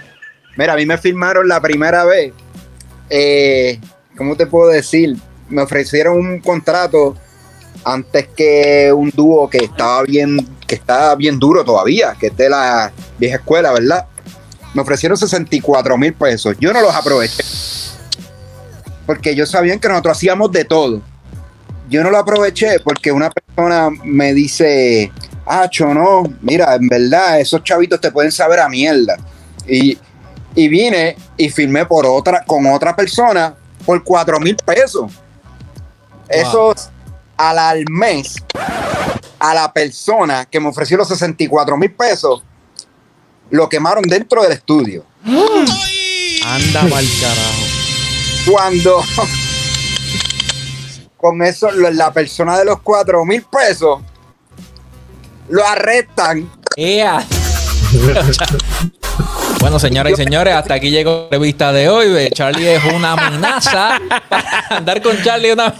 Mira, 0.56 0.74
a 0.74 0.76
mí 0.76 0.86
me 0.86 0.98
firmaron 0.98 1.48
la 1.48 1.60
primera 1.60 2.04
vez. 2.04 2.32
Eh, 3.10 3.78
¿Cómo 4.16 4.36
te 4.36 4.46
puedo 4.46 4.70
decir? 4.70 5.16
Me 5.48 5.62
ofrecieron 5.62 6.18
un 6.18 6.40
contrato 6.40 7.16
antes 7.84 8.28
que 8.28 8.92
un 8.92 9.10
dúo 9.10 9.48
que 9.48 9.58
estaba 9.58 10.02
bien, 10.02 10.46
que 10.66 10.74
está 10.74 11.14
bien 11.14 11.38
duro 11.38 11.64
todavía, 11.64 12.16
que 12.18 12.28
es 12.28 12.36
de 12.36 12.48
la 12.48 12.92
vieja 13.18 13.36
escuela, 13.36 13.72
¿verdad? 13.72 14.06
Me 14.74 14.82
ofrecieron 14.82 15.16
64 15.16 15.98
mil 15.98 16.14
pesos. 16.14 16.56
Yo 16.58 16.72
no 16.72 16.80
los 16.80 16.94
aproveché. 16.94 17.42
Porque 19.06 19.34
yo 19.34 19.46
sabían 19.46 19.78
que 19.78 19.88
nosotros 19.88 20.16
hacíamos 20.16 20.50
de 20.52 20.64
todo. 20.64 21.02
Yo 21.90 22.02
no 22.02 22.10
lo 22.10 22.18
aproveché 22.18 22.80
porque 22.80 23.12
una 23.12 23.30
persona 23.30 23.90
me 24.04 24.32
dice, 24.32 25.12
Acho, 25.44 25.92
no, 25.92 26.22
mira, 26.40 26.74
en 26.76 26.88
verdad, 26.88 27.40
esos 27.40 27.62
chavitos 27.64 28.00
te 28.00 28.10
pueden 28.10 28.30
saber 28.30 28.60
a 28.60 28.68
mierda. 28.68 29.16
Y, 29.66 29.98
y 30.54 30.68
vine 30.68 31.16
y 31.36 31.50
firmé 31.50 31.84
por 31.84 32.06
otra, 32.06 32.44
con 32.44 32.64
otra 32.66 32.94
persona 32.94 33.54
por 33.84 34.02
4 34.04 34.38
mil 34.38 34.56
pesos. 34.56 35.12
Eso 36.28 36.74
al, 37.50 37.58
al 37.58 37.84
mes, 37.90 38.36
a 39.38 39.54
la 39.54 39.72
persona 39.72 40.46
que 40.46 40.60
me 40.60 40.68
ofreció 40.68 40.96
los 40.96 41.08
64 41.08 41.76
mil 41.76 41.92
pesos, 41.92 42.42
lo 43.50 43.68
quemaron 43.68 44.02
dentro 44.04 44.42
del 44.42 44.52
estudio. 44.52 45.04
Anda 45.24 46.82
mal 46.84 47.06
carajo. 47.20 47.62
Cuando 48.50 49.04
con 51.16 51.42
eso 51.42 51.70
la 51.70 52.12
persona 52.12 52.58
de 52.58 52.64
los 52.64 52.80
4 52.80 53.24
mil 53.24 53.42
pesos 53.42 54.00
lo 55.48 55.64
arrestan 55.66 56.50
¡Ea! 56.76 57.24
Bueno, 59.62 59.78
señoras 59.78 60.14
y 60.14 60.16
señores, 60.16 60.54
hasta 60.54 60.74
aquí 60.74 60.90
llegó 60.90 61.12
la 61.12 61.22
entrevista 61.22 61.72
de 61.72 61.88
hoy. 61.88 62.06
Eh, 62.16 62.30
Charlie 62.34 62.74
es 62.74 62.84
una 62.92 63.12
amenaza. 63.12 64.00
Para 64.28 64.66
andar 64.70 65.00
con 65.00 65.22
Charlie 65.22 65.52
una 65.52 65.72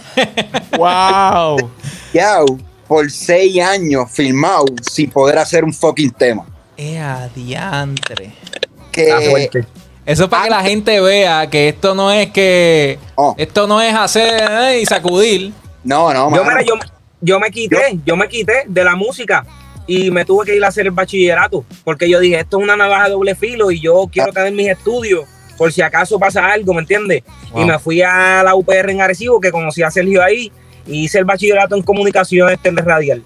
¡Wow! 0.77 1.69
ya 2.13 2.39
por 2.87 3.11
6 3.11 3.61
años 3.61 4.09
filmado 4.09 4.63
sin 4.89 5.09
poder 5.09 5.37
hacer 5.37 5.65
un 5.65 5.73
fucking 5.73 6.11
tema. 6.11 6.45
¡Ea, 6.77 7.29
diantre! 7.35 8.31
Está 8.53 9.19
Que 9.19 9.29
fuerte. 9.29 9.65
Eso 10.05 10.23
es 10.23 10.29
para 10.29 10.43
que 10.45 10.49
la 10.49 10.61
gente 10.61 11.01
vea 11.01 11.49
que 11.49 11.67
esto 11.67 11.93
no 11.93 12.09
es 12.09 12.31
que. 12.31 12.99
Oh. 13.15 13.35
Esto 13.37 13.67
no 13.67 13.81
es 13.81 13.93
hacer 13.93 14.49
eh, 14.49 14.79
y 14.79 14.85
sacudir. 14.85 15.51
no, 15.83 16.13
no, 16.13 16.33
Yo, 16.33 16.43
mira, 16.45 16.61
yo, 16.61 16.75
yo 17.19 17.37
me 17.37 17.51
quité, 17.51 17.99
yo 18.05 18.15
me 18.15 18.29
quité 18.29 18.63
de 18.65 18.83
la 18.85 18.95
música 18.95 19.45
y 19.87 20.11
me 20.11 20.25
tuve 20.25 20.45
que 20.45 20.55
ir 20.55 20.63
a 20.63 20.69
hacer 20.69 20.85
el 20.85 20.91
bachillerato 20.91 21.65
porque 21.83 22.09
yo 22.09 22.19
dije, 22.19 22.39
esto 22.39 22.57
es 22.57 22.63
una 22.63 22.75
navaja 22.75 23.05
de 23.05 23.11
doble 23.11 23.35
filo 23.35 23.71
y 23.71 23.79
yo 23.79 24.07
quiero 24.11 24.31
tener 24.31 24.53
mis 24.53 24.69
estudios 24.69 25.25
por 25.57 25.71
si 25.71 25.81
acaso 25.81 26.19
pasa 26.19 26.51
algo, 26.51 26.73
¿me 26.73 26.81
entiendes? 26.81 27.23
Wow. 27.51 27.61
Y 27.61 27.65
me 27.65 27.79
fui 27.79 28.01
a 28.01 28.43
la 28.43 28.55
UPR 28.55 28.89
en 28.89 29.01
Arecibo, 29.01 29.39
que 29.39 29.51
conocí 29.51 29.83
a 29.83 29.91
Sergio 29.91 30.23
ahí, 30.23 30.51
y 30.87 31.03
hice 31.03 31.19
el 31.19 31.25
bachillerato 31.25 31.75
en 31.75 31.83
comunicación 31.83 32.49
externa 32.49 32.81
radial. 32.81 33.23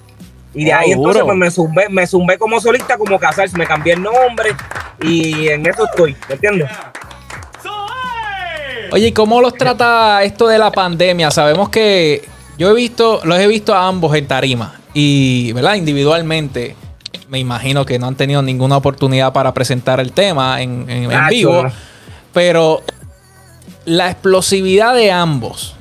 Y 0.53 0.65
de 0.65 0.73
ahí 0.73 0.91
entonces 0.91 1.23
pues 1.23 1.37
me 1.37 1.51
zumbé, 1.51 1.89
me 1.89 2.07
zumbé 2.07 2.37
como 2.37 2.59
solista, 2.59 2.97
como 2.97 3.19
casarse, 3.19 3.57
me 3.57 3.65
cambié 3.65 3.93
el 3.93 4.01
nombre 4.01 4.55
y 5.01 5.47
en 5.49 5.65
eso 5.65 5.85
estoy, 5.85 6.15
¿me 6.27 6.35
entiendes? 6.35 6.69
Oye, 8.91 9.07
¿y 9.07 9.11
cómo 9.11 9.41
los 9.41 9.53
trata 9.53 10.23
esto 10.23 10.47
de 10.47 10.57
la 10.57 10.71
pandemia? 10.71 11.29
Sabemos 11.29 11.69
que 11.69 12.23
yo 12.57 12.71
he 12.71 12.73
visto, 12.73 13.21
los 13.23 13.37
he 13.37 13.45
visto 13.45 13.75
a 13.75 13.87
ambos 13.87 14.15
en 14.15 14.25
tarima 14.27 14.79
y, 14.99 15.51
¿verdad? 15.53 15.75
Individualmente, 15.75 16.75
me 17.29 17.37
imagino 17.37 17.85
que 17.85 17.99
no 17.99 18.07
han 18.07 18.15
tenido 18.15 18.41
ninguna 18.41 18.77
oportunidad 18.77 19.31
para 19.31 19.53
presentar 19.53 19.99
el 19.99 20.11
tema 20.11 20.59
en, 20.61 20.89
en- 20.89 21.03
en 21.03 21.09
Nacho, 21.09 21.29
vivo, 21.35 21.63
pero 22.33 22.81
la 23.85 24.09
explosividad 24.09 24.95
de 24.95 25.11
ambos 25.11 25.75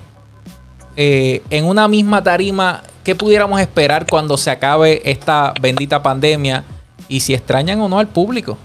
eh, 0.96 1.42
en 1.50 1.64
una 1.64 1.88
misma 1.88 2.22
tarima, 2.22 2.82
¿qué 3.04 3.14
pudiéramos 3.14 3.58
esperar 3.60 4.06
cuando 4.06 4.36
se 4.36 4.50
acabe 4.50 5.00
esta 5.10 5.54
bendita 5.62 6.02
pandemia? 6.02 6.64
Y 7.08 7.20
si 7.20 7.32
extrañan 7.32 7.80
o 7.80 7.88
no 7.88 7.98
al 7.98 8.08
público. 8.08 8.58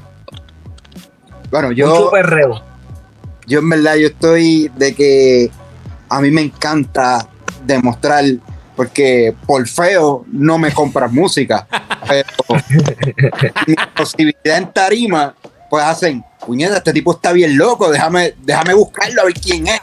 Bueno, 1.49 1.69
Un 1.69 1.75
yo, 1.75 2.11
rebo. 2.23 2.61
yo 3.47 3.59
en 3.59 3.69
verdad 3.69 3.95
yo 3.95 4.07
estoy 4.07 4.69
de 4.75 4.95
que 4.95 5.51
a 6.09 6.19
mí 6.21 6.29
me 6.31 6.41
encanta 6.41 7.27
demostrar 7.65 8.23
porque 8.81 9.35
por 9.45 9.67
feo 9.67 10.25
no 10.31 10.57
me 10.57 10.73
compras 10.73 11.11
música 11.11 11.67
pero 12.07 12.25
mi 13.67 13.75
posibilidad 13.95 14.57
en 14.57 14.73
tarima 14.73 15.35
pues 15.69 15.83
hacen 15.83 16.23
puñeta 16.43 16.77
este 16.77 16.91
tipo 16.91 17.11
está 17.13 17.31
bien 17.31 17.55
loco 17.59 17.91
déjame 17.91 18.33
déjame 18.41 18.73
buscarlo 18.73 19.21
a 19.21 19.25
ver 19.25 19.35
quién 19.35 19.67
es 19.67 19.81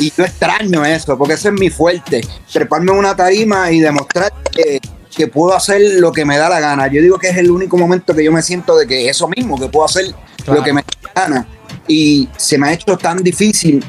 y 0.00 0.10
yo 0.10 0.24
extraño 0.24 0.84
eso 0.84 1.16
porque 1.16 1.34
ese 1.34 1.50
es 1.50 1.54
mi 1.54 1.70
fuerte 1.70 2.20
treparme 2.52 2.90
en 2.90 2.98
una 2.98 3.14
tarima 3.14 3.70
y 3.70 3.78
demostrar 3.78 4.32
que, 4.50 4.80
que 5.16 5.28
puedo 5.28 5.54
hacer 5.54 5.80
lo 6.00 6.10
que 6.10 6.24
me 6.24 6.36
da 6.36 6.48
la 6.48 6.58
gana. 6.58 6.88
Yo 6.88 7.00
digo 7.00 7.18
que 7.18 7.28
es 7.28 7.36
el 7.36 7.50
único 7.50 7.78
momento 7.78 8.12
que 8.14 8.24
yo 8.24 8.32
me 8.32 8.42
siento 8.42 8.76
de 8.76 8.86
que 8.88 9.08
eso 9.08 9.28
mismo 9.28 9.56
que 9.58 9.68
puedo 9.68 9.84
hacer 9.84 10.06
Claro. 10.44 10.58
lo 10.58 10.64
que 10.64 10.72
me 10.72 10.82
da 10.82 11.12
la 11.14 11.22
gana. 11.22 11.46
Y 11.86 12.28
se 12.36 12.58
me 12.58 12.68
ha 12.68 12.72
hecho 12.72 12.98
tan 12.98 13.22
difícil 13.22 13.82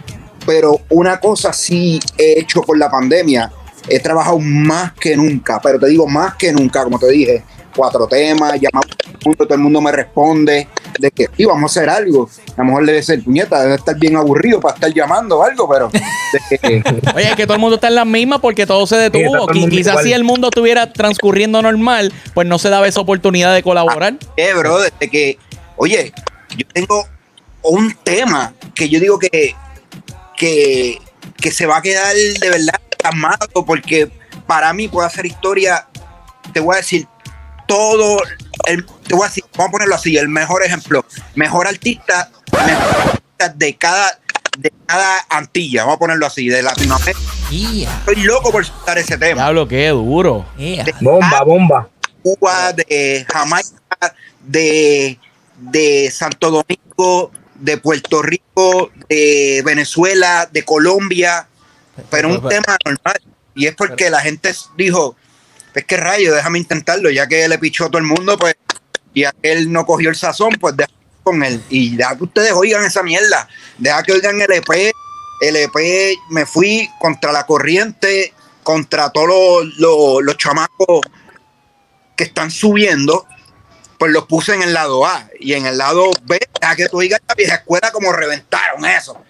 pero 0.45 0.81
una 0.89 1.19
cosa 1.19 1.53
sí 1.53 1.99
he 2.17 2.39
hecho 2.39 2.61
por 2.61 2.77
la 2.77 2.89
pandemia, 2.89 3.51
he 3.89 3.99
trabajado 3.99 4.39
más 4.39 4.93
que 4.93 5.15
nunca, 5.17 5.59
pero 5.61 5.79
te 5.79 5.87
digo 5.87 6.07
más 6.07 6.35
que 6.35 6.51
nunca, 6.51 6.83
como 6.83 6.97
te 6.99 7.09
dije, 7.09 7.43
cuatro 7.75 8.07
temas, 8.07 8.53
llamamos 8.61 8.85
a 8.91 8.95
todo 8.97 9.11
el 9.13 9.25
mundo, 9.25 9.45
todo 9.45 9.53
el 9.55 9.59
mundo 9.61 9.81
me 9.81 9.91
responde 9.91 10.67
de 10.99 11.11
que 11.11 11.27
sí, 11.35 11.45
vamos 11.45 11.63
a 11.63 11.79
hacer 11.79 11.89
algo. 11.89 12.29
A 12.55 12.61
lo 12.61 12.65
mejor 12.65 12.85
debe 12.85 13.01
ser 13.01 13.23
puñeta, 13.23 13.61
debe 13.63 13.75
estar 13.75 13.97
bien 13.97 14.15
aburrido 14.15 14.59
para 14.59 14.75
estar 14.75 14.93
llamando 14.93 15.39
o 15.39 15.43
algo, 15.43 15.67
pero 15.67 15.89
que, 15.89 16.83
Oye, 17.15 17.29
es 17.29 17.35
que 17.35 17.45
todo 17.45 17.55
el 17.55 17.59
mundo 17.61 17.75
está 17.75 17.87
en 17.87 17.95
las 17.95 18.05
mismas 18.05 18.39
porque 18.39 18.65
todo 18.67 18.85
se 18.85 18.95
Sí, 18.95 19.01
detuvo. 19.01 19.47
todo 19.47 19.47
Quizás 19.69 19.87
igual. 19.93 20.03
si 20.05 20.13
el 20.13 20.23
mundo 20.23 20.47
estuviera 20.49 20.93
transcurriendo 20.93 21.61
normal, 21.61 22.13
pues 22.35 22.47
no 22.47 22.59
se 22.59 22.69
daba 22.69 22.87
esa 22.87 23.01
oportunidad 23.01 23.53
de 23.55 23.63
colaborar. 23.63 24.15
eh, 24.37 24.53
bro, 24.53 24.79
desde 24.79 25.09
que, 25.09 25.37
oye, 25.77 26.13
yo 26.55 26.65
tengo 26.73 27.07
un 27.63 27.95
tema 28.03 28.53
que 28.75 28.87
yo 28.89 28.99
digo 28.99 29.17
que, 29.17 29.55
que, 30.37 30.99
que 31.37 31.51
se 31.51 31.65
va 31.65 31.77
a 31.77 31.81
quedar 31.81 32.13
de 32.15 32.49
verdad 32.49 32.79
amado 33.03 33.65
porque 33.65 34.11
para 34.47 34.73
mí 34.73 34.87
puede 34.87 35.07
hacer 35.07 35.25
historia, 35.25 35.87
te 36.53 36.59
voy 36.59 36.75
a 36.75 36.77
decir, 36.77 37.07
todo, 37.67 38.21
el, 38.65 38.85
te 38.85 39.15
voy 39.15 39.25
a 39.25 39.27
decir, 39.27 39.43
vamos 39.55 39.69
a 39.69 39.71
ponerlo 39.71 39.95
así, 39.95 40.17
el 40.17 40.29
mejor 40.29 40.63
ejemplo, 40.63 41.05
mejor 41.35 41.67
artista, 41.67 42.29
mejor 42.51 42.95
artista 42.95 43.49
de 43.49 43.75
cada 43.75 44.19
de 44.57 44.71
cada 44.85 45.17
Antilla, 45.29 45.81
vamos 45.81 45.95
a 45.95 45.99
ponerlo 45.99 46.27
así, 46.27 46.47
de 46.47 46.61
Latinoamérica. 46.61 47.19
Yeah, 47.49 47.91
Estoy 47.99 48.23
loco 48.23 48.51
por 48.51 48.63
soltar 48.63 48.97
ese 48.99 49.17
tema. 49.17 49.41
Diablo, 49.41 49.67
qué 49.67 49.87
duro. 49.89 50.45
yeah. 50.57 50.83
De 50.83 50.93
Bomba, 51.01 51.41
bomba. 51.43 51.89
Cuba, 52.21 52.71
de 52.73 53.25
Jamaica, 53.33 54.15
de, 54.45 55.19
de 55.57 56.11
Santo 56.11 56.51
Domingo, 56.51 57.31
de 57.55 57.77
Puerto 57.77 58.21
Rico, 58.21 58.91
de 59.09 59.61
Venezuela, 59.65 60.47
de 60.51 60.63
Colombia, 60.63 61.47
pero 62.10 62.29
un 62.29 62.47
tema 62.47 62.77
normal. 62.86 63.21
Y 63.56 63.67
es 63.67 63.75
porque 63.75 64.10
la 64.10 64.21
gente 64.21 64.53
dijo, 64.77 65.15
es 65.73 65.86
que 65.86 65.97
rayo, 65.97 66.34
déjame 66.34 66.60
intentarlo, 66.60 67.10
ya 67.10 67.27
que 67.27 67.47
le 67.47 67.58
pichó 67.60 67.86
a 67.86 67.88
todo 67.88 67.99
el 67.99 68.06
mundo, 68.06 68.38
pues, 68.38 68.56
y 69.13 69.23
a 69.25 69.34
él 69.41 69.71
no 69.71 69.86
cogió 69.86 70.10
el 70.10 70.15
sazón, 70.15 70.53
pues 70.60 70.75
déjame 70.75 70.97
con 71.23 71.43
él. 71.43 71.63
Y 71.69 71.95
deja 71.95 72.17
que 72.17 72.23
ustedes 72.23 72.51
oigan 72.53 72.84
esa 72.84 73.03
mierda, 73.03 73.47
deja 73.77 74.03
que 74.03 74.13
oigan 74.13 74.41
el 74.41 74.51
EP, 74.51 74.91
el 75.41 75.56
EP 75.56 76.17
me 76.29 76.45
fui 76.45 76.89
contra 76.99 77.32
la 77.32 77.45
corriente, 77.45 78.34
contra 78.63 79.12
todos 79.12 79.27
los, 79.27 79.77
los, 79.77 80.23
los 80.23 80.38
chamacos 80.38 81.01
que 82.15 82.23
están 82.23 82.51
subiendo, 82.51 83.25
pues 83.97 84.12
los 84.12 84.25
puse 84.25 84.53
en 84.53 84.62
el 84.62 84.73
lado 84.73 85.06
A 85.06 85.27
y 85.39 85.53
en 85.53 85.65
el 85.65 85.77
lado 85.77 86.12
B, 86.23 86.39
deja 86.60 86.75
que 86.75 86.89
tú 86.89 86.99
digas 86.99 87.21
la 87.27 87.36
vieja 87.36 87.56
escuela 87.56 87.91
como 87.91 88.12
reventaron 88.12 88.86
eso. 88.86 89.21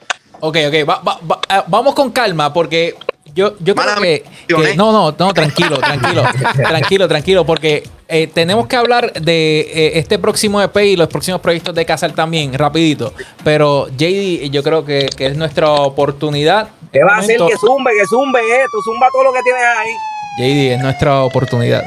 Ok, 0.45 0.57
ok, 0.67 0.89
va- 0.89 1.01
va- 1.07 1.19
va- 1.29 1.39
ah, 1.47 1.63
vamos 1.67 1.93
con 1.95 2.11
calma 2.11 2.51
porque 2.51 2.95
yo, 3.33 3.53
yo 3.59 3.73
creo 3.75 3.95
que, 4.01 4.25
¿eh? 4.65 4.75
No, 4.75 4.91
no, 4.91 5.15
no, 5.17 5.33
tranquilo, 5.33 5.77
tranquilo, 5.77 6.21
tranquilo, 6.67 7.07
tranquilo, 7.07 7.45
porque 7.45 7.87
eh, 8.09 8.27
tenemos 8.27 8.67
que 8.67 8.75
hablar 8.75 9.13
de 9.13 9.61
eh, 9.61 9.91
este 9.99 10.19
próximo 10.19 10.61
EP 10.61 10.75
y 10.83 10.95
los 10.97 11.07
próximos 11.07 11.39
proyectos 11.39 11.73
de 11.73 11.85
Casal 11.85 12.13
también, 12.13 12.53
rapidito. 12.53 13.13
Pero 13.45 13.87
JD, 13.87 14.49
yo 14.51 14.61
creo 14.63 14.83
que, 14.83 15.07
que 15.15 15.27
es 15.27 15.37
nuestra 15.37 15.71
oportunidad. 15.71 16.67
¿Qué 16.91 16.99
va 17.05 17.15
a 17.15 17.19
hacer? 17.19 17.37
Que 17.37 17.57
zumbe, 17.57 17.91
que 17.97 18.05
zumbe 18.05 18.39
esto, 18.41 18.77
zumba 18.83 19.07
todo 19.13 19.23
lo 19.23 19.31
que 19.33 19.41
tienes 19.43 19.63
ahí. 19.77 19.91
JD, 20.39 20.73
es 20.75 20.81
nuestra 20.81 21.23
oportunidad. 21.23 21.83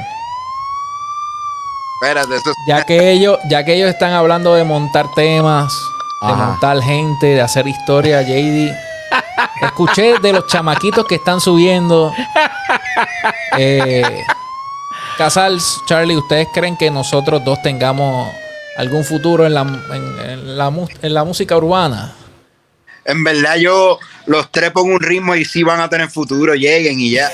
Espérate, 2.01 2.37
eso 2.37 2.51
es- 2.51 2.57
Ya 2.69 2.85
que 2.85 3.11
ellos, 3.11 3.38
ya 3.51 3.64
que 3.66 3.75
ellos 3.75 3.90
están 3.90 4.12
hablando 4.12 4.55
de 4.55 4.64
montar 4.64 5.07
temas, 5.14 5.73
de 6.22 6.35
montar 6.35 6.83
gente, 6.83 7.26
de 7.26 7.40
hacer 7.40 7.66
historia, 7.66 8.22
JD. 8.22 8.74
Escuché 9.62 10.18
de 10.18 10.33
los 10.33 10.46
chamaquitos 10.46 11.05
que 11.07 11.16
están 11.16 11.40
subiendo. 11.40 12.12
Eh, 13.59 14.24
Casals, 15.16 15.81
Charlie, 15.87 16.16
¿ustedes 16.16 16.48
creen 16.52 16.76
que 16.76 16.90
nosotros 16.90 17.42
dos 17.44 17.61
tengamos 17.62 18.29
algún 18.76 19.05
futuro 19.05 19.46
en 19.46 19.55
la, 19.55 19.62
en, 19.62 20.31
en 20.31 20.59
la, 20.59 20.72
en 21.02 21.14
la 21.14 21.24
música 21.24 21.57
urbana? 21.57 22.12
En 23.05 23.24
verdad 23.24 23.57
yo 23.57 23.98
los 24.26 24.50
tres 24.50 24.72
pongo 24.72 24.94
un 24.94 25.00
ritmo 25.00 25.35
y 25.35 25.44
sí 25.44 25.62
van 25.62 25.81
a 25.81 25.88
tener 25.88 26.11
futuro, 26.11 26.55
lleguen 26.55 26.98
y 26.98 27.12
ya. 27.12 27.31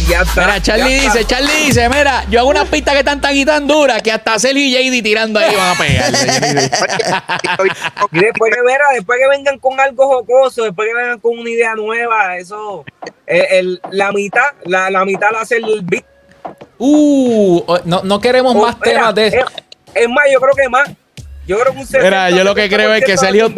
Y 0.00 0.10
ya 0.10 0.22
está. 0.22 0.40
Mira, 0.46 0.62
Charlie 0.62 0.90
ya 1.00 1.06
está. 1.06 1.12
dice, 1.18 1.26
Charlie 1.26 1.64
dice, 1.66 1.88
mira, 1.88 2.24
yo 2.30 2.40
hago 2.40 2.48
unas 2.50 2.68
pistas 2.68 2.94
que 2.94 3.00
están 3.00 3.20
tan 3.20 3.36
y 3.36 3.44
tan 3.44 3.66
duras 3.66 4.00
que 4.02 4.10
hasta 4.12 4.38
Sergio 4.38 4.62
y 4.62 4.72
JD 4.72 5.02
tirando 5.02 5.38
ahí 5.40 5.54
van 5.54 5.74
a 5.74 5.78
pegar. 5.78 6.12
Y 8.12 8.18
después 8.20 8.52
que, 8.54 8.62
verá, 8.62 8.84
después 8.94 9.18
que 9.18 9.28
vengan 9.28 9.58
con 9.58 9.78
algo 9.80 10.06
jocoso, 10.08 10.64
después 10.64 10.88
que 10.88 10.94
vengan 10.94 11.18
con 11.20 11.38
una 11.38 11.50
idea 11.50 11.74
nueva, 11.74 12.36
eso, 12.36 12.84
eh, 13.26 13.46
el- 13.52 13.80
la 13.90 14.12
mitad, 14.12 14.42
la, 14.64 14.90
la 14.90 15.04
mitad 15.04 15.28
la 15.32 15.40
hace 15.42 15.56
el 15.58 15.80
beat. 15.82 16.04
Uh, 16.78 17.62
no, 17.84 18.00
no 18.04 18.20
queremos 18.20 18.54
Oh, 18.56 18.62
más 18.62 18.76
mira, 18.80 18.92
temas 18.98 19.14
de 19.14 19.26
Es, 19.28 19.34
es 19.94 20.08
más, 20.08 20.24
yo 20.32 20.40
creo 20.40 20.54
que 20.54 20.68
más. 20.68 20.88
Yo 21.46 21.58
creo 21.60 21.72
que 21.74 21.78
un 21.80 21.86
Mira, 22.02 22.30
yo 22.30 22.42
lo 22.44 22.54
que 22.54 22.68
creo 22.70 22.94
es 22.94 23.04
que 23.04 23.16
70% 23.16 23.18
Sergio. 23.18 23.54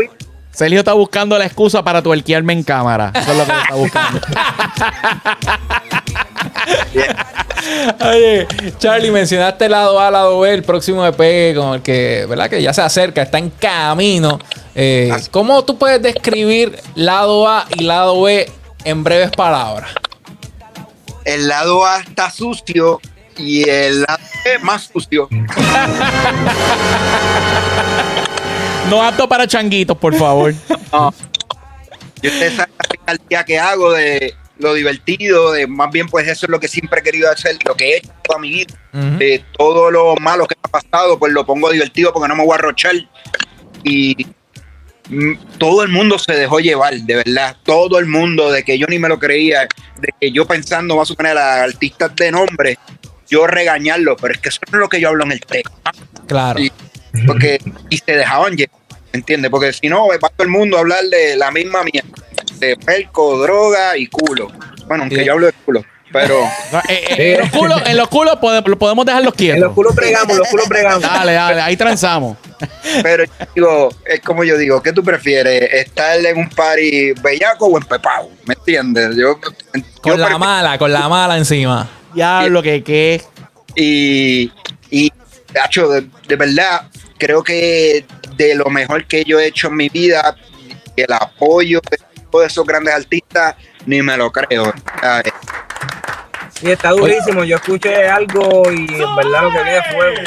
Sergio 0.50 0.78
está 0.80 0.92
buscando 0.92 1.38
la 1.38 1.46
excusa 1.46 1.82
para 1.82 2.02
tuerquearme 2.02 2.52
en 2.52 2.62
cámara. 2.62 3.12
Eso 3.14 3.32
es 3.32 3.38
lo 3.38 3.44
que 3.46 3.52
está 3.52 3.74
buscando. 3.74 4.20
Oye, 8.00 8.46
Charlie, 8.78 9.10
mencionaste 9.10 9.68
lado 9.68 10.00
A, 10.00 10.10
lado 10.10 10.40
B, 10.40 10.52
el 10.52 10.62
próximo 10.62 11.06
EP 11.06 11.54
con 11.54 11.74
el 11.74 11.82
que, 11.82 12.26
¿verdad? 12.28 12.50
Que 12.50 12.60
ya 12.62 12.72
se 12.72 12.82
acerca, 12.82 13.22
está 13.22 13.38
en 13.38 13.50
camino. 13.50 14.38
Eh, 14.74 15.12
¿Cómo 15.30 15.64
tú 15.64 15.78
puedes 15.78 16.02
describir 16.02 16.78
lado 16.94 17.48
A 17.48 17.66
y 17.76 17.84
lado 17.84 18.22
B 18.22 18.50
en 18.84 19.04
breves 19.04 19.30
palabras? 19.30 19.90
El 21.24 21.46
lado 21.48 21.86
A 21.86 22.00
está 22.00 22.30
sucio 22.30 23.00
y 23.36 23.68
el 23.68 24.02
lado 24.02 24.18
B 24.44 24.58
más 24.60 24.90
sucio. 24.92 25.28
No 28.88 29.02
apto 29.02 29.26
para 29.26 29.46
changuitos, 29.46 29.96
por 29.96 30.14
favor. 30.14 30.52
No. 30.92 31.14
Y 32.20 32.28
ustedes 32.28 32.56
saben 32.56 33.20
la 33.30 33.44
que 33.44 33.58
hago 33.58 33.92
de 33.92 34.34
lo 34.58 34.74
divertido, 34.74 35.52
de 35.52 35.66
más 35.66 35.90
bien 35.90 36.08
pues 36.08 36.28
eso 36.28 36.46
es 36.46 36.50
lo 36.50 36.60
que 36.60 36.68
siempre 36.68 37.00
he 37.00 37.02
querido 37.02 37.30
hacer, 37.30 37.56
lo 37.66 37.74
que 37.74 37.90
he 37.90 37.96
hecho 37.98 38.10
toda 38.22 38.38
mi 38.38 38.50
vida. 38.50 38.74
De 38.92 39.42
todo 39.56 39.90
lo 39.90 40.14
malo 40.16 40.46
que 40.46 40.54
me 40.56 40.68
ha 40.68 40.80
pasado, 40.80 41.18
pues 41.18 41.32
lo 41.32 41.46
pongo 41.46 41.70
divertido 41.70 42.12
porque 42.12 42.28
no 42.28 42.36
me 42.36 42.44
voy 42.44 42.52
a 42.52 42.56
arrochar. 42.56 42.94
Y 43.84 44.26
mm, 45.08 45.34
todo 45.58 45.82
el 45.82 45.88
mundo 45.88 46.18
se 46.18 46.34
dejó 46.34 46.60
llevar, 46.60 46.94
de 46.94 47.16
verdad. 47.16 47.56
Todo 47.64 47.98
el 47.98 48.06
mundo, 48.06 48.52
de 48.52 48.62
que 48.62 48.78
yo 48.78 48.86
ni 48.86 48.98
me 48.98 49.08
lo 49.08 49.18
creía, 49.18 49.66
de 49.98 50.08
que 50.20 50.30
yo 50.30 50.46
pensando, 50.46 50.96
va 50.96 51.04
a 51.04 51.06
suponer 51.06 51.38
a 51.38 51.62
artistas 51.62 52.14
de 52.16 52.30
nombre, 52.30 52.78
yo 53.28 53.46
regañarlo, 53.46 54.16
pero 54.16 54.34
es 54.34 54.40
que 54.40 54.50
eso 54.50 54.60
no 54.70 54.78
es 54.78 54.80
lo 54.80 54.88
que 54.88 55.00
yo 55.00 55.08
hablo 55.08 55.24
en 55.24 55.32
el 55.32 55.40
tema. 55.40 55.70
Claro. 56.26 56.60
Y, 56.60 56.70
porque, 57.26 57.58
y 57.88 57.96
se 57.96 58.12
dejaban 58.12 58.56
llevar, 58.56 58.76
¿entiendes? 59.12 59.50
Porque 59.50 59.72
si 59.72 59.88
no, 59.88 60.06
va 60.08 60.18
todo 60.18 60.44
el 60.44 60.48
mundo 60.48 60.76
a 60.76 60.80
hablar 60.80 61.04
de 61.04 61.36
la 61.36 61.50
misma 61.50 61.82
mierda, 61.82 62.10
de 62.68 62.76
perco, 62.76 63.38
droga 63.38 63.96
y 63.96 64.06
culo. 64.06 64.48
Bueno, 64.86 65.04
aunque 65.04 65.18
Sí. 65.20 65.24
yo 65.24 65.32
hablo 65.32 65.46
de 65.46 65.52
culo, 65.64 65.84
pero 66.12 66.40
No, 66.72 66.78
eh, 66.88 67.04
eh, 67.16 67.34
en 67.34 67.40
los 67.40 67.50
culos, 67.50 67.82
en 67.86 67.96
los 67.96 68.08
culos 68.08 68.36
pode- 68.40 68.62
lo 68.66 68.78
podemos 68.78 69.04
dejarlos 69.06 69.32
En 69.34 69.38
quietos. 69.38 69.60
los 69.60 69.72
culos 69.72 69.94
bregamos, 69.94 70.36
los 70.36 70.48
culos 70.48 70.68
bregamos. 70.68 71.02
Dale, 71.02 71.32
dale, 71.32 71.60
ahí 71.60 71.76
transamos. 71.76 72.36
Pero 73.02 73.24
digo, 73.56 73.88
es 74.06 74.20
como 74.20 74.44
yo 74.44 74.56
digo, 74.56 74.80
¿qué 74.82 74.92
tú 74.92 75.02
prefieres? 75.02 75.72
¿Estar 75.72 76.24
en 76.24 76.38
un 76.38 76.48
party 76.48 77.12
bellaco 77.20 77.66
o 77.66 77.76
empepado? 77.76 78.28
¿Me 78.46 78.54
entiendes? 78.54 79.16
Yo, 79.16 79.36
yo 79.74 79.82
Con 80.00 80.20
la 80.20 80.38
mala, 80.38 80.78
con 80.78 80.92
la 80.92 81.08
mala 81.08 81.36
encima. 81.38 81.88
Diablo, 82.14 82.62
que 82.62 82.84
que. 82.84 83.20
y, 83.74 84.52
y 84.90 85.10
Nacho, 85.54 85.88
de, 85.88 86.06
de 86.28 86.36
verdad, 86.36 86.82
creo 87.18 87.42
que 87.42 88.04
de 88.36 88.54
lo 88.54 88.66
mejor 88.66 89.06
que 89.06 89.24
yo 89.24 89.40
he 89.40 89.46
hecho 89.48 89.68
en 89.68 89.76
mi 89.76 89.88
vida, 89.88 90.36
el 90.96 91.12
apoyo 91.12 91.80
de 91.90 91.98
todos 92.32 92.46
esos 92.46 92.66
grandes 92.66 92.94
artistas, 92.94 93.54
ni 93.86 94.02
me 94.02 94.16
lo 94.16 94.32
creo. 94.32 94.72
¿sabes? 95.00 95.32
Y 96.62 96.70
está 96.70 96.90
durísimo. 96.90 97.44
Yo 97.44 97.56
escuché 97.56 98.08
algo 98.08 98.62
y 98.72 98.78
en 98.86 99.16
verdad 99.16 99.42
lo 99.42 99.50
que 99.52 99.62
vi 99.62 99.70
es 99.70 99.94
fuego. 99.94 100.20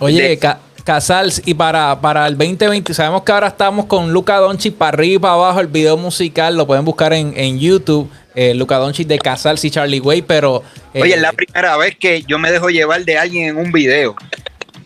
Oye, 0.00 0.28
De- 0.28 0.38
Ca- 0.38 0.58
Casals, 0.84 1.40
y 1.46 1.54
para, 1.54 1.98
para 2.00 2.26
el 2.26 2.36
2020, 2.36 2.92
sabemos 2.92 3.22
que 3.22 3.32
ahora 3.32 3.46
estamos 3.48 3.86
con 3.86 4.12
Luca 4.12 4.36
Doncic 4.36 4.74
para 4.74 4.90
arriba 4.90 5.14
y 5.14 5.18
para 5.18 5.34
abajo, 5.34 5.60
el 5.60 5.66
video 5.68 5.96
musical 5.96 6.56
lo 6.56 6.66
pueden 6.66 6.84
buscar 6.84 7.12
en, 7.14 7.32
en 7.36 7.58
YouTube, 7.58 8.10
eh, 8.34 8.52
Luca 8.54 8.76
Doncic 8.76 9.06
de 9.06 9.18
Casals 9.18 9.64
y 9.64 9.70
Charlie 9.70 10.00
Way, 10.00 10.22
pero... 10.22 10.62
eh, 10.92 11.00
Oye, 11.02 11.14
es 11.14 11.20
la 11.22 11.32
primera 11.32 11.76
vez 11.78 11.96
que 11.98 12.22
yo 12.24 12.38
me 12.38 12.50
dejo 12.52 12.68
llevar 12.68 13.02
de 13.04 13.16
alguien 13.16 13.48
en 13.50 13.56
un 13.56 13.72
video. 13.72 14.14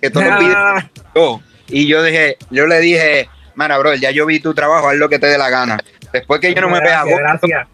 Que 0.00 0.10
todos 0.10 0.26
los 0.26 0.34
Ah. 0.36 0.88
videos. 1.14 1.40
Y 1.68 1.88
yo 1.88 2.02
dije, 2.04 2.36
yo 2.50 2.66
le 2.68 2.78
dije, 2.80 3.28
mana, 3.56 3.76
bro, 3.78 3.94
ya 3.96 4.10
yo 4.12 4.24
vi 4.24 4.38
tu 4.38 4.54
trabajo, 4.54 4.88
haz 4.88 4.96
lo 4.96 5.08
que 5.08 5.18
te 5.18 5.26
dé 5.26 5.36
la 5.36 5.50
gana. 5.50 5.78
Después 6.12 6.40
que 6.40 6.54
yo 6.54 6.60
no 6.62 6.68
me 6.70 6.80
vea 6.80 7.02
Gracias, 7.04 7.18
gracias. 7.18 7.66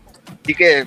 así 0.43 0.55
que 0.55 0.87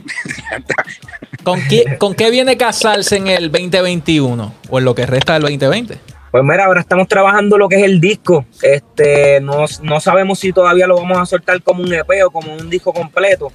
¿con, 1.44 1.62
qué, 1.68 1.98
¿Con 1.98 2.14
qué 2.16 2.30
viene 2.32 2.58
Casals 2.58 3.12
en 3.12 3.28
el 3.28 3.52
2021? 3.52 4.54
O 4.70 4.80
en 4.80 4.86
lo 4.86 4.96
que 4.96 5.06
resta 5.06 5.34
del 5.34 5.44
2020. 5.44 5.98
Pues 6.32 6.44
mira, 6.44 6.66
ahora 6.66 6.82
estamos 6.82 7.08
trabajando 7.08 7.58
lo 7.58 7.70
que 7.70 7.78
es 7.78 7.84
el 7.84 8.00
disco. 8.02 8.46
Este, 8.62 9.40
no, 9.42 9.66
no 9.82 10.00
sabemos 10.00 10.40
si 10.40 10.52
todavía 10.52 10.86
lo 10.86 10.98
vamos 10.98 11.18
a 11.20 11.26
soltar 11.26 11.62
como 11.64 11.82
un 11.84 11.94
EP 11.94 12.10
o 12.26 12.32
como 12.32 12.54
un 12.54 12.70
disco 12.70 12.92
completo, 12.94 13.52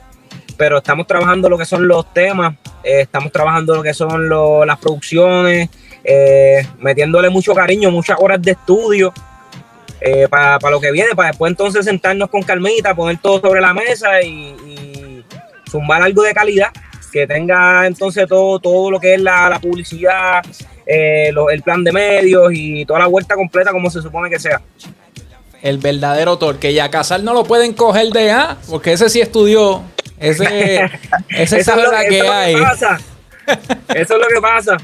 pero 0.57 0.79
estamos 0.79 1.07
trabajando 1.07 1.49
lo 1.51 1.59
que 1.59 1.67
son 1.67 1.87
los 1.87 2.13
temas, 2.15 2.55
eh, 2.83 3.03
estamos 3.03 3.31
trabajando 3.31 3.75
lo 3.77 3.83
que 3.83 3.93
son 3.95 4.29
lo- 4.29 4.65
las 4.65 4.79
producciones, 4.79 5.69
eh, 6.03 6.67
metiéndole 6.79 7.29
mucho 7.29 7.55
cariño, 7.55 7.91
muchas 7.91 8.17
horas 8.19 8.41
de 8.43 8.53
estudio 8.53 9.13
eh, 10.05 10.27
para 10.29 10.59
lo 10.71 10.81
que 10.81 10.91
viene, 10.91 11.15
para 11.15 11.29
después 11.29 11.51
entonces 11.51 11.85
sentarnos 11.85 12.29
con 12.31 12.43
calmita, 12.43 12.95
poner 12.95 13.19
todo 13.21 13.41
sobre 13.41 13.61
la 13.61 13.73
mesa 13.75 14.21
y, 14.23 14.29
y 14.67 15.25
zumbar 15.71 16.03
algo 16.03 16.23
de 16.23 16.33
calidad 16.35 16.69
que 17.13 17.27
tenga 17.27 17.87
entonces 17.87 18.27
todo, 18.27 18.59
todo 18.59 18.91
lo 18.91 18.99
que 18.99 19.15
es 19.15 19.21
la, 19.21 19.49
la 19.51 19.61
publicidad, 19.61 20.43
eh, 20.87 21.31
lo- 21.33 21.51
el 21.51 21.63
plan 21.63 21.85
de 21.85 21.93
medios 21.93 22.51
y 22.55 22.87
toda 22.87 23.01
la 23.01 23.07
vuelta 23.07 23.35
completa 23.35 23.71
como 23.71 23.91
se 23.91 24.01
supone 24.01 24.31
que 24.31 24.39
sea. 24.39 24.63
El 25.63 25.79
verdadero 25.79 26.39
torque. 26.39 26.73
Y 26.73 26.79
a 26.81 26.91
Casal 26.91 27.23
no 27.25 27.35
lo 27.35 27.45
pueden 27.45 27.75
coger 27.75 28.09
de 28.09 28.31
A, 28.33 28.57
porque 28.69 28.93
ese 28.95 29.09
sí 29.11 29.21
estudió. 29.21 29.83
Ese, 30.19 30.91
ese 31.29 31.63
sabe 31.63 31.83
es 31.83 31.91
la 31.91 32.01
eso 32.03 32.09
que 32.11 32.19
es 32.19 32.25
lo 32.25 32.33
hay. 32.33 32.57
pasa. 32.57 33.01
Eso 33.95 34.15
es 34.15 34.21
lo 34.21 34.27
que 34.29 34.41
pasa. 34.41 34.77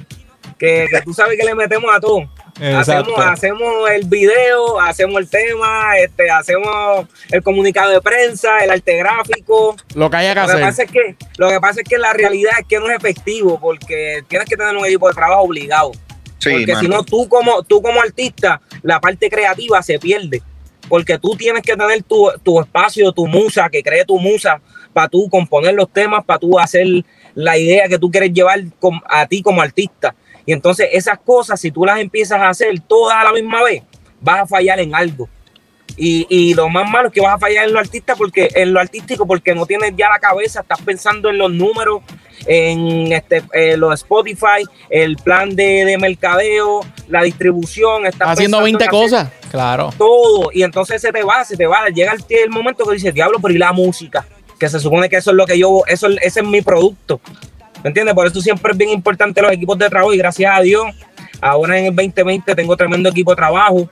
Que, 0.58 0.86
que 0.90 1.00
tú 1.02 1.14
sabes 1.14 1.38
que 1.38 1.44
le 1.46 1.54
metemos 1.54 1.90
a 1.94 1.98
todo. 1.98 2.20
Exacto. 2.61 3.16
Hacemos, 3.18 3.26
hacemos 3.26 3.90
el 3.90 4.06
video, 4.06 4.80
hacemos 4.80 5.20
el 5.20 5.28
tema, 5.28 5.96
este, 5.98 6.30
hacemos 6.30 7.06
el 7.30 7.42
comunicado 7.42 7.90
de 7.92 8.00
prensa, 8.00 8.59
el 8.59 8.70
arte 8.70 8.96
gráfico. 8.96 9.76
Lo 9.94 10.11
que 10.11 10.16
haya 10.16 10.34
que 10.34 10.40
Lo 10.40 10.56
que, 10.56 10.62
pasa 10.62 10.82
es 10.82 10.90
que, 10.90 11.16
lo 11.36 11.48
que 11.48 11.61
pasa 11.61 11.80
es 11.80 11.88
que 11.88 11.98
la 11.98 12.12
realidad 12.12 12.52
es 12.59 12.66
que 12.66 12.78
no 12.78 12.90
es 12.90 12.96
efectivo 12.96 13.59
porque 13.61 14.24
tienes 14.28 14.48
que 14.48 14.56
tener 14.56 14.76
un 14.76 14.84
equipo 14.84 15.09
de 15.09 15.14
trabajo 15.14 15.42
obligado. 15.42 15.92
Sí, 16.38 16.50
porque 16.50 16.76
si 16.76 16.88
no, 16.88 17.04
tú 17.04 17.28
como, 17.28 17.62
tú 17.62 17.82
como 17.82 18.00
artista, 18.00 18.61
la 18.82 19.00
parte 19.00 19.28
creativa 19.28 19.82
se 19.82 19.98
pierde. 19.98 20.42
Porque 20.88 21.18
tú 21.18 21.36
tienes 21.36 21.62
que 21.62 21.76
tener 21.76 22.02
tu, 22.02 22.30
tu 22.42 22.61
espacio, 22.61 23.12
tu 23.12 23.26
musa, 23.26 23.68
que 23.68 23.82
cree 23.82 24.04
tu 24.04 24.18
musa, 24.18 24.61
para 24.92 25.09
tú 25.09 25.28
componer 25.28 25.74
los 25.74 25.92
temas, 25.92 26.24
para 26.24 26.38
tú 26.38 26.59
hacer 26.59 26.86
la 27.34 27.59
idea 27.59 27.88
que 27.88 27.98
tú 27.98 28.11
quieres 28.11 28.32
llevar 28.32 28.61
a 29.06 29.26
ti 29.26 29.42
como 29.42 29.61
artista. 29.61 30.14
Y 30.49 30.55
entonces 30.55 30.88
esas 30.92 31.18
cosas, 31.18 31.61
si 31.61 31.70
tú 31.70 31.84
las 31.84 32.01
empiezas 32.01 32.40
a 32.40 32.49
hacer 32.49 32.80
todas 32.80 33.18
a 33.18 33.24
la 33.24 33.32
misma 33.32 33.62
vez, 33.62 33.82
vas 34.18 34.40
a 34.40 34.46
fallar 34.46 34.80
en 34.80 34.94
algo. 34.94 35.28
Y, 35.94 36.26
y 36.30 36.55
lo 36.55 36.70
más 36.70 36.90
malo 36.90 37.09
es 37.09 37.12
que 37.12 37.20
vas 37.20 37.34
a 37.34 37.38
fallar 37.38 37.66
en 37.66 37.74
lo 37.74 37.78
artista 37.78 38.16
porque 38.16 38.49
en 38.55 38.72
lo 38.72 38.80
artístico 38.80 39.26
porque 39.26 39.55
no 39.55 39.66
tienes 39.66 39.92
ya 39.94 40.09
la 40.09 40.18
cabeza, 40.18 40.61
estás 40.61 40.80
pensando 40.80 41.28
en 41.28 41.36
los 41.36 41.53
números, 41.53 42.01
en 42.46 43.12
este 43.12 43.42
eh, 43.53 43.76
los 43.76 43.92
Spotify, 43.92 44.64
el 44.88 45.16
plan 45.16 45.55
de, 45.55 45.84
de 45.84 45.99
mercadeo, 45.99 46.80
la 47.09 47.24
distribución, 47.24 48.07
estás 48.07 48.30
Haciendo 48.30 48.62
pensando 48.62 48.64
20 48.64 48.84
en 48.84 48.88
hacer 48.88 49.01
cosas. 49.01 49.51
Claro. 49.51 49.92
todo 49.99 50.51
y 50.51 50.62
entonces 50.62 51.03
se 51.03 51.12
te 51.12 51.22
va, 51.24 51.44
se 51.44 51.59
te 51.59 51.66
va, 51.66 51.88
llega 51.88 52.14
el, 52.14 52.24
el 52.30 52.49
momento 52.49 52.86
que 52.86 52.94
dices, 52.94 53.12
diablo, 53.12 53.38
pero 53.38 53.53
y 53.53 53.59
la 53.59 53.74
música, 53.74 54.26
que 54.59 54.66
se 54.70 54.80
supone 54.80 55.11
que 55.11 55.16
eso 55.16 55.32
es 55.32 55.36
lo 55.36 55.44
que 55.44 55.59
yo, 55.59 55.82
eso 55.88 56.09
ese 56.22 56.40
es 56.40 56.46
mi 56.46 56.62
producto. 56.62 57.20
¿Me 57.83 57.89
entiendes? 57.89 58.14
Por 58.14 58.26
eso 58.26 58.41
siempre 58.41 58.72
es 58.72 58.79
bien 58.79 58.91
importante 58.91 59.41
los 59.41 59.53
equipos 59.53 59.79
de 59.79 59.89
trabajo 59.89 60.12
y 60.12 60.18
gracias 60.18 60.53
a 60.57 60.61
Dios, 60.61 60.85
ahora 61.41 61.79
en 61.79 61.87
el 61.87 61.95
2020 61.95 62.55
tengo 62.55 62.76
tremendo 62.76 63.09
equipo 63.09 63.33
de 63.33 63.37
trabajo. 63.37 63.89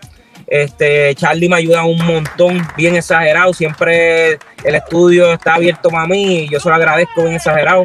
Este, 0.47 1.14
Charlie 1.16 1.49
me 1.49 1.57
ayuda 1.57 1.84
un 1.84 2.05
montón, 2.05 2.66
bien 2.76 2.97
exagerado. 2.97 3.53
Siempre 3.53 4.39
el 4.64 4.74
estudio 4.74 5.32
está 5.32 5.55
abierto 5.55 5.89
para 5.91 6.07
mí 6.07 6.41
y 6.41 6.49
yo 6.49 6.61
se 6.61 6.68
lo 6.68 6.74
agradezco 6.74 7.22
bien 7.22 7.34
exagerado. 7.34 7.84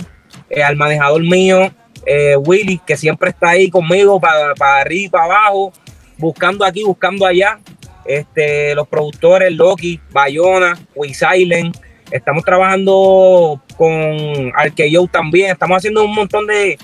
Eh, 0.49 0.63
al 0.63 0.75
manejador 0.75 1.21
mío, 1.21 1.71
eh, 2.05 2.35
Willy, 2.35 2.79
que 2.85 2.97
siempre 2.97 3.29
está 3.29 3.49
ahí 3.49 3.69
conmigo 3.69 4.19
para, 4.19 4.53
para 4.55 4.81
arriba 4.81 5.05
y 5.05 5.09
para 5.09 5.25
abajo, 5.25 5.73
buscando 6.17 6.65
aquí, 6.65 6.83
buscando 6.83 7.25
allá. 7.25 7.59
Este, 8.05 8.73
los 8.75 8.87
productores, 8.87 9.51
Loki, 9.51 9.99
Bayona, 10.11 10.77
We 10.95 11.13
Silent. 11.13 11.77
Estamos 12.11 12.43
trabajando 12.43 13.61
con 13.77 14.51
Arkeyo 14.55 15.07
también. 15.07 15.51
Estamos 15.51 15.77
haciendo 15.77 16.03
un 16.03 16.13
montón 16.13 16.45
de, 16.47 16.77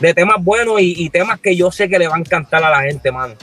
de 0.00 0.14
temas 0.14 0.36
buenos 0.42 0.80
y, 0.80 0.94
y 1.04 1.10
temas 1.10 1.38
que 1.40 1.54
yo 1.54 1.70
sé 1.70 1.88
que 1.88 1.98
le 1.98 2.08
va 2.08 2.16
a 2.16 2.18
encantar 2.18 2.64
a 2.64 2.70
la 2.70 2.82
gente, 2.82 3.12
mano. 3.12 3.34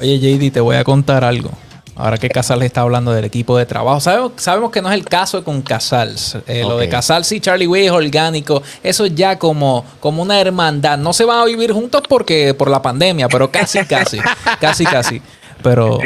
Oye, 0.00 0.18
JD, 0.18 0.52
te 0.52 0.60
voy 0.60 0.76
a 0.76 0.84
contar 0.84 1.24
algo. 1.24 1.50
Ahora 1.94 2.16
que 2.16 2.30
Casal 2.30 2.62
está 2.62 2.80
hablando 2.80 3.12
del 3.12 3.26
equipo 3.26 3.58
de 3.58 3.66
trabajo. 3.66 4.00
Sabemos, 4.00 4.32
sabemos 4.36 4.70
que 4.70 4.80
no 4.80 4.88
es 4.88 4.94
el 4.94 5.04
caso 5.04 5.44
con 5.44 5.60
Casals. 5.60 6.38
Eh, 6.46 6.62
Lo 6.62 6.78
de 6.78 6.86
Ok. 6.86 6.92
Casal, 6.92 7.26
sí, 7.26 7.40
Charlie 7.40 7.66
Way 7.66 7.86
es 7.86 7.92
orgánico. 7.92 8.62
Eso 8.82 9.04
es 9.04 9.14
ya 9.14 9.38
como, 9.38 9.84
como 10.00 10.22
una 10.22 10.40
hermandad. 10.40 10.96
No 10.96 11.12
se 11.12 11.26
van 11.26 11.40
a 11.40 11.44
vivir 11.44 11.72
juntos 11.72 12.02
porque 12.08 12.54
por 12.54 12.70
la 12.70 12.80
pandemia, 12.80 13.28
pero 13.28 13.50
casi, 13.50 13.84
casi. 13.84 14.18
casi, 14.60 14.84
casi. 14.84 15.20
Pero 15.62 15.98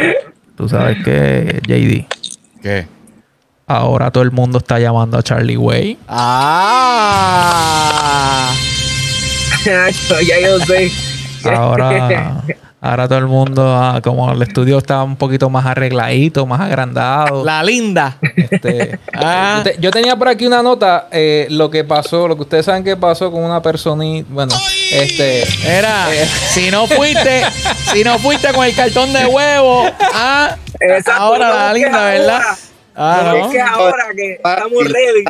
tú 0.56 0.68
sabes 0.68 0.96
que, 1.04 1.60
JD, 1.64 2.60
¿Qué? 2.60 2.88
Ahora 3.66 4.10
todo 4.10 4.22
el 4.24 4.30
mundo 4.30 4.58
está 4.58 4.78
llamando 4.78 5.18
a 5.18 5.22
Charlie 5.22 5.56
Way. 5.56 5.98
Ah. 7.26 8.52
ya 10.26 10.40
yo 10.40 10.58
sé. 10.60 10.92
Ahora, 11.44 12.42
ahora 12.80 13.08
todo 13.08 13.18
el 13.18 13.26
mundo, 13.26 13.62
ah, 13.74 14.00
como 14.02 14.30
el 14.32 14.40
estudio 14.42 14.78
está 14.78 15.02
un 15.02 15.16
poquito 15.16 15.48
más 15.50 15.64
arregladito, 15.66 16.46
más 16.46 16.60
agrandado. 16.60 17.44
La 17.44 17.62
linda. 17.62 18.18
Este, 18.36 18.98
Ah. 19.14 19.56
yo, 19.58 19.62
te- 19.72 19.76
yo 19.80 19.90
tenía 19.90 20.16
por 20.16 20.28
aquí 20.28 20.46
una 20.46 20.62
nota, 20.62 21.08
eh, 21.10 21.46
lo 21.50 21.70
que 21.70 21.84
pasó, 21.84 22.26
lo 22.28 22.36
que 22.36 22.42
ustedes 22.42 22.66
saben 22.66 22.82
que 22.84 22.96
pasó 22.96 23.30
con 23.30 23.42
una 23.44 23.62
personita, 23.62 24.28
bueno, 24.30 24.54
este, 24.92 25.44
Era, 25.66 26.12
Eh. 26.14 26.26
si 26.26 26.70
no 26.70 26.86
fuiste, 26.86 27.42
si 27.92 28.04
no 28.04 28.18
fuiste 28.18 28.52
con 28.52 28.64
el 28.66 28.74
cartón 28.74 29.12
de 29.12 29.24
huevo, 29.26 29.84
ah, 30.14 30.56
ahora 31.16 31.48
la 31.68 31.72
linda, 31.72 32.04
¿verdad? 32.04 32.34
ahora- 32.42 32.56
Ah, 32.94 33.22
no, 33.24 33.38
no. 33.38 33.46
Es 33.46 33.52
que 33.52 33.60
ahora 33.60 34.04
que 34.14 34.32
estamos 34.34 34.84
ready. 34.84 35.24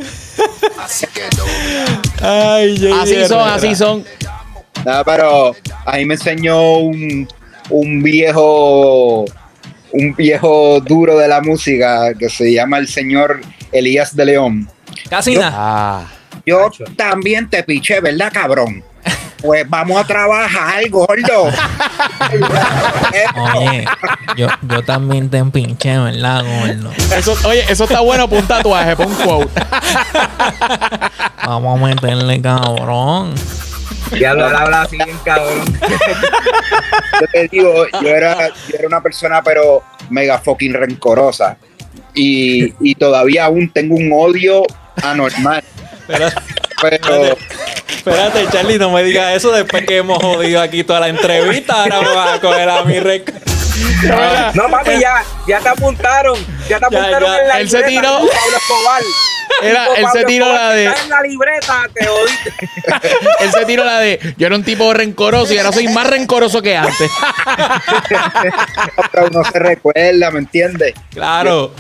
Así 3.00 3.24
son, 3.26 3.48
así 3.48 3.74
son. 3.74 4.04
Nada, 4.84 5.04
pero 5.04 5.56
ahí 5.86 6.04
me 6.04 6.14
enseñó 6.14 6.78
un, 6.78 7.26
un 7.70 8.02
viejo 8.02 9.24
un 9.92 10.14
viejo 10.14 10.80
duro 10.80 11.16
de 11.16 11.28
la 11.28 11.40
música 11.40 12.12
que 12.14 12.28
se 12.28 12.52
llama 12.52 12.78
el 12.78 12.88
señor 12.88 13.40
Elías 13.72 14.14
de 14.14 14.24
León. 14.26 14.68
casi 15.08 15.36
nada. 15.36 15.52
Ah. 15.56 16.10
Yo 16.44 16.70
también 16.96 17.48
te 17.48 17.62
piché, 17.62 18.00
¿verdad, 18.00 18.30
cabrón? 18.32 18.84
Pues 19.44 19.68
vamos 19.68 20.00
a 20.00 20.04
trabajar, 20.04 20.88
gordo. 20.88 21.52
Oye, 23.54 23.84
yo, 24.38 24.48
yo 24.62 24.82
también 24.84 25.28
te 25.28 25.44
pinché, 25.44 25.98
¿verdad, 25.98 26.42
gordo? 26.42 26.90
Eso, 27.14 27.36
oye, 27.46 27.62
eso 27.68 27.84
está 27.84 28.00
bueno 28.00 28.26
para 28.26 28.40
un 28.40 28.48
tatuaje, 28.48 28.96
para 28.96 29.06
un 29.06 29.14
quote. 29.16 29.60
Vamos 31.44 31.78
a 31.78 31.84
meterle, 31.84 32.40
cabrón. 32.40 33.34
Ya 34.18 34.32
lo 34.32 34.46
habla 34.46 34.82
así 34.82 34.96
bien 34.96 35.18
cabrón. 35.22 35.78
Yo 37.20 37.26
te 37.30 37.48
digo, 37.48 37.86
yo 38.00 38.08
era, 38.08 38.48
yo 38.48 38.78
era 38.78 38.88
una 38.88 39.02
persona, 39.02 39.42
pero 39.42 39.82
mega 40.08 40.38
fucking 40.38 40.72
rencorosa. 40.72 41.58
Y, 42.14 42.72
y 42.80 42.94
todavía 42.94 43.44
aún 43.44 43.70
tengo 43.70 43.94
un 43.96 44.10
odio 44.10 44.62
anormal. 45.02 45.62
Pero 46.06 46.28
Espérate, 46.92 48.46
Charlie, 48.52 48.78
no 48.78 48.90
me 48.90 49.02
digas 49.02 49.34
eso 49.36 49.50
después 49.52 49.84
que 49.86 49.98
hemos 49.98 50.18
jodido 50.18 50.60
aquí 50.60 50.84
toda 50.84 51.00
la 51.00 51.08
entrevista. 51.08 51.82
Ahora 51.82 52.00
me 52.02 52.14
vas 52.14 52.34
a 52.34 52.40
coger 52.40 52.68
a 52.68 52.82
mi 52.84 53.00
rec. 53.00 53.32
No, 54.54 54.68
papi, 54.70 55.00
ya, 55.00 55.24
ya 55.48 55.60
te 55.60 55.68
apuntaron. 55.68 56.38
Ya 56.68 56.78
te 56.78 56.84
apuntaron 56.86 57.30
ya. 57.32 57.38
en 57.40 57.48
la 57.48 57.60
Él 57.60 57.70
se 57.70 57.82
tiró. 57.84 58.10
Pablo 58.10 58.26
Escobar. 58.28 59.02
Era- 59.62 59.84
Tipo 59.84 59.96
él 59.96 60.06
se 60.12 60.24
tiró 60.24 60.44
Escobar, 60.46 60.62
la 60.68 60.74
de- 60.74 60.84
en 60.86 61.08
la 61.08 61.22
libreta, 61.22 61.82
te 61.94 62.06
jodiste. 62.06 62.52
Él 63.40 63.52
se 63.52 63.64
tiró 63.66 63.84
la 63.84 63.98
de 64.00 64.34
yo 64.36 64.46
era 64.46 64.56
un 64.56 64.64
tipo 64.64 64.92
rencoroso 64.92 65.52
y 65.54 65.58
ahora 65.58 65.72
soy 65.72 65.88
más 65.88 66.06
rencoroso 66.08 66.60
que 66.60 66.76
antes. 66.76 67.10
uno 69.30 69.44
se 69.44 69.58
recuerda, 69.58 70.30
¿me 70.30 70.40
entiendes? 70.40 70.94
Claro. 71.10 71.72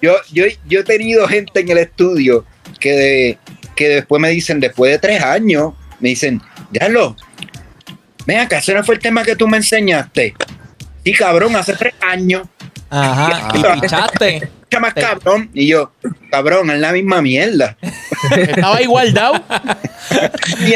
Yo, 0.00 0.14
yo, 0.32 0.44
yo 0.66 0.80
he 0.80 0.84
tenido 0.84 1.26
gente 1.28 1.60
en 1.60 1.70
el 1.70 1.78
estudio 1.78 2.44
que, 2.80 2.92
de- 2.92 3.38
que 3.74 3.88
después 3.88 4.20
me 4.20 4.28
dicen, 4.30 4.60
después 4.60 4.92
de 4.92 4.98
tres 4.98 5.22
años, 5.22 5.74
me 6.00 6.10
dicen, 6.10 6.40
Diablo, 6.70 7.16
ven 8.26 8.40
acá, 8.40 8.58
ese 8.58 8.74
no 8.74 8.82
fue 8.84 8.94
el 8.96 9.00
tema 9.00 9.22
que 9.22 9.36
tú 9.36 9.46
me 9.48 9.56
enseñaste. 9.58 10.34
Sí, 11.04 11.12
cabrón, 11.14 11.56
hace 11.56 11.74
tres 11.74 11.94
años. 12.00 12.42
Ajá. 12.90 13.48
Y 13.54 13.80
pichaste. 13.80 14.36
Escucha 14.36 14.80
más 14.80 14.94
cabrón. 14.94 15.50
Y 15.52 15.66
yo, 15.66 15.92
cabrón, 16.30 16.70
es 16.70 16.78
la 16.80 16.92
misma 16.92 17.20
mierda. 17.22 17.76
Estaba 18.36 18.80
igualdado. 18.82 19.34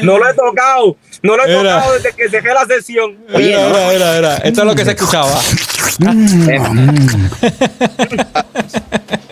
No 0.03 0.19
lo 0.19 0.29
he 0.29 0.35
tocado. 0.35 0.97
No 1.23 1.37
lo 1.37 1.45
he 1.45 1.51
Era. 1.51 1.63
tocado 1.79 1.95
desde 1.95 2.13
que 2.13 2.29
dejé 2.29 2.49
la 2.55 2.65
sesión. 2.65 3.17
Oye, 3.35 3.47
Mira, 3.49 3.69
no. 3.69 3.69
mira, 3.69 3.89
mira, 3.93 4.13
mira. 4.15 4.37
Esto 4.37 4.61
es 4.63 4.67
lo 4.67 4.75
que 4.75 4.85
se 4.85 4.91
escuchaba. 4.93 5.39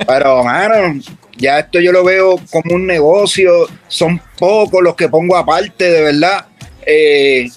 Pero, 0.07 0.45
mano, 0.45 1.01
ya 1.37 1.59
esto 1.61 1.81
yo 1.81 1.93
lo 1.93 2.05
veo 2.05 2.37
como 2.51 2.75
un 2.75 2.87
negocio. 2.87 3.67
Son 3.89 4.21
pocos 4.39 4.83
los 4.83 4.95
que 4.95 5.09
pongo 5.09 5.37
aparte, 5.37 5.91
de 5.91 6.03
verdad. 6.03 6.47
Eh, 6.87 7.49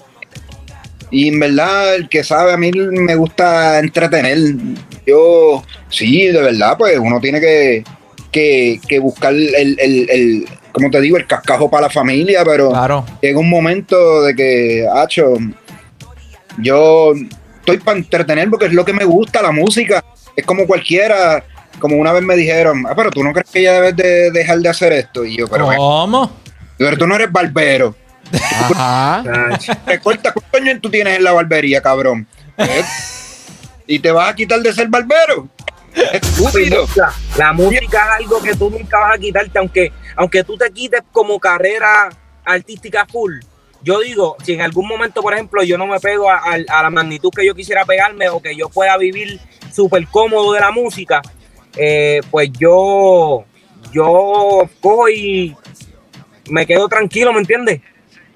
y 1.10 1.28
en 1.28 1.38
verdad, 1.40 1.94
el 1.94 2.08
que 2.08 2.22
sabe, 2.22 2.52
a 2.52 2.56
mí 2.56 2.70
me 2.72 3.14
gusta 3.14 3.78
entretener. 3.78 4.38
Yo, 5.06 5.64
sí, 5.88 6.26
de 6.26 6.42
verdad, 6.42 6.76
pues 6.76 6.98
uno 6.98 7.18
tiene 7.20 7.40
que, 7.40 7.82
que, 8.30 8.78
que 8.86 8.98
buscar 8.98 9.32
el, 9.32 9.54
el, 9.78 10.10
el, 10.10 10.48
como 10.72 10.90
te 10.90 11.00
digo, 11.00 11.16
el 11.16 11.26
cascajo 11.26 11.70
para 11.70 11.86
la 11.86 11.90
familia, 11.90 12.44
pero 12.44 12.68
Claro. 12.70 13.06
llega 13.22 13.38
un 13.40 13.48
momento 13.48 14.22
de 14.22 14.34
que, 14.34 14.86
hacho, 14.94 15.34
yo 16.58 17.14
estoy 17.60 17.78
para 17.78 17.98
entretener 17.98 18.50
porque 18.50 18.66
es 18.66 18.72
lo 18.72 18.84
que 18.84 18.92
me 18.92 19.04
gusta, 19.04 19.40
la 19.42 19.50
música. 19.52 20.04
Es 20.36 20.44
como 20.44 20.66
cualquiera, 20.66 21.42
como 21.78 21.96
una 21.96 22.12
vez 22.12 22.22
me 22.22 22.36
dijeron, 22.36 22.84
ah, 22.88 22.94
pero 22.96 23.10
tú 23.10 23.22
no 23.24 23.32
crees 23.32 23.48
que 23.50 23.62
ya 23.62 23.72
debes 23.72 23.96
de 23.96 24.30
dejar 24.30 24.58
de 24.58 24.68
hacer 24.68 24.92
esto. 24.92 25.24
Y 25.24 25.36
yo, 25.38 25.48
pero, 25.48 25.66
¿Cómo? 25.76 26.30
pero 26.76 26.96
tú 26.96 27.06
no 27.06 27.14
eres 27.16 27.30
barbero. 27.32 27.94
Ajá. 28.32 29.22
Recorta, 29.86 30.32
¿cuántos 30.32 30.60
años 30.60 30.78
tú 30.82 30.90
tienes 30.90 31.16
en 31.16 31.24
la 31.24 31.32
barbería, 31.32 31.80
cabrón? 31.80 32.26
¿Eh? 32.58 32.82
¿Y 33.86 33.98
te 34.00 34.10
vas 34.10 34.30
a 34.30 34.34
quitar 34.34 34.60
de 34.60 34.72
ser 34.72 34.88
barbero? 34.88 35.48
Estúpido. 36.12 36.86
La, 36.96 37.12
la 37.36 37.52
música 37.52 37.82
es 38.18 38.24
algo 38.24 38.42
que 38.42 38.54
tú 38.54 38.70
nunca 38.70 38.98
vas 38.98 39.14
a 39.14 39.18
quitarte, 39.18 39.58
aunque, 39.58 39.92
aunque 40.16 40.44
tú 40.44 40.56
te 40.56 40.70
quites 40.70 41.00
como 41.12 41.38
carrera 41.40 42.10
artística 42.44 43.06
full. 43.06 43.40
Yo 43.82 44.00
digo, 44.00 44.36
si 44.44 44.52
en 44.54 44.60
algún 44.60 44.86
momento, 44.86 45.22
por 45.22 45.32
ejemplo, 45.34 45.62
yo 45.62 45.78
no 45.78 45.86
me 45.86 45.98
pego 46.00 46.30
a, 46.30 46.36
a- 46.38 46.78
a 46.78 46.82
la 46.82 46.90
magnitud 46.90 47.30
que 47.34 47.46
yo 47.46 47.54
quisiera 47.54 47.84
pegarme 47.84 48.28
o 48.28 48.40
que 48.42 48.54
yo 48.56 48.68
pueda 48.68 48.96
vivir 48.96 49.40
súper 49.72 50.06
cómodo 50.08 50.52
de 50.52 50.60
la 50.60 50.70
música, 50.70 51.22
eh, 51.76 52.20
pues 52.30 52.50
yo, 52.52 53.44
yo 53.92 54.62
cojo 54.80 55.08
y 55.08 55.56
me 56.50 56.66
quedo 56.66 56.88
tranquilo, 56.88 57.32
¿me 57.32 57.40
entiendes? 57.40 57.80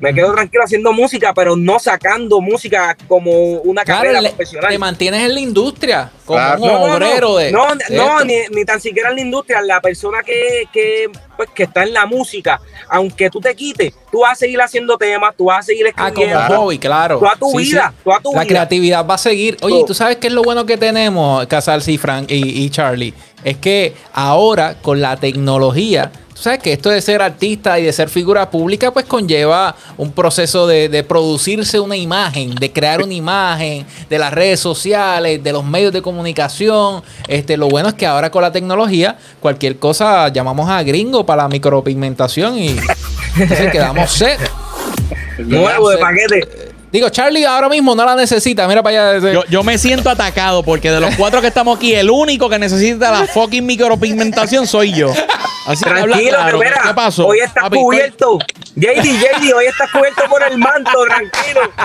Me 0.03 0.13
quedo 0.13 0.35
tranquilo 0.35 0.65
haciendo 0.65 0.93
música, 0.93 1.33
pero 1.33 1.55
no 1.55 1.79
sacando 1.79 2.41
música 2.41 2.97
como 3.07 3.31
una 3.61 3.85
Claro, 3.85 4.01
carrera 4.01 4.21
le- 4.21 4.31
profesional. 4.31 4.71
te 4.73 4.79
mantienes 4.79 5.23
en 5.23 5.33
la 5.35 5.41
industria 5.41 6.11
como 6.25 6.39
Claro. 6.39 6.61
un 6.63 6.69
No, 6.69 6.79
no, 6.81 6.87
no. 6.89 6.95
obrero 6.97 7.37
de. 7.37 7.53
No, 7.53 7.67
de 7.77 7.97
no, 7.97 8.25
ni, 8.25 8.35
ni 8.51 8.65
tan 8.65 8.81
siquiera 8.81 9.11
en 9.11 9.15
la 9.15 9.21
industria, 9.23 9.63
la 9.63 9.81
persona 9.81 10.23
que, 10.25 10.65
que, 10.73 11.09
pues, 11.37 11.51
que 11.55 11.63
está 11.63 11.85
en 11.85 11.93
la 11.93 12.05
música, 12.07 12.61
aunque 12.89 13.31
tú 13.31 13.41
te 13.41 13.55
quites, 13.55 13.95
tú 14.11 14.23
vas 14.23 14.33
a 14.33 14.35
seguir 14.35 14.61
haciendo 14.61 14.99
temas, 14.99 15.37
tú 15.37 15.45
vas 15.45 15.61
a 15.61 15.63
seguir 15.63 15.87
Ah, 15.91 15.93
como 15.95 16.09
escribiendo. 16.09 16.57
hobby, 16.61 16.79
claro. 16.79 17.19
Toda 17.21 17.37
tu 17.37 17.51
Sí, 17.53 17.57
vida, 17.59 17.93
sí. 17.97 18.01
toda 18.03 18.19
tu 18.21 18.33
La 18.33 18.41
vida. 18.41 18.49
creatividad 18.49 19.07
va 19.07 19.15
a 19.15 19.19
seguir. 19.19 19.57
Oye. 19.63 19.85
¿tú 19.87 19.95
sabes 19.95 20.17
qué 20.17 20.27
es 20.27 20.33
lo 20.33 20.43
bueno 20.43 20.67
que 20.67 20.77
tenemos, 20.77 21.47
Casals 21.47 21.87
y 21.87 21.97
Frank 21.97 22.29
y, 22.29 22.65
y 22.65 22.71
Charlie? 22.71 23.15
Es 23.45 23.57
que 23.59 23.95
ahora, 24.13 24.75
con 24.83 25.01
la 25.01 25.17
tecnología, 25.17 26.11
sabes 26.43 26.59
que 26.59 26.73
esto 26.73 26.91
de 26.91 27.01
ser 27.01 27.23
artista 27.23 27.79
y 27.79 27.85
de 27.85 27.93
ser 27.93 28.09
figura 28.09 28.51
pública, 28.51 28.91
pues 28.91 29.07
conlleva 29.07 29.77
un 29.97 30.13
proceso 30.13 30.67
de, 30.67 30.89
de 30.89 31.05
producirse 31.05 31.79
una 31.79 31.97
imagen, 31.97 32.55
de 32.55 32.73
crear 32.73 33.03
una 33.03 33.15
imagen, 33.15 33.87
de 34.11 34.19
las 34.19 34.33
redes 34.33 34.61
sociales, 34.61 35.43
de 35.43 35.53
los 35.53 35.65
medios 35.65 35.93
de 35.93 36.03
comunicación. 36.03 37.03
Este, 37.29 37.57
lo 37.57 37.69
bueno 37.69 37.89
es 37.89 37.95
que 37.95 38.07
ahora 38.07 38.31
con 38.31 38.43
la 38.43 38.53
tecnología, 38.53 39.17
cualquier 39.41 39.79
cosa 39.79 40.29
llamamos 40.29 40.69
a 40.69 40.83
gringo 40.83 41.25
para 41.25 41.45
la 41.45 41.49
micropigmentación 41.49 42.59
y 42.59 42.77
entonces 43.39 43.71
quedamos 43.71 44.11
set. 44.11 44.39
Nuevo 45.39 45.91
de 45.91 45.99
paquete. 45.99 46.73
Digo, 46.93 47.09
Charlie 47.09 47.47
ahora 47.47 47.71
mismo 47.71 47.95
no 47.95 48.05
la 48.05 48.15
necesita. 48.15 48.69
Mira 48.69 48.83
para 48.83 49.13
allá. 49.13 49.33
Yo, 49.33 49.45
yo 49.47 49.63
me 49.63 49.79
siento 49.79 50.11
atacado 50.11 50.63
porque 50.63 50.91
de 50.91 51.01
los 51.01 51.17
cuatro 51.17 51.41
que 51.41 51.47
estamos 51.47 51.79
aquí, 51.79 51.95
el 51.95 52.11
único 52.11 52.51
que 52.51 52.59
necesita 52.59 53.11
la 53.11 53.27
fucking 53.27 53.65
micropigmentación 53.65 54.67
soy 54.67 54.93
yo. 54.93 55.11
Así 55.67 55.85
Tranquilo, 55.85 56.31
claro. 56.39 56.59
que 56.59 56.65
mira, 56.65 56.81
¿Qué 56.83 56.95
pasó? 56.95 57.27
hoy 57.27 57.39
estás 57.39 57.63
Papi, 57.65 57.77
cubierto. 57.79 58.39
JD, 58.75 59.05
JD, 59.05 59.53
hoy 59.55 59.67
estás 59.67 59.91
cubierto 59.93 60.25
por 60.29 60.43
el 60.43 60.59
manto, 60.59 60.91
tranquilo. 61.07 61.61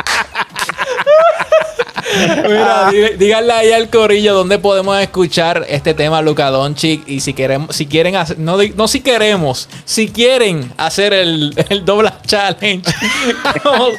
Mira, 2.47 2.89
dí- 2.89 3.17
díganle 3.17 3.53
ahí 3.53 3.71
al 3.73 3.89
corillo 3.89 4.34
dónde 4.34 4.57
podemos 4.59 4.97
escuchar 4.99 5.65
este 5.67 5.93
tema 5.93 6.21
Luca 6.21 6.49
Doncic 6.49 7.03
y 7.07 7.19
si 7.19 7.34
queremos, 7.34 7.75
si 7.75 7.86
quieren 7.86 8.15
hacer, 8.15 8.39
no, 8.39 8.57
si 8.88 9.01
queremos, 9.01 9.67
si 9.86 10.07
quieren 10.09 10.71
hacer 10.78 11.13
el, 11.13 11.53
el 11.69 11.84
doble 11.86 12.11
challenge. 12.25 12.89
¿Cómo- 13.63 13.89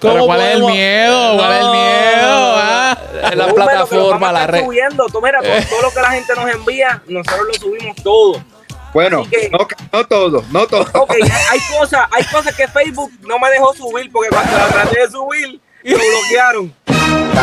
Pero 0.00 0.26
¿cuál 0.26 0.40
es 0.40 0.54
el 0.56 0.64
miedo? 0.64 1.36
¿Cuál 1.36 1.52
es 1.52 1.58
el 1.64 1.70
miedo? 1.70 2.54
Ah. 2.56 2.98
La 3.36 3.46
plataforma, 3.52 4.32
la 4.32 4.46
red. 4.46 4.64
subiendo. 4.64 5.06
Tú, 5.12 5.20
mira, 5.20 5.40
todo, 5.42 5.52
todo 5.68 5.82
lo 5.82 5.90
que 5.92 6.00
la 6.00 6.10
gente 6.12 6.32
nos 6.34 6.50
envía, 6.50 7.02
nosotros 7.06 7.46
lo 7.48 7.54
subimos 7.54 7.96
todo. 8.02 8.42
Bueno, 8.98 9.24
que- 9.30 9.48
no, 9.50 9.58
no 9.92 10.04
todo, 10.08 10.44
no 10.50 10.66
todo. 10.66 10.84
Ok, 10.94 11.12
hay- 11.12 11.60
cosas, 11.78 12.08
hay 12.10 12.24
cosas 12.24 12.52
que 12.56 12.66
Facebook 12.66 13.12
no 13.20 13.38
me 13.38 13.48
dejó 13.50 13.72
subir 13.72 14.10
porque 14.10 14.28
cuando 14.28 14.58
la 14.58 14.66
traté 14.66 14.98
de 15.02 15.08
subir, 15.08 15.60
lo 15.84 15.96
bloquearon. 15.96 16.74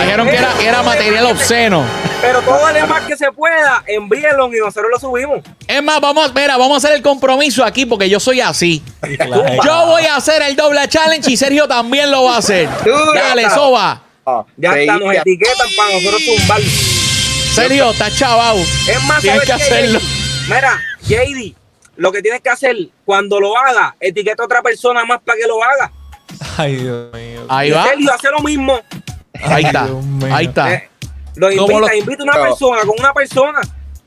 Dijeron 0.02 0.28
que 0.28 0.36
era, 0.36 0.54
que 0.60 0.68
era 0.68 0.84
material 0.84 1.26
obsceno. 1.28 1.86
Pero 2.20 2.42
todo 2.42 2.68
el 2.68 2.74
demás 2.74 3.04
que 3.06 3.16
se 3.16 3.32
pueda, 3.32 3.82
envíenlo 3.88 4.54
y 4.54 4.60
nosotros 4.60 4.88
lo 4.92 5.00
subimos. 5.00 5.40
Es 5.66 5.82
más, 5.82 6.02
vamos, 6.02 6.34
mira, 6.36 6.58
vamos 6.58 6.74
a 6.74 6.78
hacer 6.88 6.98
el 6.98 7.02
compromiso 7.02 7.64
aquí 7.64 7.86
porque 7.86 8.10
yo 8.10 8.20
soy 8.20 8.42
así. 8.42 8.84
Yo 9.64 9.86
voy 9.86 10.04
a 10.08 10.18
hacer 10.18 10.42
el 10.42 10.58
doble 10.58 10.86
challenge 10.90 11.32
y 11.32 11.38
Sergio 11.38 11.70
también 11.70 12.12
lo 12.12 12.26
va 12.26 12.36
a 12.36 12.40
hacer. 12.40 12.68
Dale, 13.16 13.50
soba. 13.50 14.02
Ah, 14.26 14.44
Ya 14.58 14.74
está, 14.74 14.98
nos 14.98 15.14
ya. 15.14 15.22
etiquetan 15.22 15.68
para 15.78 15.94
nosotros 15.94 16.22
tumbar. 16.26 16.62
Sergio, 17.54 17.92
está 17.92 18.12
chavao. 18.12 18.58
Es 18.58 19.04
más, 19.04 19.22
Tienes 19.22 19.44
¿sabes 19.44 19.46
que 19.46 19.54
hacerlo. 19.54 20.00
Mira, 20.50 20.80
JD, 21.08 21.56
lo 21.98 22.12
que 22.12 22.22
tienes 22.22 22.42
que 22.42 22.50
hacer 22.50 22.76
cuando 23.06 23.40
lo 23.40 23.58
haga, 23.58 23.96
etiqueta 24.00 24.44
a 24.44 24.46
otra 24.46 24.62
persona 24.62 25.06
más 25.06 25.22
para 25.24 25.38
que 25.40 25.48
lo 25.48 25.64
haga. 25.64 25.92
Ay, 26.58 26.76
Dios 26.76 27.14
mío. 27.14 27.46
Ahí 27.48 27.70
Y 27.70 27.72
va. 27.72 27.84
Sergio 27.86 28.14
hace 28.14 28.30
lo 28.32 28.40
mismo. 28.40 28.80
Ahí 29.44 29.64
está. 29.66 29.88
Ahí 30.32 30.46
está. 30.46 30.74
Eh, 30.74 30.90
lo 31.36 31.48
¿Cómo 31.50 31.62
invita, 31.62 31.80
lo- 31.80 31.94
invita 32.00 32.22
a 32.22 32.26
una 32.26 32.34
persona 32.34 32.82
con 32.82 32.96
una 33.00 33.14
persona. 33.14 33.62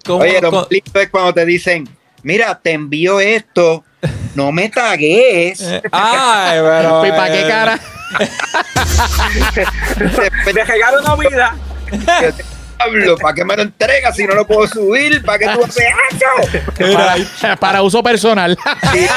¿Cómo- 0.04 0.20
Oye, 0.22 0.40
lo 0.40 0.66
lindo 0.70 1.00
es 1.00 1.10
cuando 1.10 1.34
te 1.34 1.44
dicen, 1.44 1.88
mira, 2.22 2.58
te 2.58 2.72
envío 2.72 3.20
esto, 3.20 3.84
no 4.34 4.50
me 4.52 4.68
tagues. 4.70 5.60
Ay, 5.92 6.60
pero. 6.62 7.06
¿Y 7.06 7.10
para 7.10 7.32
qué 7.32 7.46
cara? 7.48 7.78
Te 9.54 10.64
regalo 10.64 11.00
una 11.00 11.14
vida. 11.16 11.56
Diablo, 12.78 13.16
¿para 13.18 13.34
qué 13.34 13.44
me 13.44 13.56
lo 13.56 13.62
entregas 13.62 14.14
si 14.16 14.24
no 14.26 14.34
lo 14.34 14.46
puedo 14.46 14.66
subir? 14.68 15.22
¿Para 15.24 15.38
qué 15.38 15.48
tú 15.48 15.64
haces 15.64 15.84
eso? 16.10 16.26
Para, 17.40 17.56
para 17.56 17.82
uso 17.82 18.02
personal. 18.02 18.56
Mira 18.92 19.14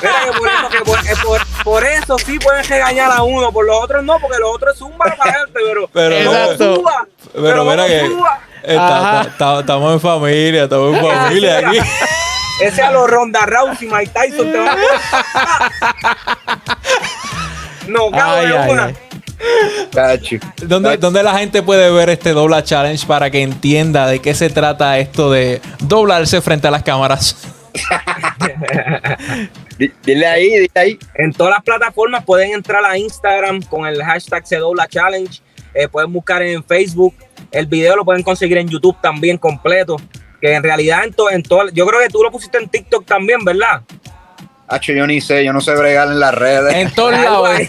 que 0.00 0.32
por 0.38 0.48
eso, 0.48 0.68
que 0.70 0.78
por, 0.80 0.98
por- 1.22 1.46
por 1.64 1.84
eso 1.84 2.18
sí 2.18 2.38
pueden 2.38 2.64
regañar 2.64 3.10
a 3.12 3.22
uno, 3.22 3.52
por 3.52 3.66
los 3.66 3.76
otros 3.82 4.02
no, 4.04 4.18
porque 4.18 4.38
los 4.38 4.50
otros 4.54 4.76
zumba 4.78 5.06
para 5.16 5.30
adelante, 5.32 5.60
pero, 5.64 5.88
Pero 5.92 6.24
no 6.24 6.32
Exacto. 6.36 6.74
suba. 6.76 7.06
Pero 7.34 7.64
mira 7.64 7.76
no 7.76 7.86
que. 7.86 8.06
está- 8.64 9.22
está- 9.22 9.60
estamos 9.60 9.92
en 9.92 10.00
familia, 10.00 10.64
estamos 10.64 10.96
en 10.96 11.06
familia 11.06 11.58
aquí. 11.58 11.78
Ese 12.62 12.82
a 12.82 12.90
los 12.90 13.08
Ronda 13.10 13.46
Rousey, 13.46 13.88
Mike 13.88 14.10
Tyson 14.12 14.52
te 14.52 14.58
va 14.58 14.72
a 14.72 14.76
No, 17.88 18.10
cabrón, 18.10 18.96
¿Dónde, 20.62 20.96
dónde 20.98 21.22
la 21.22 21.38
gente 21.38 21.62
puede 21.62 21.90
ver 21.90 22.10
este 22.10 22.32
dobla 22.32 22.62
challenge 22.62 23.06
para 23.06 23.30
que 23.30 23.42
entienda 23.42 24.06
de 24.06 24.20
qué 24.20 24.34
se 24.34 24.50
trata 24.50 24.98
esto 24.98 25.30
de 25.30 25.60
doblarse 25.80 26.40
frente 26.40 26.68
a 26.68 26.70
las 26.70 26.82
cámaras? 26.82 27.36
Di- 29.78 29.92
Dile 30.04 30.26
ahí, 30.26 30.50
dile 30.50 30.70
ahí. 30.74 30.98
En 31.14 31.32
todas 31.32 31.54
las 31.54 31.62
plataformas 31.64 32.24
pueden 32.24 32.52
entrar 32.52 32.84
a 32.84 32.98
Instagram 32.98 33.62
con 33.62 33.86
el 33.86 34.02
hashtag 34.02 34.46
Se 34.46 34.56
Dobla 34.56 34.86
Challenge. 34.88 35.40
Eh, 35.74 35.88
pueden 35.88 36.12
buscar 36.12 36.42
en 36.42 36.62
Facebook. 36.64 37.14
El 37.50 37.66
video 37.66 37.96
lo 37.96 38.04
pueden 38.04 38.22
conseguir 38.22 38.58
en 38.58 38.68
YouTube 38.68 38.96
también 39.00 39.38
completo. 39.38 39.96
Que 40.40 40.54
en 40.54 40.62
realidad 40.62 41.04
en, 41.04 41.12
to- 41.12 41.30
en 41.30 41.42
todo, 41.42 41.68
yo 41.70 41.86
creo 41.86 42.00
que 42.00 42.08
tú 42.08 42.22
lo 42.22 42.30
pusiste 42.30 42.58
en 42.58 42.68
TikTok 42.68 43.04
también, 43.06 43.44
¿verdad? 43.44 43.82
Hacho, 44.72 44.92
yo 44.92 45.04
ni 45.04 45.20
sé, 45.20 45.44
yo 45.44 45.52
no 45.52 45.60
sé 45.60 45.74
bregar 45.74 46.06
en 46.06 46.20
las 46.20 46.32
redes. 46.32 46.72
En 46.76 46.92
todos 46.92 47.10
lados. 47.10 47.48
ahí. 47.56 47.68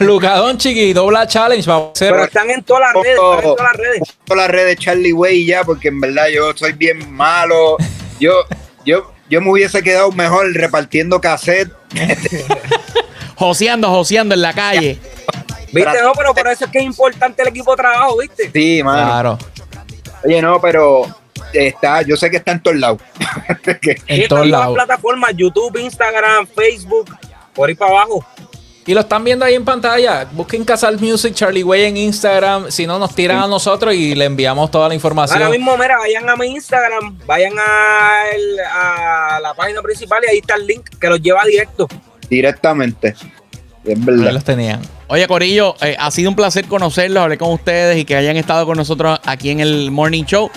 Luca 0.00 0.34
Doncic 0.36 0.76
y 0.76 0.92
dobla 0.92 1.28
challenge 1.28 1.70
a. 1.70 1.92
Pero 1.96 2.24
están 2.24 2.50
en 2.50 2.64
todas 2.64 2.92
las 2.92 3.04
redes, 3.04 3.18
están 3.18 3.36
en 3.36 3.42
todas 3.42 3.62
las 3.62 3.76
redes. 3.76 4.00
Pongo 4.24 4.40
las 4.40 4.50
redes 4.50 4.78
Charlie 4.78 5.12
Way 5.12 5.46
ya, 5.46 5.62
porque 5.62 5.88
en 5.88 6.00
verdad 6.00 6.26
yo 6.26 6.52
soy 6.56 6.72
bien 6.72 7.12
malo. 7.12 7.76
Yo, 8.18 8.32
yo, 8.84 9.12
yo 9.28 9.40
me 9.40 9.52
hubiese 9.52 9.80
quedado 9.80 10.10
mejor 10.10 10.52
repartiendo 10.52 11.20
cassette. 11.20 11.70
Joseando, 13.36 13.88
joseando 13.88 14.34
en 14.34 14.42
la 14.42 14.52
calle. 14.52 14.98
¿Viste? 15.72 16.02
No, 16.02 16.12
pero 16.14 16.34
por 16.34 16.48
eso 16.48 16.64
es 16.64 16.70
que 16.72 16.78
es 16.78 16.84
importante 16.84 17.42
el 17.42 17.48
equipo 17.48 17.70
de 17.70 17.76
trabajo, 17.76 18.18
¿viste? 18.18 18.50
Sí, 18.52 18.82
mano. 18.82 19.06
Claro. 19.06 19.38
Oye, 20.24 20.42
no, 20.42 20.60
pero 20.60 21.06
está, 21.52 22.02
yo 22.02 22.16
sé 22.16 22.30
que 22.30 22.36
está 22.38 22.52
en 22.52 22.62
todos 22.62 22.76
lados. 22.76 23.00
En 24.06 24.26
todos 24.26 24.28
todas 24.28 24.46
las 24.48 24.60
lados. 24.60 24.74
plataformas, 24.74 25.32
YouTube, 25.36 25.76
Instagram, 25.78 26.46
Facebook, 26.46 27.16
por 27.54 27.68
ahí 27.68 27.74
para 27.74 27.90
abajo. 27.92 28.24
Y 28.86 28.94
lo 28.94 29.00
están 29.00 29.22
viendo 29.22 29.44
ahí 29.44 29.54
en 29.54 29.64
pantalla. 29.64 30.26
Busquen 30.32 30.64
Casal 30.64 30.98
Music, 30.98 31.34
Charlie 31.34 31.62
Way 31.62 31.84
en 31.84 31.96
Instagram. 31.98 32.70
Si 32.70 32.86
no, 32.86 32.98
nos 32.98 33.14
tiran 33.14 33.38
a 33.42 33.46
nosotros 33.46 33.94
y 33.94 34.14
le 34.14 34.24
enviamos 34.24 34.70
toda 34.70 34.88
la 34.88 34.94
información. 34.94 35.38
Ahora 35.40 35.50
mismo, 35.50 35.76
mira, 35.76 35.98
vayan 35.98 36.28
a 36.28 36.34
mi 36.36 36.46
Instagram, 36.48 37.18
vayan 37.26 37.52
a, 37.58 38.22
el- 38.34 38.58
a 38.60 39.38
la 39.40 39.54
página 39.54 39.82
principal 39.82 40.22
y 40.26 40.30
ahí 40.30 40.38
está 40.38 40.54
el 40.56 40.66
link 40.66 40.88
que 40.98 41.08
los 41.08 41.20
lleva 41.20 41.44
directo. 41.44 41.86
directamente. 42.28 43.08
Es 43.08 43.22
Ahí 43.86 43.94
verdad. 44.04 44.32
los 44.32 44.44
tenían. 44.44 44.80
Oye, 45.12 45.26
Corillo, 45.26 45.74
eh, 45.80 45.96
ha 45.98 46.08
sido 46.12 46.30
un 46.30 46.36
placer 46.36 46.68
conocerlos, 46.68 47.20
hablé 47.20 47.36
con 47.36 47.50
ustedes 47.50 47.98
y 47.98 48.04
que 48.04 48.14
hayan 48.14 48.36
estado 48.36 48.64
con 48.64 48.76
nosotros 48.76 49.18
aquí 49.24 49.50
en 49.50 49.58
el 49.58 49.90
Morning 49.90 50.22
Show. 50.22 50.48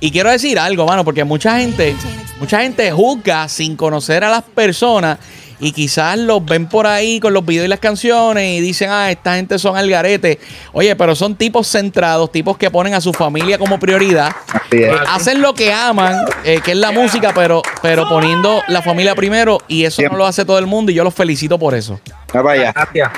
Y 0.00 0.10
quiero 0.10 0.30
decir 0.30 0.58
algo, 0.58 0.84
mano, 0.84 1.02
porque 1.02 1.24
mucha 1.24 1.58
gente, 1.58 1.96
mucha 2.38 2.60
gente 2.60 2.92
juzga 2.92 3.48
sin 3.48 3.74
conocer 3.74 4.22
a 4.22 4.28
las 4.28 4.42
personas 4.42 5.18
y 5.62 5.70
quizás 5.72 6.18
los 6.18 6.44
ven 6.44 6.68
por 6.68 6.86
ahí 6.88 7.20
con 7.20 7.32
los 7.32 7.46
videos 7.46 7.66
y 7.66 7.68
las 7.68 7.78
canciones 7.78 8.58
y 8.58 8.60
dicen, 8.60 8.90
ah, 8.90 9.10
esta 9.12 9.36
gente 9.36 9.58
son 9.60 9.76
al 9.76 9.88
garete. 9.88 10.40
Oye, 10.72 10.94
pero 10.96 11.14
son 11.14 11.36
tipos 11.36 11.68
centrados, 11.68 12.30
tipos 12.32 12.58
que 12.58 12.68
ponen 12.70 12.94
a 12.94 13.00
su 13.00 13.12
familia 13.12 13.58
como 13.58 13.78
prioridad. 13.78 14.34
Así 14.52 14.82
es. 14.82 14.92
Eh, 14.92 14.96
hacen 15.08 15.40
lo 15.40 15.54
que 15.54 15.72
aman, 15.72 16.24
eh, 16.44 16.60
que 16.64 16.72
es 16.72 16.76
la 16.76 16.90
música, 16.90 17.32
pero, 17.32 17.62
pero 17.80 18.08
poniendo 18.08 18.60
la 18.66 18.82
familia 18.82 19.14
primero 19.14 19.58
y 19.68 19.84
eso 19.84 20.02
no 20.10 20.16
lo 20.18 20.26
hace 20.26 20.44
todo 20.44 20.58
el 20.58 20.66
mundo 20.66 20.90
y 20.90 20.96
yo 20.96 21.04
los 21.04 21.14
felicito 21.14 21.58
por 21.58 21.74
eso. 21.74 22.00
Va 22.34 22.42
para 22.42 22.50
allá. 22.52 22.72
Gracias. 22.72 23.10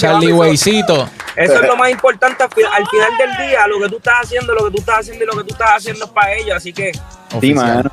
Charlie 0.00 0.28
papi. 0.28 0.32
Waycito. 0.32 1.08
Eso 1.36 1.54
es 1.54 1.62
lo 1.66 1.76
más 1.76 1.90
importante 1.90 2.42
al, 2.42 2.50
fi- 2.50 2.62
al 2.62 2.86
final 2.86 3.10
del 3.18 3.48
día. 3.48 3.66
Lo 3.66 3.80
que 3.80 3.88
tú 3.88 3.96
estás 3.96 4.14
haciendo, 4.22 4.52
lo 4.54 4.64
que 4.66 4.70
tú 4.72 4.78
estás 4.78 4.98
haciendo 5.00 5.24
y 5.24 5.26
lo 5.26 5.32
que 5.36 5.44
tú 5.44 5.52
estás 5.54 5.70
haciendo 5.76 6.04
es 6.04 6.10
para 6.10 6.34
ellos. 6.34 6.56
Así 6.56 6.72
que 6.72 6.92
Sí, 7.40 7.54
mano. 7.54 7.90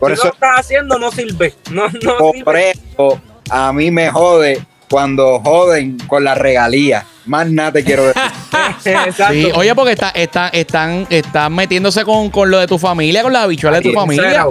Por 0.00 0.12
eso, 0.12 0.24
lo 0.24 0.32
estás 0.32 0.60
haciendo, 0.60 0.98
no 0.98 1.10
sirve. 1.10 1.54
No, 1.70 1.88
no 2.02 2.18
por 2.18 2.34
sirve. 2.56 2.70
eso 2.72 3.20
a 3.50 3.72
mí 3.72 3.90
me 3.90 4.10
jode 4.10 4.64
cuando 4.90 5.40
joden 5.40 5.98
con 6.06 6.24
la 6.24 6.34
regalía. 6.34 7.04
Más 7.26 7.48
nada 7.50 7.72
te 7.72 7.84
quiero 7.84 8.04
decir. 8.06 8.22
Exacto. 8.84 9.32
Sí, 9.32 9.50
oye, 9.54 9.74
porque 9.74 9.92
está, 9.92 10.10
está- 10.10 10.48
están, 10.48 11.06
están 11.10 11.54
metiéndose 11.54 12.04
con, 12.04 12.30
con 12.30 12.50
lo 12.50 12.58
de 12.58 12.66
tu 12.66 12.78
familia, 12.78 13.22
con 13.22 13.32
las 13.32 13.44
habichuelas 13.44 13.82
de 13.82 13.88
tu 13.90 13.94
familia. 13.94 14.46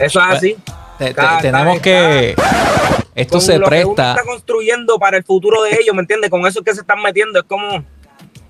Eso 0.00 0.20
es 0.20 0.26
así. 0.36 0.56
Te- 0.98 1.06
te- 1.06 1.14
Cada- 1.14 1.38
tenemos 1.40 1.78
cada- 1.80 1.82
que. 1.82 2.34
Esto 3.14 3.32
Con 3.32 3.40
se 3.40 3.58
lo 3.58 3.68
que 3.70 3.82
uno 3.84 3.94
presta. 3.94 4.10
está 4.10 4.24
construyendo 4.24 4.98
para 4.98 5.16
el 5.16 5.24
futuro 5.24 5.62
de 5.62 5.70
ellos, 5.80 5.94
¿me 5.94 6.00
entiendes? 6.02 6.28
Con 6.28 6.46
eso 6.46 6.58
es 6.60 6.64
que 6.64 6.74
se 6.74 6.80
están 6.80 7.00
metiendo. 7.02 7.38
Es 7.38 7.44
como. 7.46 7.82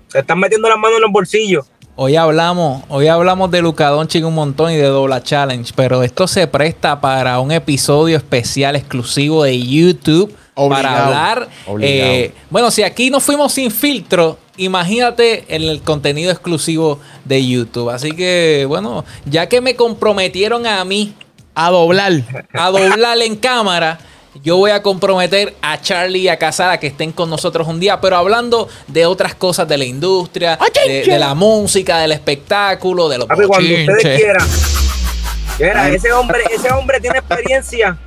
Se 0.07 0.19
están 0.19 0.39
metiendo 0.39 0.67
las 0.67 0.77
manos 0.77 0.97
en 0.97 1.01
los 1.03 1.11
bolsillos. 1.11 1.67
Hoy 1.99 2.15
hablamos, 2.15 2.83
hoy 2.89 3.07
hablamos 3.07 3.49
de 3.49 3.59
Luka 3.61 3.89
Doncic 3.89 4.23
un 4.23 4.35
montón 4.35 4.71
y 4.71 4.75
de 4.75 4.83
Dobla 4.85 5.23
Challenge, 5.23 5.71
pero 5.75 6.03
esto 6.03 6.27
se 6.27 6.45
presta 6.45 7.01
para 7.01 7.39
un 7.39 7.51
episodio 7.51 8.17
especial 8.17 8.75
exclusivo 8.75 9.43
de 9.43 9.59
YouTube 9.59 10.31
Obligado. 10.53 10.71
para 10.87 11.05
hablar. 11.05 11.47
Obligado. 11.65 12.11
eh, 12.11 12.33
bueno, 12.51 12.69
si 12.69 12.83
aquí 12.83 13.09
nos 13.09 13.23
fuimos 13.23 13.51
sin 13.51 13.71
filtro, 13.71 14.37
imagínate 14.57 15.45
el, 15.47 15.67
el 15.69 15.81
contenido 15.81 16.29
exclusivo 16.31 16.99
de 17.25 17.43
YouTube. 17.47 17.89
Así 17.89 18.11
que, 18.11 18.65
bueno, 18.67 19.03
ya 19.25 19.49
que 19.49 19.59
me 19.59 19.75
comprometieron 19.75 20.67
a 20.67 20.85
mí 20.85 21.15
A 21.55 21.71
doblar. 21.71 22.11
a 22.53 22.69
doblar 22.69 23.17
en 23.23 23.35
cámara. 23.37 23.97
Yo 24.43 24.57
voy 24.57 24.71
a 24.71 24.81
comprometer 24.81 25.55
a 25.61 25.79
Charlie 25.81 26.21
y 26.21 26.27
a 26.27 26.37
Casada 26.37 26.79
que 26.79 26.87
estén 26.87 27.11
con 27.11 27.29
nosotros 27.29 27.67
un 27.67 27.79
día, 27.79 27.99
pero 28.01 28.17
hablando 28.17 28.67
de 28.87 29.05
otras 29.05 29.35
cosas 29.35 29.67
de 29.67 29.77
la 29.77 29.85
industria, 29.85 30.57
de, 30.85 31.03
de 31.03 31.19
la 31.19 31.33
música, 31.33 31.99
del 31.99 32.11
espectáculo, 32.11 33.09
de 33.09 33.19
los 33.19 33.27
Papi, 33.27 33.43
cuando 33.45 33.73
ustedes 33.73 34.19
quieran. 34.19 34.47
Mira, 35.59 35.89
ese 35.89 36.11
hombre, 36.11 36.43
ese 36.51 36.69
hombre 36.71 36.99
tiene 36.99 37.17
experiencia. 37.19 37.97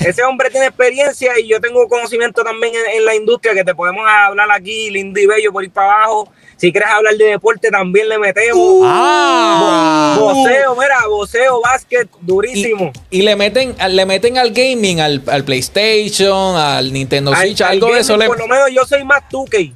Ese 0.00 0.22
hombre 0.24 0.50
tiene 0.50 0.66
experiencia 0.66 1.38
y 1.38 1.48
yo 1.48 1.60
tengo 1.60 1.88
conocimiento 1.88 2.42
también 2.44 2.72
en, 2.74 2.98
en 2.98 3.04
la 3.04 3.14
industria 3.14 3.54
que 3.54 3.64
te 3.64 3.74
podemos 3.74 4.04
hablar 4.08 4.48
aquí, 4.52 4.90
lindo 4.90 5.18
y 5.20 5.26
bello, 5.26 5.52
por 5.52 5.64
ir 5.64 5.70
para 5.70 5.92
abajo. 5.92 6.30
Si 6.56 6.72
quieres 6.72 6.90
hablar 6.90 7.14
de 7.16 7.24
deporte, 7.24 7.70
también 7.70 8.08
le 8.08 8.18
metemos. 8.18 8.80
Ah. 8.84 10.16
Voceo, 10.18 10.74
mira, 10.74 11.06
voceo, 11.08 11.60
básquet, 11.60 12.08
durísimo. 12.20 12.92
y 13.10 13.22
le 13.22 13.36
meten, 13.36 13.76
le 13.88 14.06
meten 14.06 14.38
al 14.38 14.50
gaming, 14.50 15.00
al, 15.00 15.22
al 15.28 15.44
PlayStation, 15.44 16.56
al 16.56 16.92
Nintendo 16.92 17.32
Al- 17.32 17.42
Switch, 17.46 17.60
al 17.60 17.72
algo 17.72 17.94
de 17.94 18.00
eso. 18.00 18.16
Le... 18.16 18.26
Por 18.26 18.38
lo 18.38 18.48
menos 18.48 18.70
yo 18.72 18.84
soy 18.84 19.04
más 19.04 19.22
2K. 19.30 19.72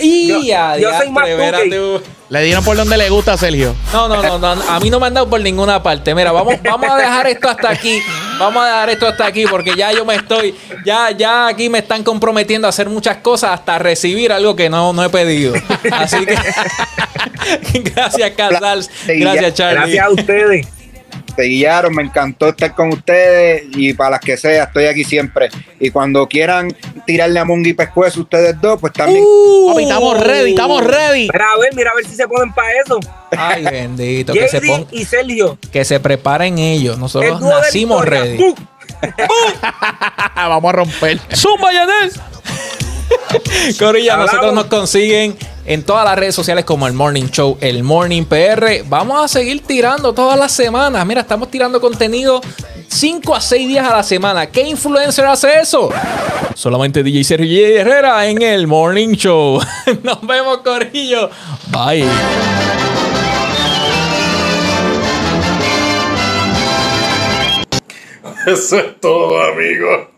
¡Y 0.00 0.28
yo- 0.28 0.40
yo 0.78 0.96
soy 0.96 1.10
más 1.10 1.28
uh. 1.28 2.00
Le 2.30 2.42
dieron 2.44 2.64
por 2.64 2.76
donde 2.76 2.96
le 2.96 3.10
gusta 3.10 3.34
a 3.34 3.36
Sergio. 3.36 3.74
No, 3.92 4.08
no, 4.08 4.22
no, 4.22 4.38
no, 4.38 4.62
a 4.70 4.80
mí 4.80 4.88
no 4.88 4.98
me 4.98 5.06
han 5.08 5.14
dado 5.14 5.28
por 5.28 5.40
ninguna 5.40 5.82
parte. 5.82 6.14
Mira, 6.14 6.32
vamos, 6.32 6.54
vamos 6.62 6.88
a 6.90 6.96
dejar 6.96 7.26
esto 7.26 7.48
hasta 7.48 7.68
aquí. 7.68 8.00
Vamos 8.42 8.62
a 8.62 8.66
dejar 8.66 8.90
esto 8.90 9.06
hasta 9.06 9.26
aquí 9.26 9.44
porque 9.46 9.74
ya 9.76 9.92
yo 9.92 10.04
me 10.04 10.16
estoy, 10.16 10.54
ya, 10.84 11.10
ya 11.10 11.46
aquí 11.46 11.68
me 11.68 11.78
están 11.78 12.02
comprometiendo 12.02 12.66
a 12.66 12.70
hacer 12.70 12.88
muchas 12.88 13.18
cosas 13.18 13.50
hasta 13.52 13.78
recibir 13.78 14.32
algo 14.32 14.56
que 14.56 14.68
no, 14.68 14.92
no 14.92 15.04
he 15.04 15.08
pedido. 15.08 15.54
Así 15.92 16.24
que 16.26 16.36
gracias 17.94 18.30
Casals, 18.32 18.90
gracias 19.06 19.54
Charlie. 19.54 19.94
Gracias 19.94 20.06
a 20.06 20.10
ustedes. 20.10 20.81
Te 21.34 21.44
guiaron, 21.44 21.94
me 21.94 22.02
encantó 22.02 22.48
estar 22.48 22.74
con 22.74 22.90
ustedes 22.90 23.64
y 23.74 23.92
para 23.94 24.10
las 24.10 24.20
que 24.20 24.36
sea, 24.36 24.64
estoy 24.64 24.86
aquí 24.86 25.04
siempre. 25.04 25.48
Y 25.80 25.90
cuando 25.90 26.26
quieran 26.28 26.74
tirarle 27.06 27.38
a 27.38 27.44
Mungi 27.44 27.72
Pescuezo 27.72 28.20
ustedes 28.20 28.60
dos, 28.60 28.80
pues 28.80 28.92
también. 28.92 29.24
Papi, 29.68 29.82
estamos 29.82 30.20
ready, 30.20 30.50
estamos 30.50 30.84
ready. 30.84 31.28
Mira, 31.32 31.46
a 31.54 31.60
ver, 31.60 31.74
mira 31.74 31.90
a 31.90 31.94
ver 31.94 32.06
si 32.06 32.14
se 32.14 32.28
ponen 32.28 32.52
para 32.52 32.70
eso. 32.84 33.00
Ay, 33.30 33.64
bendito, 33.64 34.32
que 34.32 34.48
se, 34.48 34.60
y 34.90 35.04
Sergio. 35.04 35.58
que 35.70 35.84
se 35.84 36.00
preparen 36.00 36.58
ellos. 36.58 36.94
El 36.94 37.00
Nosotros 37.00 37.40
nacimos 37.40 38.04
ready. 38.04 38.36
¡Bum! 38.36 38.54
Vamos 40.36 40.68
a 40.68 40.76
romper. 40.76 41.18
¡Zumba, 41.34 41.72
Yanés! 41.72 42.20
Corilla, 43.78 44.16
nosotros 44.16 44.52
nos 44.52 44.66
consiguen 44.66 45.36
en 45.64 45.82
todas 45.82 46.04
las 46.04 46.18
redes 46.18 46.34
sociales 46.34 46.64
como 46.64 46.86
el 46.86 46.92
Morning 46.92 47.28
Show, 47.30 47.56
el 47.60 47.82
Morning 47.82 48.24
PR. 48.24 48.82
Vamos 48.86 49.24
a 49.24 49.28
seguir 49.28 49.62
tirando 49.64 50.12
todas 50.12 50.38
las 50.38 50.52
semanas. 50.52 51.04
Mira, 51.06 51.20
estamos 51.20 51.50
tirando 51.50 51.80
contenido 51.80 52.40
5 52.88 53.34
a 53.34 53.40
6 53.40 53.68
días 53.68 53.86
a 53.86 53.96
la 53.96 54.02
semana. 54.02 54.46
¿Qué 54.46 54.62
influencer 54.62 55.24
hace 55.26 55.60
eso? 55.60 55.90
Solamente 56.54 57.02
DJ 57.02 57.24
Sergio 57.24 57.66
Herrera 57.66 58.26
en 58.26 58.42
el 58.42 58.66
Morning 58.66 59.14
Show. 59.14 59.60
Nos 60.02 60.20
vemos, 60.26 60.58
Corillo. 60.58 61.30
Bye. 61.68 62.06
Eso 68.46 68.76
es 68.76 69.00
todo, 69.00 69.40
amigos. 69.40 70.11